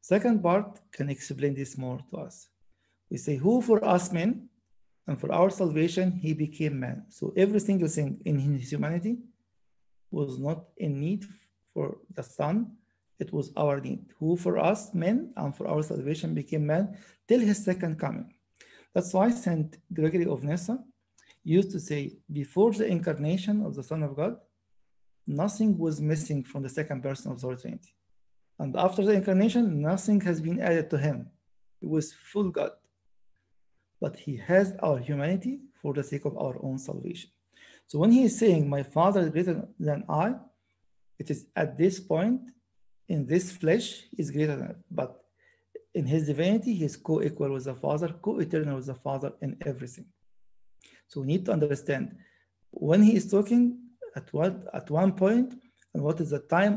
Second 0.00 0.42
part 0.42 0.80
can 0.92 1.08
explain 1.08 1.54
this 1.54 1.78
more 1.78 2.00
to 2.10 2.18
us. 2.18 2.48
We 3.14 3.18
say, 3.18 3.36
who 3.36 3.62
for 3.62 3.78
us 3.84 4.10
men 4.10 4.48
and 5.06 5.20
for 5.20 5.30
our 5.32 5.48
salvation 5.48 6.10
he 6.10 6.34
became 6.34 6.80
man. 6.80 7.04
So 7.10 7.32
every 7.36 7.60
single 7.60 7.86
thing 7.86 8.20
in 8.24 8.40
his 8.40 8.72
humanity 8.72 9.18
was 10.10 10.40
not 10.40 10.64
in 10.78 10.98
need 10.98 11.22
for 11.72 11.98
the 12.12 12.24
Son, 12.24 12.72
it 13.20 13.32
was 13.32 13.52
our 13.56 13.78
need. 13.80 14.02
Who 14.18 14.36
for 14.36 14.58
us 14.58 14.92
men 14.94 15.32
and 15.36 15.54
for 15.56 15.68
our 15.68 15.84
salvation 15.84 16.34
became 16.34 16.66
man 16.66 16.98
till 17.28 17.38
his 17.38 17.64
second 17.64 18.00
coming. 18.00 18.34
That's 18.92 19.14
why 19.14 19.30
Saint 19.30 19.78
Gregory 19.92 20.26
of 20.26 20.42
Nyssa 20.42 20.76
used 21.44 21.70
to 21.70 21.78
say, 21.78 22.16
before 22.32 22.72
the 22.72 22.88
incarnation 22.88 23.64
of 23.64 23.76
the 23.76 23.84
Son 23.84 24.02
of 24.02 24.16
God, 24.16 24.38
nothing 25.24 25.78
was 25.78 26.00
missing 26.00 26.42
from 26.42 26.64
the 26.64 26.68
second 26.68 27.00
person 27.00 27.30
of 27.30 27.40
the 27.40 27.46
Holy 27.46 27.58
Trinity. 27.62 27.94
And 28.58 28.74
after 28.74 29.04
the 29.04 29.12
incarnation, 29.12 29.80
nothing 29.80 30.20
has 30.22 30.40
been 30.40 30.60
added 30.60 30.90
to 30.90 30.98
him. 30.98 31.30
He 31.80 31.86
was 31.86 32.12
full 32.12 32.50
God. 32.50 32.72
But 34.04 34.16
he 34.16 34.34
has 34.50 34.66
our 34.86 34.98
humanity 34.98 35.54
for 35.80 35.94
the 35.94 36.04
sake 36.04 36.26
of 36.26 36.36
our 36.36 36.56
own 36.66 36.76
salvation. 36.78 37.30
So 37.86 37.98
when 38.00 38.12
he 38.12 38.24
is 38.28 38.38
saying, 38.38 38.68
My 38.68 38.82
Father 38.82 39.20
is 39.24 39.30
greater 39.30 39.56
than 39.88 40.04
I, 40.26 40.34
it 41.18 41.30
is 41.30 41.46
at 41.56 41.78
this 41.78 42.00
point, 42.00 42.40
in 43.08 43.26
this 43.32 43.46
flesh, 43.60 43.86
is 44.18 44.30
greater 44.30 44.56
than, 44.56 44.74
but 44.90 45.10
in 45.94 46.04
his 46.04 46.26
divinity, 46.26 46.74
he 46.74 46.84
is 46.84 46.96
co 46.98 47.22
equal 47.22 47.52
with 47.54 47.64
the 47.64 47.76
Father, 47.84 48.08
co 48.24 48.40
eternal 48.40 48.76
with 48.76 48.88
the 48.92 48.98
Father 49.06 49.32
in 49.40 49.56
everything. 49.64 50.06
So 51.08 51.20
we 51.22 51.26
need 51.28 51.46
to 51.46 51.52
understand 51.52 52.04
when 52.72 53.02
he 53.02 53.16
is 53.16 53.30
talking 53.30 53.62
at 54.18 54.26
what 54.34 54.54
at 54.74 54.90
one 54.90 55.12
point 55.12 55.48
and 55.94 56.02
what 56.02 56.20
is 56.20 56.28
the 56.28 56.40
time 56.56 56.76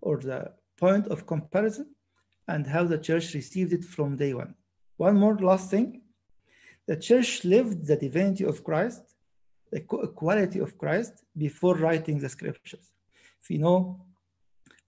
or 0.00 0.18
the 0.18 0.52
point 0.76 1.08
of 1.08 1.26
comparison 1.26 1.86
and 2.46 2.68
how 2.68 2.84
the 2.84 2.98
church 2.98 3.34
received 3.34 3.72
it 3.72 3.84
from 3.84 4.16
day 4.16 4.32
one. 4.32 4.54
One 4.96 5.16
more 5.16 5.36
last 5.38 5.70
thing. 5.72 6.02
The 6.88 6.96
church 6.96 7.44
lived 7.44 7.86
the 7.86 7.96
divinity 7.96 8.44
of 8.44 8.64
Christ, 8.64 9.02
the 9.70 9.80
equality 10.08 10.58
of 10.58 10.78
Christ 10.78 11.12
before 11.36 11.76
writing 11.76 12.18
the 12.18 12.30
scriptures. 12.30 12.86
If 13.42 13.50
you 13.50 13.58
know, 13.58 14.06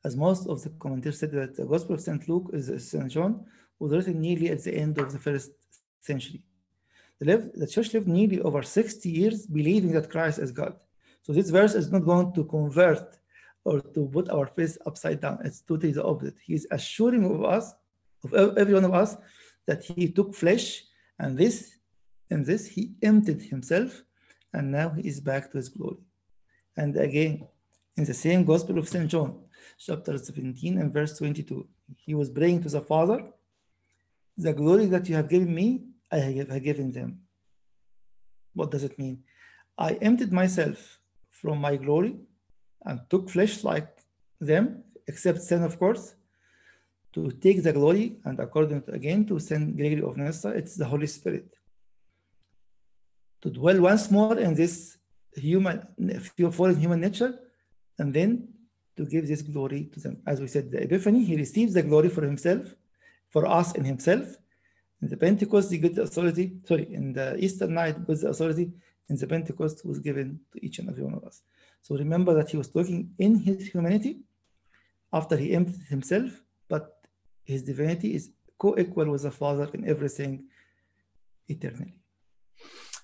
as 0.02 0.16
most 0.16 0.48
of 0.48 0.62
the 0.62 0.70
commentators 0.70 1.18
said 1.20 1.32
that 1.32 1.56
the 1.56 1.66
Gospel 1.66 1.96
of 1.96 2.00
St. 2.00 2.26
Luke 2.26 2.48
is 2.54 2.90
St. 2.90 3.10
John 3.10 3.44
was 3.78 3.92
written 3.92 4.18
nearly 4.18 4.48
at 4.48 4.64
the 4.64 4.74
end 4.74 4.96
of 4.96 5.12
the 5.12 5.18
first 5.18 5.50
century. 6.00 6.42
The, 7.18 7.26
lived, 7.26 7.60
the 7.60 7.66
church 7.66 7.92
lived 7.92 8.08
nearly 8.08 8.40
over 8.40 8.62
60 8.62 9.10
years 9.10 9.46
believing 9.46 9.92
that 9.92 10.08
Christ 10.08 10.38
is 10.38 10.52
God. 10.52 10.76
So 11.20 11.34
this 11.34 11.50
verse 11.50 11.74
is 11.74 11.92
not 11.92 12.06
going 12.06 12.32
to 12.32 12.44
convert 12.44 13.18
or 13.62 13.82
to 13.82 14.08
put 14.08 14.30
our 14.30 14.46
face 14.46 14.78
upside 14.86 15.20
down. 15.20 15.40
It's 15.44 15.60
totally 15.60 15.92
the 15.92 16.02
opposite. 16.02 16.38
He's 16.42 16.66
assuring 16.70 17.26
of 17.26 17.44
us, 17.44 17.74
of 18.24 18.56
every 18.56 18.72
one 18.72 18.86
of 18.86 18.94
us, 18.94 19.18
that 19.66 19.84
he 19.84 20.10
took 20.10 20.34
flesh 20.34 20.84
and 21.18 21.36
this, 21.36 21.76
in 22.30 22.44
this, 22.44 22.66
he 22.68 22.92
emptied 23.02 23.42
himself 23.42 24.02
and 24.52 24.70
now 24.70 24.90
he 24.90 25.06
is 25.08 25.20
back 25.20 25.50
to 25.50 25.56
his 25.58 25.68
glory. 25.68 25.98
And 26.76 26.96
again, 26.96 27.48
in 27.96 28.04
the 28.04 28.14
same 28.14 28.44
Gospel 28.44 28.78
of 28.78 28.88
St. 28.88 29.08
John, 29.08 29.40
chapter 29.78 30.16
17 30.16 30.78
and 30.78 30.92
verse 30.92 31.18
22, 31.18 31.66
he 31.96 32.14
was 32.14 32.30
praying 32.30 32.62
to 32.62 32.68
the 32.68 32.80
Father, 32.80 33.24
the 34.36 34.52
glory 34.52 34.86
that 34.86 35.08
you 35.08 35.14
have 35.16 35.28
given 35.28 35.54
me, 35.54 35.84
I 36.10 36.18
have 36.18 36.62
given 36.62 36.92
them. 36.92 37.20
What 38.54 38.70
does 38.70 38.84
it 38.84 38.98
mean? 38.98 39.22
I 39.76 39.92
emptied 39.94 40.32
myself 40.32 41.00
from 41.28 41.58
my 41.58 41.76
glory 41.76 42.16
and 42.84 43.00
took 43.10 43.28
flesh 43.28 43.64
like 43.64 43.88
them, 44.40 44.84
except 45.06 45.40
sin, 45.40 45.62
of 45.62 45.78
course, 45.78 46.14
to 47.12 47.30
take 47.30 47.62
the 47.62 47.72
glory. 47.72 48.18
And 48.24 48.38
according 48.40 48.82
to, 48.82 48.92
again 48.92 49.26
to 49.26 49.38
Saint 49.38 49.76
Gregory 49.76 50.02
of 50.02 50.16
Nyssa, 50.16 50.50
it's 50.50 50.76
the 50.76 50.86
Holy 50.86 51.06
Spirit. 51.06 51.54
To 53.42 53.50
dwell 53.50 53.80
once 53.80 54.10
more 54.10 54.38
in 54.38 54.54
this 54.54 54.98
human, 55.34 55.86
fallen 56.52 56.76
human 56.76 57.00
nature, 57.00 57.38
and 57.98 58.12
then 58.12 58.48
to 58.96 59.06
give 59.06 59.26
this 59.26 59.42
glory 59.42 59.84
to 59.92 60.00
them. 60.00 60.22
As 60.26 60.40
we 60.40 60.46
said, 60.46 60.70
the 60.70 60.82
Epiphany, 60.82 61.24
he 61.24 61.36
receives 61.36 61.74
the 61.74 61.82
glory 61.82 62.08
for 62.08 62.22
himself, 62.22 62.74
for 63.28 63.46
us 63.46 63.74
in 63.74 63.84
himself, 63.84 64.36
in 65.02 65.08
the 65.08 65.16
Pentecost, 65.16 65.70
he 65.70 65.78
got 65.78 65.94
the 65.94 66.02
authority. 66.02 66.52
Sorry, 66.64 66.92
in 66.92 67.12
the 67.12 67.36
Easter 67.38 67.66
night, 67.66 68.06
got 68.06 68.20
the 68.20 68.28
authority. 68.28 68.72
In 69.08 69.16
the 69.16 69.26
Pentecost, 69.26 69.84
was 69.84 69.98
given 69.98 70.40
to 70.52 70.64
each 70.64 70.78
and 70.78 70.88
every 70.88 71.02
one 71.02 71.14
of 71.14 71.24
us. 71.24 71.42
So 71.82 71.96
remember 71.96 72.34
that 72.34 72.50
he 72.50 72.56
was 72.56 72.68
talking 72.68 73.10
in 73.18 73.36
his 73.36 73.68
humanity 73.68 74.20
after 75.12 75.36
he 75.36 75.54
emptied 75.54 75.82
himself, 75.88 76.30
but 76.68 77.00
his 77.44 77.62
divinity 77.62 78.14
is 78.14 78.30
co-equal 78.58 79.10
with 79.10 79.22
the 79.22 79.30
Father 79.30 79.68
in 79.72 79.88
everything 79.88 80.44
eternally. 81.48 81.99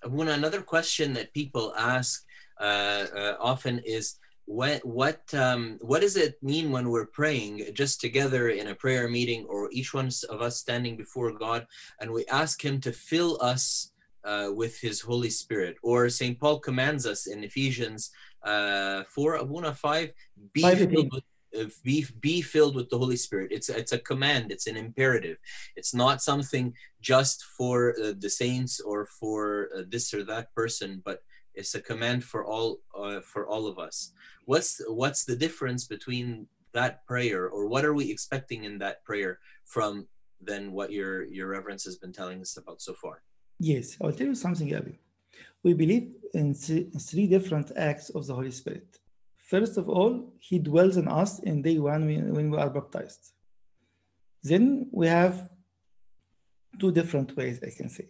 One 0.05 0.29
another 0.29 0.63
question 0.63 1.13
that 1.15 1.33
people 1.33 1.75
ask 1.77 2.25
uh, 2.61 3.07
uh, 3.15 3.37
often 3.41 3.81
is 3.85 4.17
what 4.47 4.85
what 4.85 5.23
um, 5.35 5.79
what 5.81 6.01
does 6.01 6.17
it 6.17 6.41
mean 6.43 6.71
when 6.71 6.89
we're 6.89 7.07
praying 7.07 7.67
just 7.75 8.01
together 8.01 8.49
in 8.51 8.69
a 8.69 8.75
prayer 8.75 9.09
meeting 9.09 9.45
or 9.49 9.69
each 9.73 9.93
one 9.93 10.09
of 10.31 10.41
us 10.41 10.57
standing 10.59 10.97
before 10.97 11.33
God 11.33 11.67
and 12.01 12.11
we 12.11 12.25
ask 12.27 12.65
Him 12.65 12.81
to 12.83 12.93
fill 12.93 13.39
us 13.43 13.91
uh, 14.25 14.49
with 14.55 14.81
His 14.81 15.01
Holy 15.01 15.31
Spirit? 15.31 15.77
Or 15.83 16.09
Saint 16.09 16.39
Paul 16.39 16.61
commands 16.61 17.07
us 17.07 17.27
in 17.27 17.43
Ephesians 17.43 18.11
uh, 18.45 19.03
four 19.09 19.35
Abuna 19.35 19.75
five 19.75 20.13
be 20.53 20.63
Five 20.63 20.79
filled 20.79 21.13
with 21.13 21.25
uh, 21.25 21.36
be 21.83 22.07
be 22.21 22.43
filled 22.43 22.75
with 22.75 22.91
the 22.91 22.99
Holy 22.99 23.17
Spirit. 23.17 23.53
It's 23.53 23.69
it's 23.69 23.93
a 23.93 23.99
command. 23.99 24.53
It's 24.53 24.67
an 24.67 24.77
imperative. 24.77 25.39
It's 25.77 25.95
not 25.95 26.23
something 26.23 26.75
just 27.01 27.45
for 27.45 27.95
uh, 28.03 28.13
the 28.19 28.31
saints 28.31 28.81
or 28.81 29.07
for 29.07 29.69
uh, 29.77 29.83
this 29.89 30.13
or 30.13 30.25
that 30.25 30.55
person, 30.55 31.03
but 31.05 31.23
it's 31.55 31.75
a 31.75 31.81
command 31.81 32.25
for 32.25 32.45
all 32.45 32.79
uh, 32.95 33.21
for 33.21 33.47
all 33.47 33.67
of 33.67 33.79
us. 33.79 34.13
What's 34.45 34.81
what's 34.89 35.25
the 35.25 35.37
difference 35.37 35.87
between 35.87 36.47
that 36.73 37.07
prayer, 37.07 37.49
or 37.49 37.67
what 37.69 37.85
are 37.85 37.95
we 37.95 38.11
expecting 38.11 38.65
in 38.65 38.79
that 38.79 39.05
prayer 39.05 39.39
from 39.65 40.07
than 40.41 40.73
what 40.73 40.93
your 40.93 41.25
your 41.25 41.49
reverence 41.49 41.85
has 41.85 41.97
been 41.97 42.13
telling 42.13 42.41
us 42.41 42.57
about 42.57 42.83
so 42.83 42.95
far? 42.95 43.23
Yes, 43.59 43.97
I'll 44.01 44.13
tell 44.13 44.27
you 44.29 44.35
something, 44.35 44.73
Abby. 44.75 44.99
We 45.63 45.73
believe 45.73 46.13
in 46.35 46.55
three 46.55 47.27
different 47.27 47.73
acts 47.77 48.11
of 48.11 48.27
the 48.27 48.35
Holy 48.35 48.51
Spirit. 48.51 48.99
First 49.53 49.77
of 49.77 49.89
all, 49.89 50.13
He 50.39 50.59
dwells 50.59 50.97
in 50.97 51.09
us 51.09 51.39
in 51.41 51.63
day 51.63 51.79
one 51.79 52.07
when, 52.07 52.51
we 52.51 52.59
are 52.59 52.71
baptized. 52.71 53.33
Then 54.43 54.89
we 54.93 55.07
have 55.07 55.51
two 56.79 56.93
different 56.93 57.37
ways, 57.37 57.61
I 57.63 57.71
can 57.77 57.89
say. 57.89 58.09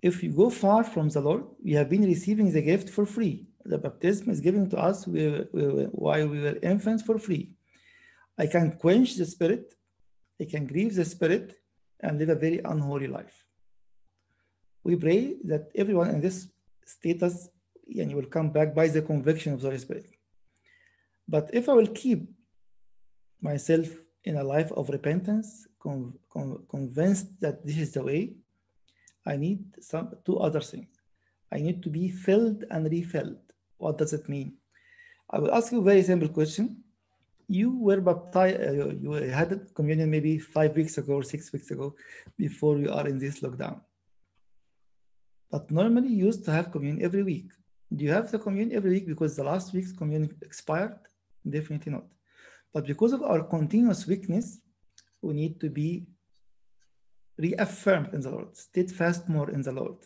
If 0.00 0.22
you 0.22 0.30
go 0.32 0.48
far 0.50 0.84
from 0.84 1.08
the 1.08 1.20
Lord, 1.20 1.44
we 1.62 1.72
have 1.72 1.90
been 1.90 2.04
receiving 2.04 2.52
the 2.52 2.62
gift 2.62 2.88
for 2.88 3.04
free. 3.04 3.46
The 3.64 3.78
baptism 3.78 4.30
is 4.30 4.40
given 4.40 4.70
to 4.70 4.78
us 4.78 5.04
while 5.06 6.28
we 6.28 6.40
were 6.40 6.58
infants 6.62 7.02
for 7.02 7.18
free. 7.18 7.50
I 8.38 8.46
can 8.46 8.78
quench 8.78 9.16
the 9.16 9.26
Spirit, 9.26 9.74
I 10.40 10.44
can 10.44 10.66
grieve 10.66 10.94
the 10.94 11.04
Spirit, 11.04 11.58
and 12.00 12.18
live 12.18 12.28
a 12.28 12.36
very 12.36 12.60
unholy 12.64 13.08
life 13.08 13.44
we 14.88 14.96
pray 14.96 15.36
that 15.44 15.70
everyone 15.74 16.08
in 16.08 16.20
this 16.20 16.48
status 16.84 17.50
and 18.00 18.10
you 18.10 18.16
will 18.16 18.32
come 18.36 18.50
back 18.50 18.74
by 18.74 18.88
the 18.88 19.02
conviction 19.02 19.52
of 19.52 19.60
the 19.60 19.68
Holy 19.68 19.78
Spirit. 19.78 20.06
But 21.28 21.50
if 21.52 21.68
I 21.68 21.74
will 21.74 21.88
keep 21.88 22.30
myself 23.40 23.86
in 24.24 24.36
a 24.36 24.44
life 24.44 24.72
of 24.72 24.88
repentance, 24.88 25.66
con- 25.80 26.14
con- 26.32 26.64
convinced 26.68 27.40
that 27.40 27.64
this 27.64 27.76
is 27.76 27.92
the 27.92 28.02
way, 28.02 28.34
I 29.26 29.36
need 29.36 29.62
some 29.80 30.14
two 30.24 30.38
other 30.38 30.60
things. 30.60 30.88
I 31.52 31.58
need 31.58 31.82
to 31.82 31.90
be 31.90 32.08
filled 32.08 32.64
and 32.70 32.90
refilled. 32.90 33.38
What 33.76 33.98
does 33.98 34.12
it 34.12 34.28
mean? 34.28 34.56
I 35.30 35.38
will 35.38 35.52
ask 35.52 35.70
you 35.72 35.80
a 35.80 35.90
very 35.92 36.02
simple 36.02 36.28
question. 36.28 36.82
You 37.46 37.70
were 37.78 38.00
baptized, 38.00 38.60
uh, 38.60 38.88
you 39.02 39.12
had 39.12 39.74
communion 39.74 40.10
maybe 40.10 40.38
five 40.38 40.74
weeks 40.76 40.98
ago 40.98 41.14
or 41.14 41.22
six 41.22 41.52
weeks 41.52 41.70
ago 41.70 41.94
before 42.36 42.78
you 42.78 42.90
are 42.90 43.06
in 43.06 43.18
this 43.18 43.40
lockdown. 43.40 43.80
But 45.50 45.70
normally 45.70 46.08
you 46.08 46.26
used 46.26 46.44
to 46.46 46.50
have 46.50 46.70
communion 46.70 47.02
every 47.04 47.22
week. 47.22 47.50
Do 47.94 48.04
you 48.04 48.12
have 48.12 48.30
the 48.30 48.38
communion 48.38 48.76
every 48.76 48.90
week 48.90 49.06
because 49.06 49.36
the 49.36 49.44
last 49.44 49.72
week's 49.72 49.92
communion 49.92 50.36
expired? 50.42 50.98
Definitely 51.48 51.92
not. 51.92 52.06
But 52.72 52.86
because 52.86 53.12
of 53.12 53.22
our 53.22 53.42
continuous 53.44 54.06
weakness, 54.06 54.60
we 55.22 55.34
need 55.34 55.60
to 55.60 55.70
be 55.70 56.06
reaffirmed 57.38 58.12
in 58.14 58.20
the 58.20 58.30
Lord, 58.30 58.56
steadfast 58.56 59.28
more 59.28 59.50
in 59.50 59.62
the 59.62 59.72
Lord. 59.72 59.96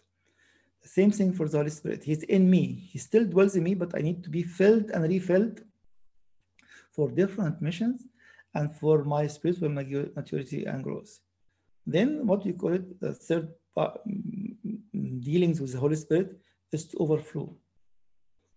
The 0.83 0.89
same 0.89 1.11
thing 1.11 1.33
for 1.33 1.49
the 1.49 1.59
Holy 1.59 1.70
Spirit. 1.70 2.05
He's 2.05 2.22
in 2.24 2.51
me. 2.51 2.89
He 2.91 2.99
still 2.99 3.24
dwells 3.24 3.57
in 3.57 3.62
me, 3.62 3.74
but 3.74 3.97
I 3.97 4.01
need 4.01 4.22
to 4.24 4.30
be 4.30 4.43
filled 4.43 4.91
and 4.91 5.05
refilled 5.05 5.62
for 6.91 7.11
different 7.11 7.62
missions 7.62 8.05
and 8.55 8.74
for 8.76 9.05
my 9.05 9.26
spiritual 9.26 9.70
maturity 9.70 10.64
and 10.64 10.85
growth. 10.85 11.20
Then 11.87 12.26
what 12.26 12.45
we 12.45 12.53
call 12.53 12.74
it, 12.74 13.01
the 13.01 13.14
third 13.14 13.49
part, 13.74 14.01
dealings 15.20 15.61
with 15.61 15.72
the 15.72 15.78
Holy 15.78 15.97
Spirit 15.97 16.39
is 16.70 16.87
to 16.89 16.99
overflow. 16.99 17.55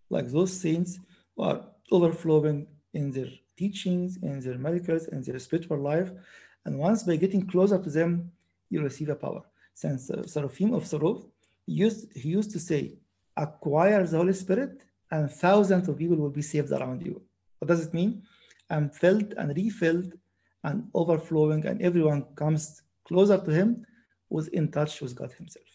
Like 0.09 0.27
those 0.27 0.59
saints 0.59 0.99
who 1.35 1.43
are 1.43 1.65
overflowing 1.91 2.67
in 2.93 3.11
their 3.11 3.29
teachings, 3.57 4.17
in 4.17 4.39
their 4.39 4.57
miracles, 4.57 5.07
in 5.07 5.21
their 5.21 5.39
spiritual 5.39 5.79
life. 5.79 6.11
And 6.65 6.77
once 6.77 7.03
by 7.03 7.15
getting 7.15 7.45
closer 7.47 7.77
to 7.77 7.89
them, 7.89 8.31
you 8.69 8.81
receive 8.81 9.09
a 9.09 9.15
power. 9.15 9.43
Saint 9.73 9.99
uh, 10.09 10.25
Seraphim 10.25 10.73
of 10.73 10.83
Sarov 10.83 11.25
used, 11.65 12.11
he 12.15 12.29
used 12.29 12.51
to 12.51 12.59
say, 12.59 12.93
acquire 13.37 14.05
the 14.05 14.17
Holy 14.17 14.33
Spirit 14.33 14.81
and 15.11 15.29
thousands 15.29 15.87
of 15.87 15.97
people 15.97 16.17
will 16.17 16.29
be 16.29 16.41
saved 16.41 16.71
around 16.71 17.05
you. 17.05 17.21
What 17.59 17.67
does 17.67 17.85
it 17.85 17.93
mean? 17.93 18.23
I'm 18.69 18.89
filled 18.89 19.33
and 19.37 19.55
refilled 19.55 20.13
and 20.63 20.89
overflowing, 20.93 21.65
and 21.67 21.81
everyone 21.81 22.23
comes 22.35 22.81
closer 23.07 23.37
to 23.37 23.51
him 23.51 23.85
who's 24.29 24.47
in 24.47 24.71
touch 24.71 25.01
with 25.01 25.15
God 25.15 25.31
Himself. 25.33 25.65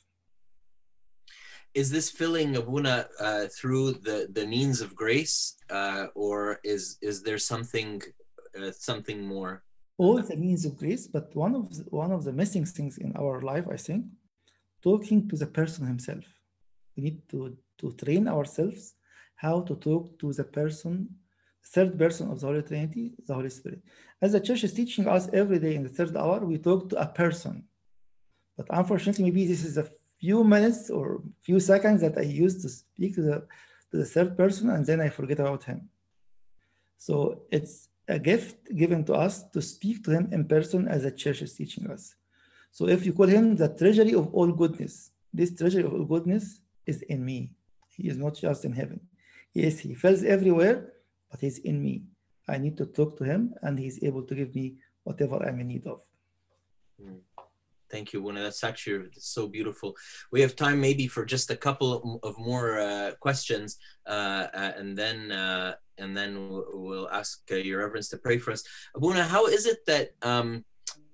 Is 1.75 1.91
this 1.91 2.11
filling 2.11 2.57
Abuna 2.57 3.07
uh, 3.21 3.47
through 3.57 3.93
the 4.07 4.29
the 4.33 4.47
means 4.47 4.81
of 4.81 4.95
grace, 4.95 5.57
uh, 5.71 6.07
or 6.15 6.59
is 6.65 6.99
is 7.01 7.23
there 7.23 7.39
something 7.39 8.03
uh, 8.59 8.73
something 8.73 9.25
more? 9.27 9.63
All 9.99 10.21
the 10.23 10.37
means 10.37 10.65
of 10.65 10.77
grace, 10.77 11.07
but 11.07 11.35
one 11.37 11.55
of 11.55 11.67
the, 11.77 11.85
one 11.91 12.11
of 12.11 12.25
the 12.25 12.33
missing 12.33 12.65
things 12.65 12.99
in 12.99 13.15
our 13.17 13.41
life, 13.43 13.67
I 13.71 13.77
think, 13.77 14.07
talking 14.83 15.29
to 15.29 15.37
the 15.37 15.47
person 15.47 15.87
himself. 15.87 16.25
We 16.97 17.03
need 17.05 17.29
to 17.31 17.57
to 17.79 17.93
train 17.93 18.27
ourselves 18.29 18.95
how 19.37 19.63
to 19.63 19.75
talk 19.77 20.19
to 20.19 20.33
the 20.33 20.45
person, 20.45 21.09
third 21.65 21.99
person 21.99 22.31
of 22.31 22.41
the 22.41 22.47
Holy 22.47 22.63
Trinity, 22.63 23.15
the 23.27 23.35
Holy 23.35 23.49
Spirit. 23.49 23.83
As 24.21 24.33
the 24.33 24.41
church 24.41 24.65
is 24.65 24.75
teaching 24.75 25.07
us 25.09 25.31
every 25.33 25.59
day 25.59 25.75
in 25.77 25.83
the 25.85 25.89
third 25.89 26.15
hour, 26.17 26.45
we 26.45 26.59
talk 26.59 26.91
to 26.91 27.01
a 27.01 27.07
person. 27.07 27.65
But 28.57 28.67
unfortunately, 28.71 29.25
maybe 29.25 29.47
this 29.47 29.65
is 29.65 29.79
a 29.79 29.89
few 30.21 30.45
minutes 30.45 30.91
or 30.91 31.23
few 31.43 31.59
seconds 31.61 32.01
that 32.03 32.19
I 32.19 32.23
use 32.23 32.63
to 32.63 32.69
speak 32.69 33.15
to 33.17 33.23
the 33.23 33.47
to 33.91 33.97
the 33.97 34.05
third 34.05 34.37
person, 34.37 34.71
and 34.71 34.87
then 34.87 35.01
I 35.01 35.09
forget 35.09 35.41
about 35.41 35.65
him. 35.65 35.89
So 36.97 37.43
it's 37.51 37.89
a 38.07 38.19
gift 38.19 38.57
given 38.77 39.05
to 39.05 39.15
us 39.15 39.45
to 39.51 39.61
speak 39.61 40.05
to 40.05 40.11
him 40.11 40.29
in 40.33 40.47
person 40.47 40.87
as 40.87 41.03
the 41.03 41.11
church 41.11 41.43
is 41.43 41.55
teaching 41.55 41.91
us. 41.91 42.15
So 42.71 42.89
if 42.89 43.05
you 43.05 43.13
call 43.13 43.27
him 43.27 43.57
the 43.57 43.69
treasury 43.69 44.15
of 44.15 44.33
all 44.33 44.53
goodness, 44.53 45.11
this 45.33 45.57
treasury 45.57 45.85
of 45.85 45.93
all 45.93 46.05
goodness 46.05 46.61
is 46.87 47.03
in 47.03 47.25
me. 47.25 47.53
He 47.89 48.09
is 48.09 48.17
not 48.17 48.35
just 48.37 48.65
in 48.65 48.73
heaven. 48.73 49.01
Yes, 49.55 49.81
he 49.81 49.95
fills 49.95 50.23
everywhere, 50.23 50.93
but 51.31 51.41
he's 51.41 51.59
in 51.59 51.83
me. 51.83 52.05
I 52.49 52.59
need 52.59 52.77
to 52.79 52.87
talk 52.87 53.17
to 53.19 53.25
him, 53.25 53.55
and 53.63 53.79
he's 53.79 54.03
able 54.03 54.23
to 54.25 54.35
give 54.35 54.55
me 54.55 54.77
whatever 55.03 55.37
I'm 55.45 55.61
in 55.61 55.69
need 55.69 55.87
of. 55.87 56.03
Hmm. 57.01 57.19
Thank 57.91 58.13
you, 58.13 58.23
Wuna. 58.23 58.43
That's 58.43 58.63
actually 58.63 59.09
so 59.19 59.49
beautiful. 59.49 59.97
We 60.31 60.41
have 60.43 60.55
time 60.55 60.81
maybe 60.81 61.09
for 61.09 61.25
just 61.25 61.51
a 61.51 61.57
couple 61.57 62.21
of 62.23 62.39
more 62.39 62.79
uh, 62.79 63.13
questions, 63.21 63.79
uh, 64.07 64.47
uh, 64.55 64.73
and 64.77 64.97
then 64.97 65.33
uh, 65.33 65.75
and 65.99 66.17
then 66.17 66.31
we'll, 66.73 67.09
ask 67.11 67.43
uh, 67.51 67.57
Your 67.57 67.81
Reverence 67.81 68.09
to 68.11 68.19
pray 68.19 68.39
for 68.39 68.53
us. 68.53 68.63
Abuna, 68.95 69.25
how 69.25 69.47
is 69.47 69.67
it 69.67 69.85
that 69.87 70.11
um, 70.23 70.65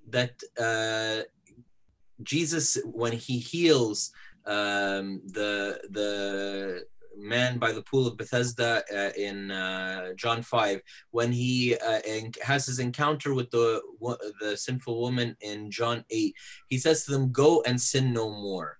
that 0.08 0.34
uh, 0.58 1.22
Jesus, 2.22 2.78
when 2.84 3.12
he 3.12 3.38
heals 3.38 4.12
um, 4.44 5.22
the 5.24 5.80
the 5.90 6.84
man 7.16 7.58
by 7.58 7.72
the 7.72 7.82
pool 7.82 8.06
of 8.06 8.16
Bethesda 8.16 8.82
uh, 8.94 9.10
in 9.16 9.50
uh, 9.50 10.12
John 10.14 10.42
5 10.42 10.80
when 11.10 11.32
he 11.32 11.76
uh, 11.76 12.00
has 12.42 12.66
his 12.66 12.78
encounter 12.78 13.34
with 13.34 13.50
the 13.50 13.80
the 14.40 14.56
sinful 14.56 15.00
woman 15.00 15.36
in 15.40 15.70
John 15.70 16.04
8 16.10 16.34
he 16.68 16.78
says 16.78 17.04
to 17.04 17.12
them 17.12 17.32
go 17.32 17.62
and 17.66 17.80
sin 17.80 18.12
no 18.12 18.30
more 18.30 18.78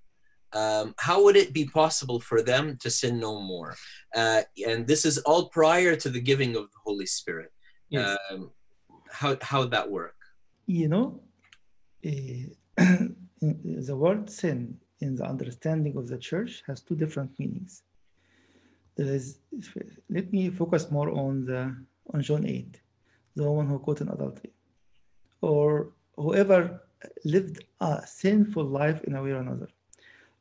um, 0.52 0.94
how 0.98 1.22
would 1.24 1.36
it 1.36 1.52
be 1.52 1.66
possible 1.66 2.20
for 2.20 2.42
them 2.42 2.76
to 2.78 2.90
sin 2.90 3.18
no 3.18 3.40
more 3.40 3.74
uh, 4.14 4.42
and 4.66 4.86
this 4.86 5.04
is 5.04 5.18
all 5.18 5.48
prior 5.48 5.96
to 5.96 6.08
the 6.08 6.20
giving 6.20 6.56
of 6.56 6.64
the 6.64 6.78
Holy 6.84 7.06
Spirit 7.06 7.50
Yes. 7.88 8.18
um, 8.30 8.50
how 9.10 9.36
how 9.40 9.60
would 9.60 9.70
that 9.70 9.90
work 9.90 10.16
you 10.66 10.88
know, 10.88 11.20
eh, 12.04 12.46
the 12.76 13.96
word 13.96 14.28
sin 14.28 14.76
in 15.00 15.14
the 15.14 15.24
understanding 15.24 15.96
of 15.96 16.08
the 16.08 16.18
church 16.18 16.62
has 16.66 16.82
two 16.82 16.96
different 16.96 17.30
meanings. 17.38 17.82
Let 18.98 20.32
me 20.32 20.50
focus 20.50 20.90
more 20.90 21.10
on 21.10 21.44
the 21.44 21.76
on 22.12 22.22
John 22.22 22.46
8, 22.46 22.80
the 23.34 23.44
woman 23.44 23.68
who 23.68 23.78
caught 23.78 24.00
in 24.00 24.08
adultery, 24.08 24.52
or 25.40 25.92
whoever 26.16 26.80
lived 27.24 27.64
a 27.80 28.02
sinful 28.06 28.64
life 28.64 29.04
in 29.04 29.14
a 29.16 29.22
way 29.22 29.32
or 29.32 29.40
another. 29.40 29.68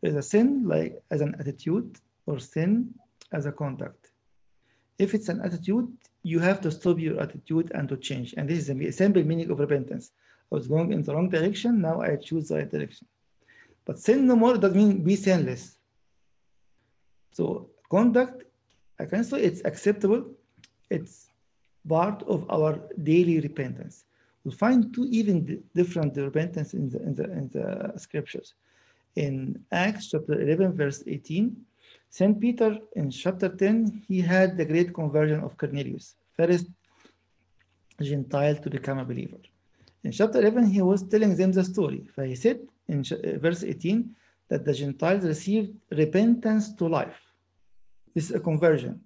There's 0.02 0.16
a 0.16 0.24
sin 0.24 0.68
like 0.68 1.04
as 1.12 1.22
an 1.22 1.36
attitude 1.40 2.00
or 2.28 2.40
sin 2.40 2.94
as 3.32 3.46
a 3.46 3.52
conduct. 3.52 4.12
If 5.00 5.14
it's 5.14 5.30
an 5.30 5.42
attitude, 5.42 5.92
you 6.24 6.40
have 6.40 6.62
to 6.62 6.72
stop 6.72 7.00
your 7.00 7.20
attitude 7.20 7.72
and 7.76 7.90
to 7.90 7.98
change. 7.98 8.34
And 8.38 8.50
this 8.50 8.60
is 8.60 8.68
the 8.68 8.92
simple 8.92 9.24
meaning 9.24 9.52
of 9.52 9.60
repentance. 9.60 10.12
I 10.52 10.56
was 10.56 10.68
going 10.68 10.94
in 10.94 11.04
the 11.04 11.14
wrong 11.14 11.30
direction, 11.30 11.82
now 11.82 12.02
I 12.02 12.16
choose 12.16 12.48
the 12.48 12.56
right 12.56 12.72
direction. 12.72 13.08
But 13.84 14.00
sin 14.00 14.26
no 14.28 14.36
more 14.36 14.58
doesn't 14.58 14.78
mean 14.78 15.04
be 15.04 15.16
sinless. 15.16 15.78
So 17.34 17.70
conduct, 17.90 18.45
I 19.00 19.06
can 19.06 19.24
say 19.24 19.42
it's 19.42 19.62
acceptable 19.66 20.22
It's 20.90 21.30
part 21.88 22.24
of 22.24 22.50
our 22.50 22.80
daily 23.04 23.40
repentance. 23.40 24.06
We'll 24.44 24.56
find 24.56 24.94
two 24.94 25.06
even 25.10 25.64
different 25.74 26.16
repentance 26.18 26.74
in 26.74 26.90
the, 26.90 27.02
in 27.02 27.16
the, 27.16 27.24
in 27.24 27.50
the 27.50 27.94
scriptures. 27.98 28.54
In 29.16 29.64
Acts 29.72 30.10
chapter 30.12 30.40
11, 30.40 30.74
verse 30.74 31.04
18, 31.08 31.56
St. 32.10 32.40
Peter 32.40 32.78
in 32.96 33.10
chapter 33.10 33.50
10, 33.50 34.04
he 34.08 34.22
had 34.22 34.58
the 34.58 34.66
great 34.66 34.94
conversion 34.94 35.40
of 35.42 35.58
Cornelius, 35.58 36.16
first 36.34 36.68
Gentile 38.02 38.56
to 38.58 38.70
become 38.70 39.00
a 39.00 39.06
believer. 39.06 39.40
In 40.04 40.12
chapter 40.12 40.40
11, 40.40 40.68
he 40.68 40.82
was 40.82 41.04
telling 41.04 41.36
them 41.36 41.52
the 41.52 41.64
story. 41.64 42.08
For 42.14 42.24
He 42.24 42.36
said 42.36 42.60
in 42.88 43.04
verse 43.40 43.64
18 43.64 44.16
that 44.50 44.64
the 44.64 44.74
Gentiles 44.74 45.24
received 45.24 45.74
repentance 45.92 46.74
to 46.76 46.88
life. 46.88 47.25
This 48.16 48.30
is 48.30 48.36
a 48.36 48.40
conversion. 48.40 49.02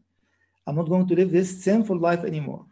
I'm 0.65 0.75
not 0.75 0.87
going 0.87 1.07
to 1.07 1.15
live 1.15 1.31
this 1.31 1.63
sinful 1.63 1.97
life 1.97 2.23
anymore. 2.23 2.65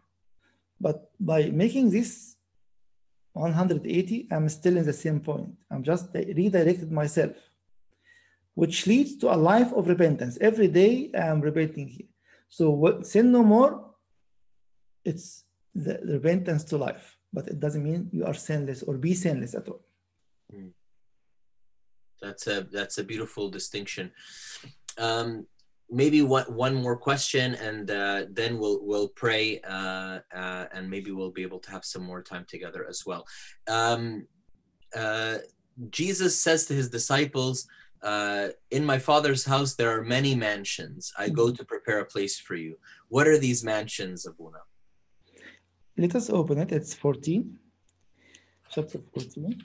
But 0.80 1.12
by 1.20 1.50
making 1.50 1.90
this 1.90 2.36
180, 3.34 4.28
I'm 4.32 4.48
still 4.50 4.78
in 4.78 4.86
the 4.86 4.94
same 4.94 5.20
point. 5.20 5.50
I'm 5.72 5.84
just 5.84 6.14
redirected 6.14 6.92
myself, 6.92 7.36
which 8.54 8.86
leads 8.86 9.18
to 9.18 9.34
a 9.34 9.36
life 9.36 9.74
of 9.74 9.88
repentance. 9.88 10.38
Every 10.40 10.68
day 10.68 11.10
I'm 11.18 11.42
repenting 11.42 11.88
here. 11.88 12.08
So 12.50 12.70
what, 12.70 13.08
sin 13.08 13.32
no 13.32 13.44
more, 13.44 13.96
it's 15.04 15.44
the 15.74 16.00
repentance 16.04 16.64
to 16.66 16.78
life, 16.78 17.18
but 17.34 17.48
it 17.48 17.60
doesn't 17.60 17.84
mean 17.84 18.10
you 18.12 18.26
are 18.26 18.34
sinless 18.34 18.84
or 18.84 18.98
be 18.98 19.14
sinless 19.14 19.56
at 19.56 19.68
all. 19.68 19.84
That's 22.22 22.48
a 22.48 22.68
that's 22.72 22.98
a 22.98 23.04
beautiful 23.04 23.50
distinction. 23.50 24.12
Um, 24.98 25.46
maybe 25.90 26.22
one 26.22 26.46
one 26.54 26.76
more 26.76 26.98
question, 26.98 27.56
and 27.56 27.90
uh, 27.90 28.26
then 28.30 28.58
we'll 28.60 28.80
we'll 28.84 29.10
pray, 29.10 29.60
uh, 29.62 30.20
uh, 30.34 30.66
and 30.74 30.90
maybe 30.90 31.12
we'll 31.12 31.32
be 31.32 31.44
able 31.44 31.60
to 31.60 31.72
have 31.72 31.86
some 31.86 32.04
more 32.04 32.22
time 32.22 32.46
together 32.48 32.86
as 32.88 33.06
well. 33.06 33.26
Um, 33.68 34.28
uh, 34.96 35.38
Jesus 35.90 36.40
says 36.40 36.66
to 36.66 36.74
his 36.74 36.90
disciples, 36.90 37.68
uh, 38.02 38.50
"In 38.72 38.86
my 38.86 39.00
Father's 39.00 39.46
house 39.46 39.76
there 39.76 39.98
are 39.98 40.04
many 40.04 40.36
mansions. 40.36 41.14
I 41.18 41.30
go 41.30 41.52
to 41.52 41.64
prepare 41.66 42.00
a 42.00 42.06
place 42.06 42.40
for 42.40 42.56
you. 42.56 42.78
What 43.10 43.28
are 43.28 43.38
these 43.38 43.64
mansions, 43.64 44.26
Abuna?" 44.26 44.60
Let 45.98 46.16
us 46.16 46.30
open 46.30 46.60
it. 46.60 46.72
It's 46.72 46.94
14, 46.94 47.58
chapter 48.70 49.00
14. 49.14 49.64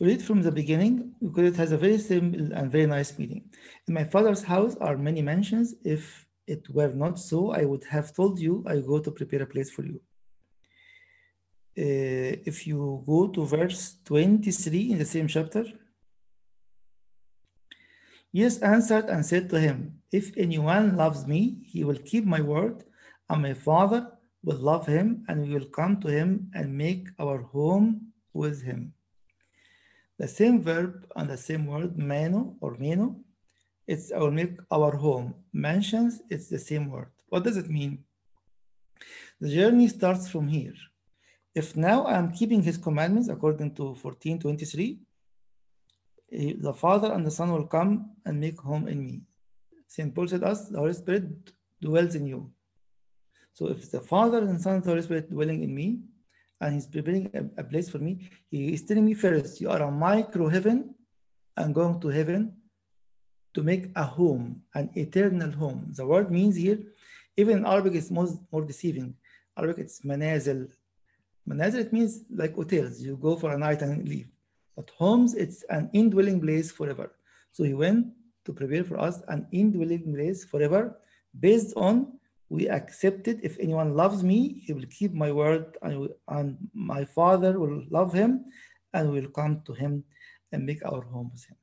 Read 0.00 0.22
from 0.22 0.42
the 0.42 0.50
beginning 0.50 1.14
because 1.22 1.52
it 1.52 1.56
has 1.56 1.72
a 1.72 1.78
very 1.78 1.98
simple 1.98 2.52
and 2.52 2.70
very 2.70 2.86
nice 2.86 3.16
meaning. 3.18 3.44
In 3.86 3.94
my 3.94 4.04
father's 4.04 4.42
house 4.42 4.76
are 4.80 4.96
many 4.96 5.22
mansions. 5.22 5.74
If 5.84 6.26
it 6.46 6.68
were 6.68 6.92
not 6.92 7.18
so, 7.18 7.52
I 7.52 7.64
would 7.64 7.84
have 7.84 8.14
told 8.14 8.40
you 8.40 8.64
I 8.66 8.80
go 8.80 8.98
to 8.98 9.10
prepare 9.10 9.42
a 9.42 9.46
place 9.46 9.70
for 9.70 9.84
you. 9.84 10.00
Uh, 11.76 12.38
if 12.50 12.66
you 12.66 13.02
go 13.06 13.28
to 13.28 13.44
verse 13.46 13.96
23 14.04 14.92
in 14.92 14.98
the 14.98 15.04
same 15.04 15.28
chapter, 15.28 15.64
Jesus 18.34 18.60
answered 18.62 19.06
and 19.06 19.24
said 19.24 19.48
to 19.50 19.60
him, 19.60 20.00
If 20.10 20.36
anyone 20.36 20.96
loves 20.96 21.24
me, 21.24 21.62
he 21.64 21.84
will 21.84 21.98
keep 21.98 22.24
my 22.24 22.40
word, 22.40 22.82
and 23.30 23.42
my 23.42 23.54
Father 23.54 24.10
will 24.42 24.56
love 24.56 24.86
him, 24.86 25.24
and 25.28 25.42
we 25.42 25.54
will 25.54 25.66
come 25.66 26.00
to 26.00 26.08
him 26.08 26.50
and 26.52 26.76
make 26.76 27.08
our 27.20 27.42
home 27.42 28.12
with 28.32 28.62
him. 28.62 28.93
The 30.18 30.28
same 30.28 30.62
verb 30.62 31.06
and 31.16 31.28
the 31.28 31.36
same 31.36 31.66
word, 31.66 31.98
meno 31.98 32.56
or 32.60 32.76
meno, 32.78 33.16
it's 33.86 34.12
our 34.12 34.30
make 34.30 34.56
our 34.70 34.96
home. 34.96 35.34
Mansions, 35.52 36.22
it's 36.30 36.48
the 36.48 36.58
same 36.58 36.90
word. 36.90 37.10
What 37.28 37.44
does 37.44 37.56
it 37.56 37.68
mean? 37.68 38.04
The 39.40 39.50
journey 39.50 39.88
starts 39.88 40.28
from 40.28 40.48
here. 40.48 40.74
If 41.54 41.76
now 41.76 42.04
I 42.04 42.16
am 42.16 42.32
keeping 42.32 42.62
his 42.62 42.78
commandments 42.78 43.28
according 43.28 43.74
to 43.76 43.84
1423, 43.84 45.00
eh, 46.32 46.52
the 46.58 46.72
Father 46.72 47.12
and 47.12 47.26
the 47.26 47.30
Son 47.30 47.52
will 47.52 47.66
come 47.66 48.10
and 48.24 48.40
make 48.40 48.58
home 48.60 48.88
in 48.88 49.04
me. 49.04 49.22
St. 49.86 50.14
Paul 50.14 50.28
said 50.28 50.42
us, 50.42 50.68
the 50.68 50.78
Holy 50.78 50.94
Spirit 50.94 51.24
dwells 51.80 52.14
in 52.14 52.26
you. 52.26 52.50
So 53.52 53.68
if 53.68 53.90
the 53.90 54.00
Father 54.00 54.38
and 54.38 54.60
Son 54.60 54.76
and 54.76 54.84
the 54.84 54.90
Holy 54.90 55.02
Spirit 55.02 55.30
dwelling 55.30 55.62
in 55.62 55.74
me, 55.74 56.00
and 56.64 56.74
he's 56.74 56.86
preparing 56.86 57.30
a, 57.34 57.60
a, 57.60 57.64
place 57.64 57.90
for 57.90 57.98
me, 57.98 58.30
he 58.50 58.72
is 58.72 58.82
telling 58.84 59.04
me 59.04 59.12
first, 59.12 59.60
you 59.60 59.68
are 59.70 59.82
a 59.82 59.90
micro 59.90 60.48
heaven, 60.48 60.94
I'm 61.56 61.72
going 61.74 62.00
to 62.00 62.08
heaven 62.08 62.54
to 63.52 63.62
make 63.62 63.90
a 63.94 64.04
home, 64.04 64.62
an 64.74 64.88
eternal 64.94 65.50
home. 65.50 65.92
The 65.94 66.06
word 66.06 66.30
means 66.30 66.56
here, 66.56 66.78
even 67.36 67.58
in 67.58 67.66
Arabic, 67.66 67.94
it's 67.94 68.10
more, 68.10 68.28
more 68.50 68.64
deceiving. 68.64 69.14
Arabic, 69.58 69.78
it's 69.78 70.00
manazil. 70.00 70.68
Manazil, 71.46 71.80
it 71.80 71.92
means 71.92 72.22
like 72.34 72.54
hotels. 72.54 73.00
You 73.00 73.16
go 73.16 73.36
for 73.36 73.52
a 73.52 73.58
night 73.58 73.82
and 73.82 74.08
leave. 74.08 74.28
But 74.74 74.90
homes, 74.96 75.34
it's 75.34 75.64
an 75.64 75.90
indwelling 75.92 76.40
place 76.40 76.72
forever. 76.72 77.12
So 77.52 77.62
he 77.62 77.74
went 77.74 78.06
to 78.46 78.52
prepare 78.54 78.84
for 78.84 78.98
us 78.98 79.20
an 79.28 79.46
indwelling 79.52 80.14
place 80.14 80.44
forever 80.44 80.98
based 81.38 81.74
on 81.76 82.18
we 82.54 82.68
accepted 82.68 83.40
if 83.42 83.58
anyone 83.58 83.94
loves 83.94 84.22
me, 84.22 84.62
he 84.64 84.72
will 84.72 84.86
keep 84.98 85.12
my 85.12 85.30
word 85.32 85.76
and, 85.82 86.08
and 86.28 86.56
my 86.72 87.04
father 87.04 87.58
will 87.58 87.82
love 87.90 88.12
him 88.12 88.44
and 88.92 89.10
will 89.10 89.28
come 89.28 89.62
to 89.66 89.72
him 89.72 90.04
and 90.52 90.64
make 90.64 90.84
our 90.84 91.02
home 91.02 91.30
with 91.32 91.44
him. 91.44 91.56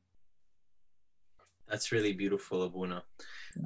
That's 1.71 1.93
really 1.93 2.11
beautiful, 2.11 2.63
Abuna. 2.63 3.03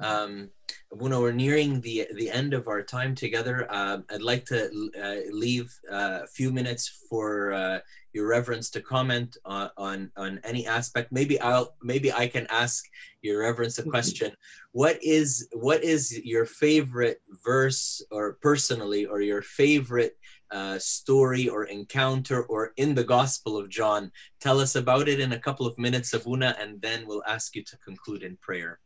Um, 0.00 0.50
Abuna, 0.92 1.20
we're 1.20 1.32
nearing 1.32 1.80
the 1.80 2.06
the 2.14 2.30
end 2.30 2.54
of 2.54 2.68
our 2.68 2.82
time 2.82 3.16
together. 3.16 3.66
Uh, 3.68 3.98
I'd 4.08 4.22
like 4.22 4.44
to 4.46 4.70
uh, 5.04 5.32
leave 5.32 5.74
uh, 5.90 6.20
a 6.22 6.26
few 6.28 6.52
minutes 6.52 7.02
for 7.10 7.52
uh, 7.52 7.78
your 8.12 8.28
reverence 8.28 8.70
to 8.70 8.80
comment 8.80 9.36
on, 9.44 9.70
on 9.76 10.10
on 10.16 10.40
any 10.44 10.68
aspect. 10.68 11.10
Maybe 11.10 11.40
I'll 11.40 11.74
maybe 11.82 12.12
I 12.12 12.28
can 12.28 12.46
ask 12.48 12.84
your 13.22 13.40
reverence 13.40 13.78
a 13.78 13.82
question. 13.82 14.30
What 14.70 15.02
is 15.02 15.48
what 15.52 15.82
is 15.82 16.16
your 16.24 16.46
favorite 16.46 17.18
verse, 17.44 18.04
or 18.12 18.34
personally, 18.40 19.04
or 19.04 19.20
your 19.20 19.42
favorite 19.42 20.16
uh, 20.50 20.78
story 20.78 21.48
or 21.48 21.64
encounter 21.64 22.42
or 22.44 22.72
in 22.76 22.94
the 22.94 23.04
Gospel 23.04 23.56
of 23.56 23.68
John. 23.68 24.12
Tell 24.40 24.60
us 24.60 24.74
about 24.74 25.08
it 25.08 25.20
in 25.20 25.32
a 25.32 25.38
couple 25.38 25.66
of 25.66 25.78
minutes, 25.78 26.12
Abuna, 26.14 26.56
and 26.60 26.80
then 26.80 27.06
we'll 27.06 27.24
ask 27.26 27.56
you 27.56 27.62
to 27.64 27.76
conclude 27.78 28.22
in 28.22 28.36
prayer. 28.36 28.80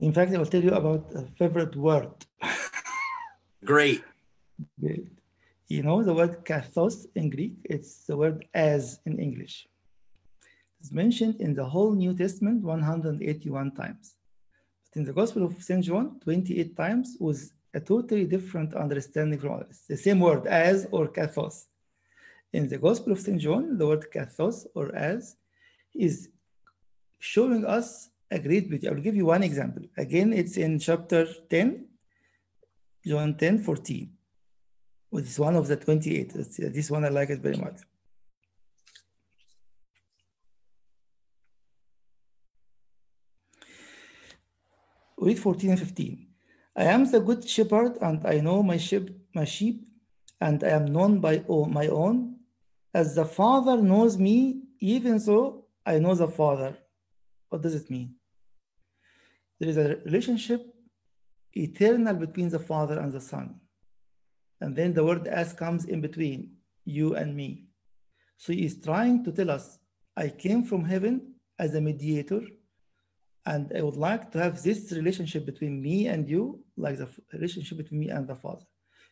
In 0.00 0.12
fact, 0.12 0.32
I 0.34 0.38
will 0.38 0.46
tell 0.46 0.62
you 0.62 0.72
about 0.72 1.12
a 1.14 1.22
favorite 1.38 1.76
word. 1.76 2.12
Great. 3.64 4.02
Great. 4.80 5.06
You 5.68 5.82
know 5.82 6.02
the 6.02 6.12
word 6.12 6.44
kathos 6.44 7.06
in 7.14 7.30
Greek? 7.30 7.54
It's 7.64 8.04
the 8.04 8.16
word 8.16 8.44
as 8.52 9.00
in 9.06 9.18
English. 9.18 9.66
It's 10.80 10.90
mentioned 10.90 11.40
in 11.40 11.54
the 11.54 11.64
whole 11.64 11.92
New 11.94 12.14
Testament 12.14 12.62
181 12.62 13.70
times. 13.72 14.16
But 14.82 14.98
in 14.98 15.04
the 15.06 15.12
Gospel 15.12 15.44
of 15.44 15.62
St. 15.62 15.84
John, 15.84 16.18
28 16.20 16.76
times 16.76 17.16
was 17.20 17.52
a 17.74 17.80
totally 17.80 18.26
different 18.26 18.74
understanding 18.74 19.38
from 19.38 19.54
others. 19.54 19.82
The 19.88 19.96
same 19.96 20.20
word 20.20 20.46
as 20.46 20.86
or 20.90 21.08
kathos. 21.08 21.66
In 22.52 22.68
the 22.68 22.78
Gospel 22.78 23.12
of 23.12 23.20
St. 23.20 23.40
John, 23.40 23.78
the 23.78 23.86
word 23.86 24.06
kathos 24.14 24.66
or 24.74 24.94
as 24.94 25.36
is 25.94 26.28
showing 27.18 27.64
us 27.64 28.10
a 28.30 28.38
great 28.38 28.68
beauty. 28.68 28.88
I 28.88 28.92
will 28.92 29.00
give 29.00 29.16
you 29.16 29.26
one 29.26 29.42
example. 29.42 29.84
Again, 29.96 30.32
it's 30.32 30.56
in 30.56 30.78
chapter 30.78 31.26
10, 31.48 31.86
John 33.06 33.36
10, 33.36 33.58
14. 33.60 34.10
Which 35.10 35.26
is 35.26 35.38
one 35.38 35.56
of 35.56 35.68
the 35.68 35.76
28. 35.76 36.32
Uh, 36.34 36.42
this 36.72 36.90
one 36.90 37.04
I 37.04 37.08
like 37.08 37.30
it 37.30 37.40
very 37.40 37.56
much. 37.56 37.80
Read 45.18 45.38
14 45.38 45.70
and 45.70 45.78
15. 45.78 46.31
I 46.74 46.84
am 46.84 47.10
the 47.10 47.20
good 47.20 47.48
shepherd, 47.48 47.98
and 48.00 48.26
I 48.26 48.40
know 48.40 48.62
my 48.62 48.78
sheep, 48.78 49.10
my 49.34 49.44
sheep, 49.44 49.86
and 50.40 50.64
I 50.64 50.70
am 50.70 50.86
known 50.86 51.20
by 51.20 51.44
all 51.48 51.66
my 51.66 51.88
own. 51.88 52.36
As 52.94 53.14
the 53.14 53.24
Father 53.24 53.76
knows 53.76 54.18
me, 54.18 54.62
even 54.80 55.20
so 55.20 55.66
I 55.84 55.98
know 55.98 56.14
the 56.14 56.28
Father. 56.28 56.76
What 57.48 57.62
does 57.62 57.74
it 57.74 57.90
mean? 57.90 58.14
There 59.60 59.68
is 59.68 59.76
a 59.76 59.96
relationship 60.04 60.66
eternal 61.52 62.14
between 62.14 62.48
the 62.48 62.58
Father 62.58 62.98
and 62.98 63.12
the 63.12 63.20
Son. 63.20 63.60
And 64.60 64.74
then 64.74 64.94
the 64.94 65.04
word 65.04 65.26
as 65.26 65.52
comes 65.52 65.84
in 65.84 66.00
between 66.00 66.52
you 66.84 67.14
and 67.14 67.36
me. 67.36 67.66
So 68.38 68.52
he 68.52 68.64
is 68.64 68.80
trying 68.80 69.24
to 69.24 69.32
tell 69.32 69.50
us, 69.50 69.78
I 70.16 70.28
came 70.28 70.64
from 70.64 70.84
heaven 70.84 71.34
as 71.58 71.74
a 71.74 71.80
mediator 71.80 72.42
and 73.44 73.72
I 73.76 73.82
would 73.82 73.96
like 73.96 74.30
to 74.32 74.38
have 74.38 74.62
this 74.62 74.92
relationship 74.92 75.44
between 75.44 75.82
me 75.82 76.06
and 76.06 76.28
you, 76.28 76.60
like 76.76 76.98
the 76.98 77.08
relationship 77.32 77.78
between 77.78 78.00
me 78.00 78.08
and 78.10 78.26
the 78.26 78.36
Father. 78.36 78.64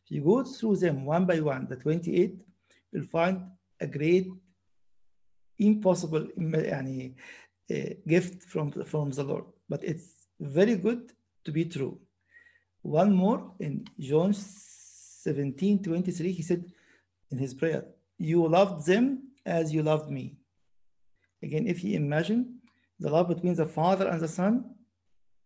If 0.04 0.12
you 0.12 0.22
go 0.22 0.44
through 0.44 0.76
them 0.76 1.04
one 1.04 1.26
by 1.26 1.40
one, 1.40 1.66
the 1.68 1.76
28, 1.76 2.38
you'll 2.92 3.04
find 3.04 3.42
a 3.80 3.86
great, 3.86 4.28
impossible 5.58 6.28
any 6.38 7.14
uh, 7.70 7.74
eh, 7.74 7.94
gift 8.06 8.44
from, 8.44 8.70
from 8.84 9.10
the 9.10 9.24
Lord. 9.24 9.44
But 9.68 9.84
it's 9.84 10.28
very 10.38 10.76
good 10.76 11.12
to 11.44 11.52
be 11.52 11.64
true. 11.64 11.98
One 12.82 13.12
more 13.12 13.52
in 13.58 13.86
John 13.98 14.32
17 14.32 15.82
23, 15.82 16.32
he 16.32 16.42
said 16.42 16.64
in 17.30 17.38
his 17.38 17.52
prayer, 17.52 17.84
You 18.16 18.46
loved 18.48 18.86
them 18.86 19.30
as 19.44 19.72
you 19.72 19.82
loved 19.82 20.10
me. 20.10 20.36
Again, 21.42 21.66
if 21.66 21.82
you 21.84 21.96
imagine 21.96 22.59
the 23.00 23.10
love 23.10 23.28
between 23.28 23.54
the 23.54 23.66
Father 23.66 24.06
and 24.08 24.20
the 24.20 24.28
Son 24.28 24.64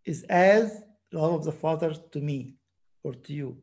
is 0.04 0.24
as 0.24 0.82
love 1.12 1.32
of 1.34 1.44
the 1.44 1.52
Father 1.52 1.94
to 2.12 2.20
me 2.20 2.54
or 3.02 3.14
to 3.14 3.32
you. 3.32 3.56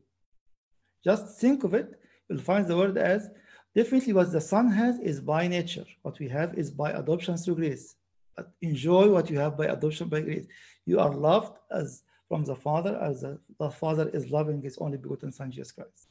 Just 1.04 1.38
think 1.38 1.62
of 1.64 1.74
it, 1.74 2.00
you'll 2.28 2.40
find 2.40 2.66
the 2.66 2.76
word 2.76 2.96
as 2.96 3.28
definitely 3.76 4.14
what 4.14 4.32
the 4.32 4.40
Son 4.40 4.70
has 4.70 4.98
is 5.00 5.20
by 5.20 5.46
nature. 5.46 5.84
What 6.02 6.18
we 6.18 6.28
have 6.28 6.54
is 6.54 6.70
by 6.70 6.92
adoption 6.92 7.36
through 7.36 7.56
grace. 7.56 7.94
But 8.36 8.50
enjoy 8.62 9.10
what 9.10 9.28
you 9.28 9.38
have 9.38 9.56
by 9.58 9.66
adoption 9.66 10.08
by 10.08 10.22
grace. 10.22 10.46
You 10.86 10.98
are 11.00 11.12
loved 11.12 11.58
as 11.70 12.02
from 12.28 12.44
the 12.44 12.56
Father 12.56 12.98
as 13.02 13.20
the, 13.20 13.38
the 13.58 13.70
Father 13.70 14.08
is 14.08 14.30
loving 14.30 14.62
his 14.62 14.78
only 14.78 14.96
begotten 14.96 15.32
Son, 15.32 15.50
Jesus 15.50 15.72
Christ. 15.72 16.08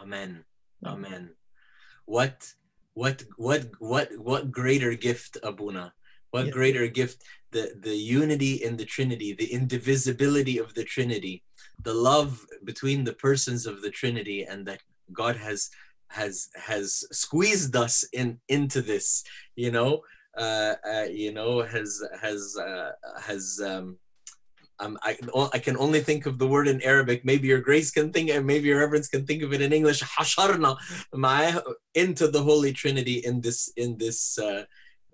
Amen. 0.00 0.44
Amen. 0.84 1.30
What 2.04 2.52
what 2.94 3.22
what 3.36 3.66
what 3.78 4.08
what 4.18 4.50
greater 4.50 4.94
gift, 4.94 5.38
Abuna? 5.42 5.94
What 6.30 6.46
yeah. 6.46 6.52
greater 6.52 6.86
gift 6.86 7.22
the, 7.52 7.72
the 7.80 7.96
unity 7.96 8.54
in 8.54 8.76
the 8.76 8.84
Trinity, 8.84 9.32
the 9.32 9.52
indivisibility 9.52 10.58
of 10.58 10.74
the 10.74 10.84
Trinity, 10.84 11.42
the 11.82 11.94
love 11.94 12.46
between 12.64 13.04
the 13.04 13.12
persons 13.12 13.66
of 13.66 13.82
the 13.82 13.90
Trinity, 13.90 14.44
and 14.44 14.66
that 14.66 14.80
God 15.12 15.36
has 15.36 15.70
has 16.08 16.48
has 16.56 17.04
squeezed 17.12 17.74
us 17.76 18.04
in 18.12 18.40
into 18.48 18.82
this, 18.82 19.24
you 19.56 19.70
know, 19.70 20.02
uh, 20.36 20.74
uh 20.88 21.06
you 21.10 21.32
know, 21.32 21.62
has 21.62 22.02
has 22.20 22.56
uh, 22.56 22.92
has 23.20 23.60
um, 23.64 23.98
um, 24.80 24.98
I, 25.02 25.18
I 25.52 25.58
can 25.58 25.76
only 25.76 26.00
think 26.00 26.26
of 26.26 26.38
the 26.38 26.48
word 26.48 26.66
in 26.66 26.80
Arabic. 26.82 27.24
Maybe 27.24 27.48
your 27.48 27.60
grace 27.60 27.90
can 27.90 28.12
think, 28.12 28.30
and 28.30 28.46
maybe 28.46 28.68
your 28.68 28.80
reverence 28.80 29.08
can 29.08 29.26
think 29.26 29.42
of 29.42 29.52
it 29.52 29.60
in 29.60 29.72
English. 29.72 30.02
Hasharna, 30.02 30.76
my 31.12 31.60
into 31.94 32.28
the 32.28 32.42
Holy 32.42 32.72
Trinity 32.72 33.18
in 33.24 33.40
this 33.40 33.70
in 33.76 33.98
this 33.98 34.38
uh, 34.38 34.64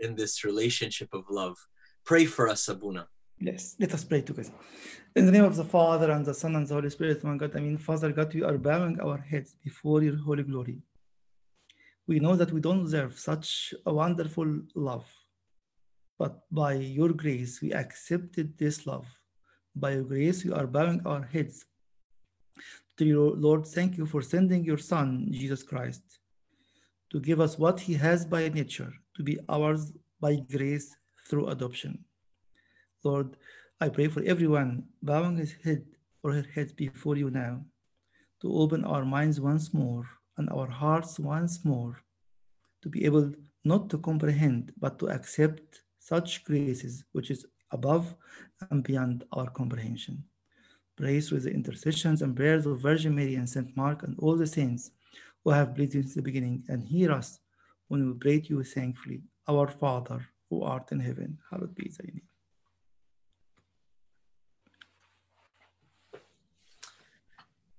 in 0.00 0.14
this 0.14 0.44
relationship 0.44 1.10
of 1.12 1.24
love. 1.30 1.56
Pray 2.04 2.24
for 2.24 2.48
us, 2.48 2.68
Abuna. 2.68 3.08
Yes, 3.38 3.76
let 3.78 3.92
us 3.92 4.04
pray 4.04 4.22
together. 4.22 4.52
In 5.14 5.26
the 5.26 5.32
name 5.32 5.44
of 5.44 5.56
the 5.56 5.64
Father 5.64 6.10
and 6.10 6.24
the 6.24 6.32
Son 6.32 6.56
and 6.56 6.66
the 6.66 6.74
Holy 6.74 6.88
Spirit, 6.90 7.22
one 7.22 7.36
God, 7.36 7.54
I 7.54 7.60
mean, 7.60 7.76
Father 7.76 8.10
God, 8.12 8.32
we 8.32 8.42
are 8.42 8.56
bowing 8.56 8.98
our 9.00 9.18
heads 9.18 9.56
before 9.62 10.02
your 10.02 10.16
holy 10.16 10.42
glory. 10.42 10.78
We 12.06 12.20
know 12.20 12.36
that 12.36 12.52
we 12.52 12.60
don't 12.60 12.84
deserve 12.84 13.18
such 13.18 13.74
a 13.84 13.92
wonderful 13.92 14.60
love, 14.74 15.06
but 16.18 16.40
by 16.50 16.74
your 16.74 17.12
grace, 17.12 17.60
we 17.60 17.72
accepted 17.72 18.56
this 18.56 18.86
love. 18.86 19.06
By 19.74 19.92
your 19.92 20.04
grace, 20.04 20.44
we 20.44 20.52
are 20.52 20.66
bowing 20.66 21.02
our 21.04 21.22
heads 21.24 21.66
to 22.96 23.34
Lord. 23.34 23.66
Thank 23.66 23.98
you 23.98 24.06
for 24.06 24.22
sending 24.22 24.64
your 24.64 24.78
Son, 24.78 25.28
Jesus 25.30 25.62
Christ, 25.62 26.02
to 27.10 27.20
give 27.20 27.40
us 27.40 27.58
what 27.58 27.80
he 27.80 27.94
has 27.94 28.24
by 28.24 28.48
nature, 28.48 28.92
to 29.16 29.22
be 29.22 29.38
ours 29.48 29.92
by 30.20 30.36
grace 30.36 30.96
through 31.28 31.48
adoption. 31.48 32.04
Lord, 33.02 33.36
I 33.80 33.88
pray 33.88 34.08
for 34.08 34.22
everyone 34.22 34.84
bowing 35.02 35.36
his 35.36 35.54
head 35.64 35.84
or 36.22 36.32
her 36.32 36.46
head 36.54 36.76
before 36.76 37.16
you 37.16 37.30
now 37.30 37.64
to 38.40 38.52
open 38.52 38.84
our 38.84 39.04
minds 39.04 39.40
once 39.40 39.72
more 39.72 40.06
and 40.36 40.48
our 40.50 40.68
hearts 40.68 41.18
once 41.18 41.64
more 41.64 42.02
to 42.82 42.88
be 42.88 43.04
able 43.04 43.32
not 43.64 43.90
to 43.90 43.98
comprehend 43.98 44.72
but 44.78 44.98
to 44.98 45.08
accept 45.08 45.82
such 45.98 46.44
graces 46.44 47.04
which 47.12 47.30
is 47.30 47.46
above 47.72 48.14
and 48.70 48.82
beyond 48.82 49.24
our 49.32 49.50
comprehension. 49.50 50.22
Praise 50.96 51.30
with 51.30 51.44
the 51.44 51.52
intercessions 51.52 52.22
and 52.22 52.36
prayers 52.36 52.64
of 52.64 52.80
Virgin 52.80 53.14
Mary 53.14 53.34
and 53.34 53.48
Saint 53.48 53.76
Mark 53.76 54.02
and 54.02 54.14
all 54.18 54.36
the 54.36 54.46
saints 54.46 54.90
who 55.42 55.50
have 55.50 55.74
believed 55.74 55.92
since 55.92 56.14
the 56.14 56.22
beginning 56.22 56.64
and 56.68 56.82
hear 56.82 57.10
us 57.12 57.40
when 57.88 58.06
we 58.06 58.14
pray 58.14 58.40
to 58.40 58.48
you 58.48 58.64
thankfully. 58.64 59.22
Our 59.48 59.68
Father 59.68 60.26
who 60.50 60.62
art 60.62 60.90
in 60.92 61.00
heaven, 61.00 61.38
hallowed 61.50 61.74
be 61.74 61.90
thy 61.90 62.06
name. 62.12 62.22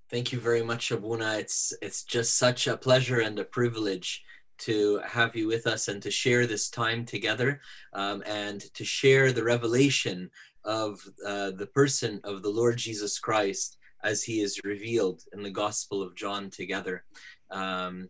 Thank 0.09 0.31
you 0.31 0.39
very 0.39 0.63
much, 0.63 0.91
Abuna. 0.91 1.37
It's 1.37 1.73
it's 1.81 2.03
just 2.03 2.37
such 2.37 2.65
a 2.65 2.77
pleasure 2.77 3.19
and 3.19 3.37
a 3.39 3.43
privilege 3.43 4.23
to 4.59 5.01
have 5.05 5.35
you 5.35 5.47
with 5.47 5.67
us 5.67 5.87
and 5.89 6.01
to 6.01 6.09
share 6.09 6.47
this 6.47 6.69
time 6.69 7.05
together 7.05 7.59
um, 7.93 8.23
and 8.25 8.61
to 8.73 8.85
share 8.85 9.31
the 9.31 9.43
revelation 9.43 10.31
of 10.63 10.99
uh, 11.25 11.51
the 11.51 11.69
person 11.73 12.21
of 12.23 12.41
the 12.41 12.49
Lord 12.49 12.77
Jesus 12.77 13.19
Christ 13.19 13.77
as 14.03 14.23
he 14.23 14.41
is 14.41 14.61
revealed 14.63 15.23
in 15.33 15.43
the 15.43 15.51
Gospel 15.51 16.01
of 16.01 16.15
John 16.15 16.49
together. 16.49 17.03
Um, 17.51 18.09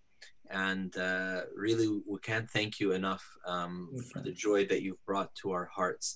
and 0.51 0.95
uh, 0.97 1.41
really, 1.55 1.87
we 2.05 2.19
can't 2.19 2.49
thank 2.49 2.79
you 2.79 2.91
enough 2.91 3.25
um, 3.45 3.89
for 4.11 4.21
the 4.21 4.31
joy 4.31 4.65
that 4.67 4.81
you've 4.81 5.03
brought 5.05 5.33
to 5.35 5.51
our 5.51 5.65
hearts. 5.65 6.15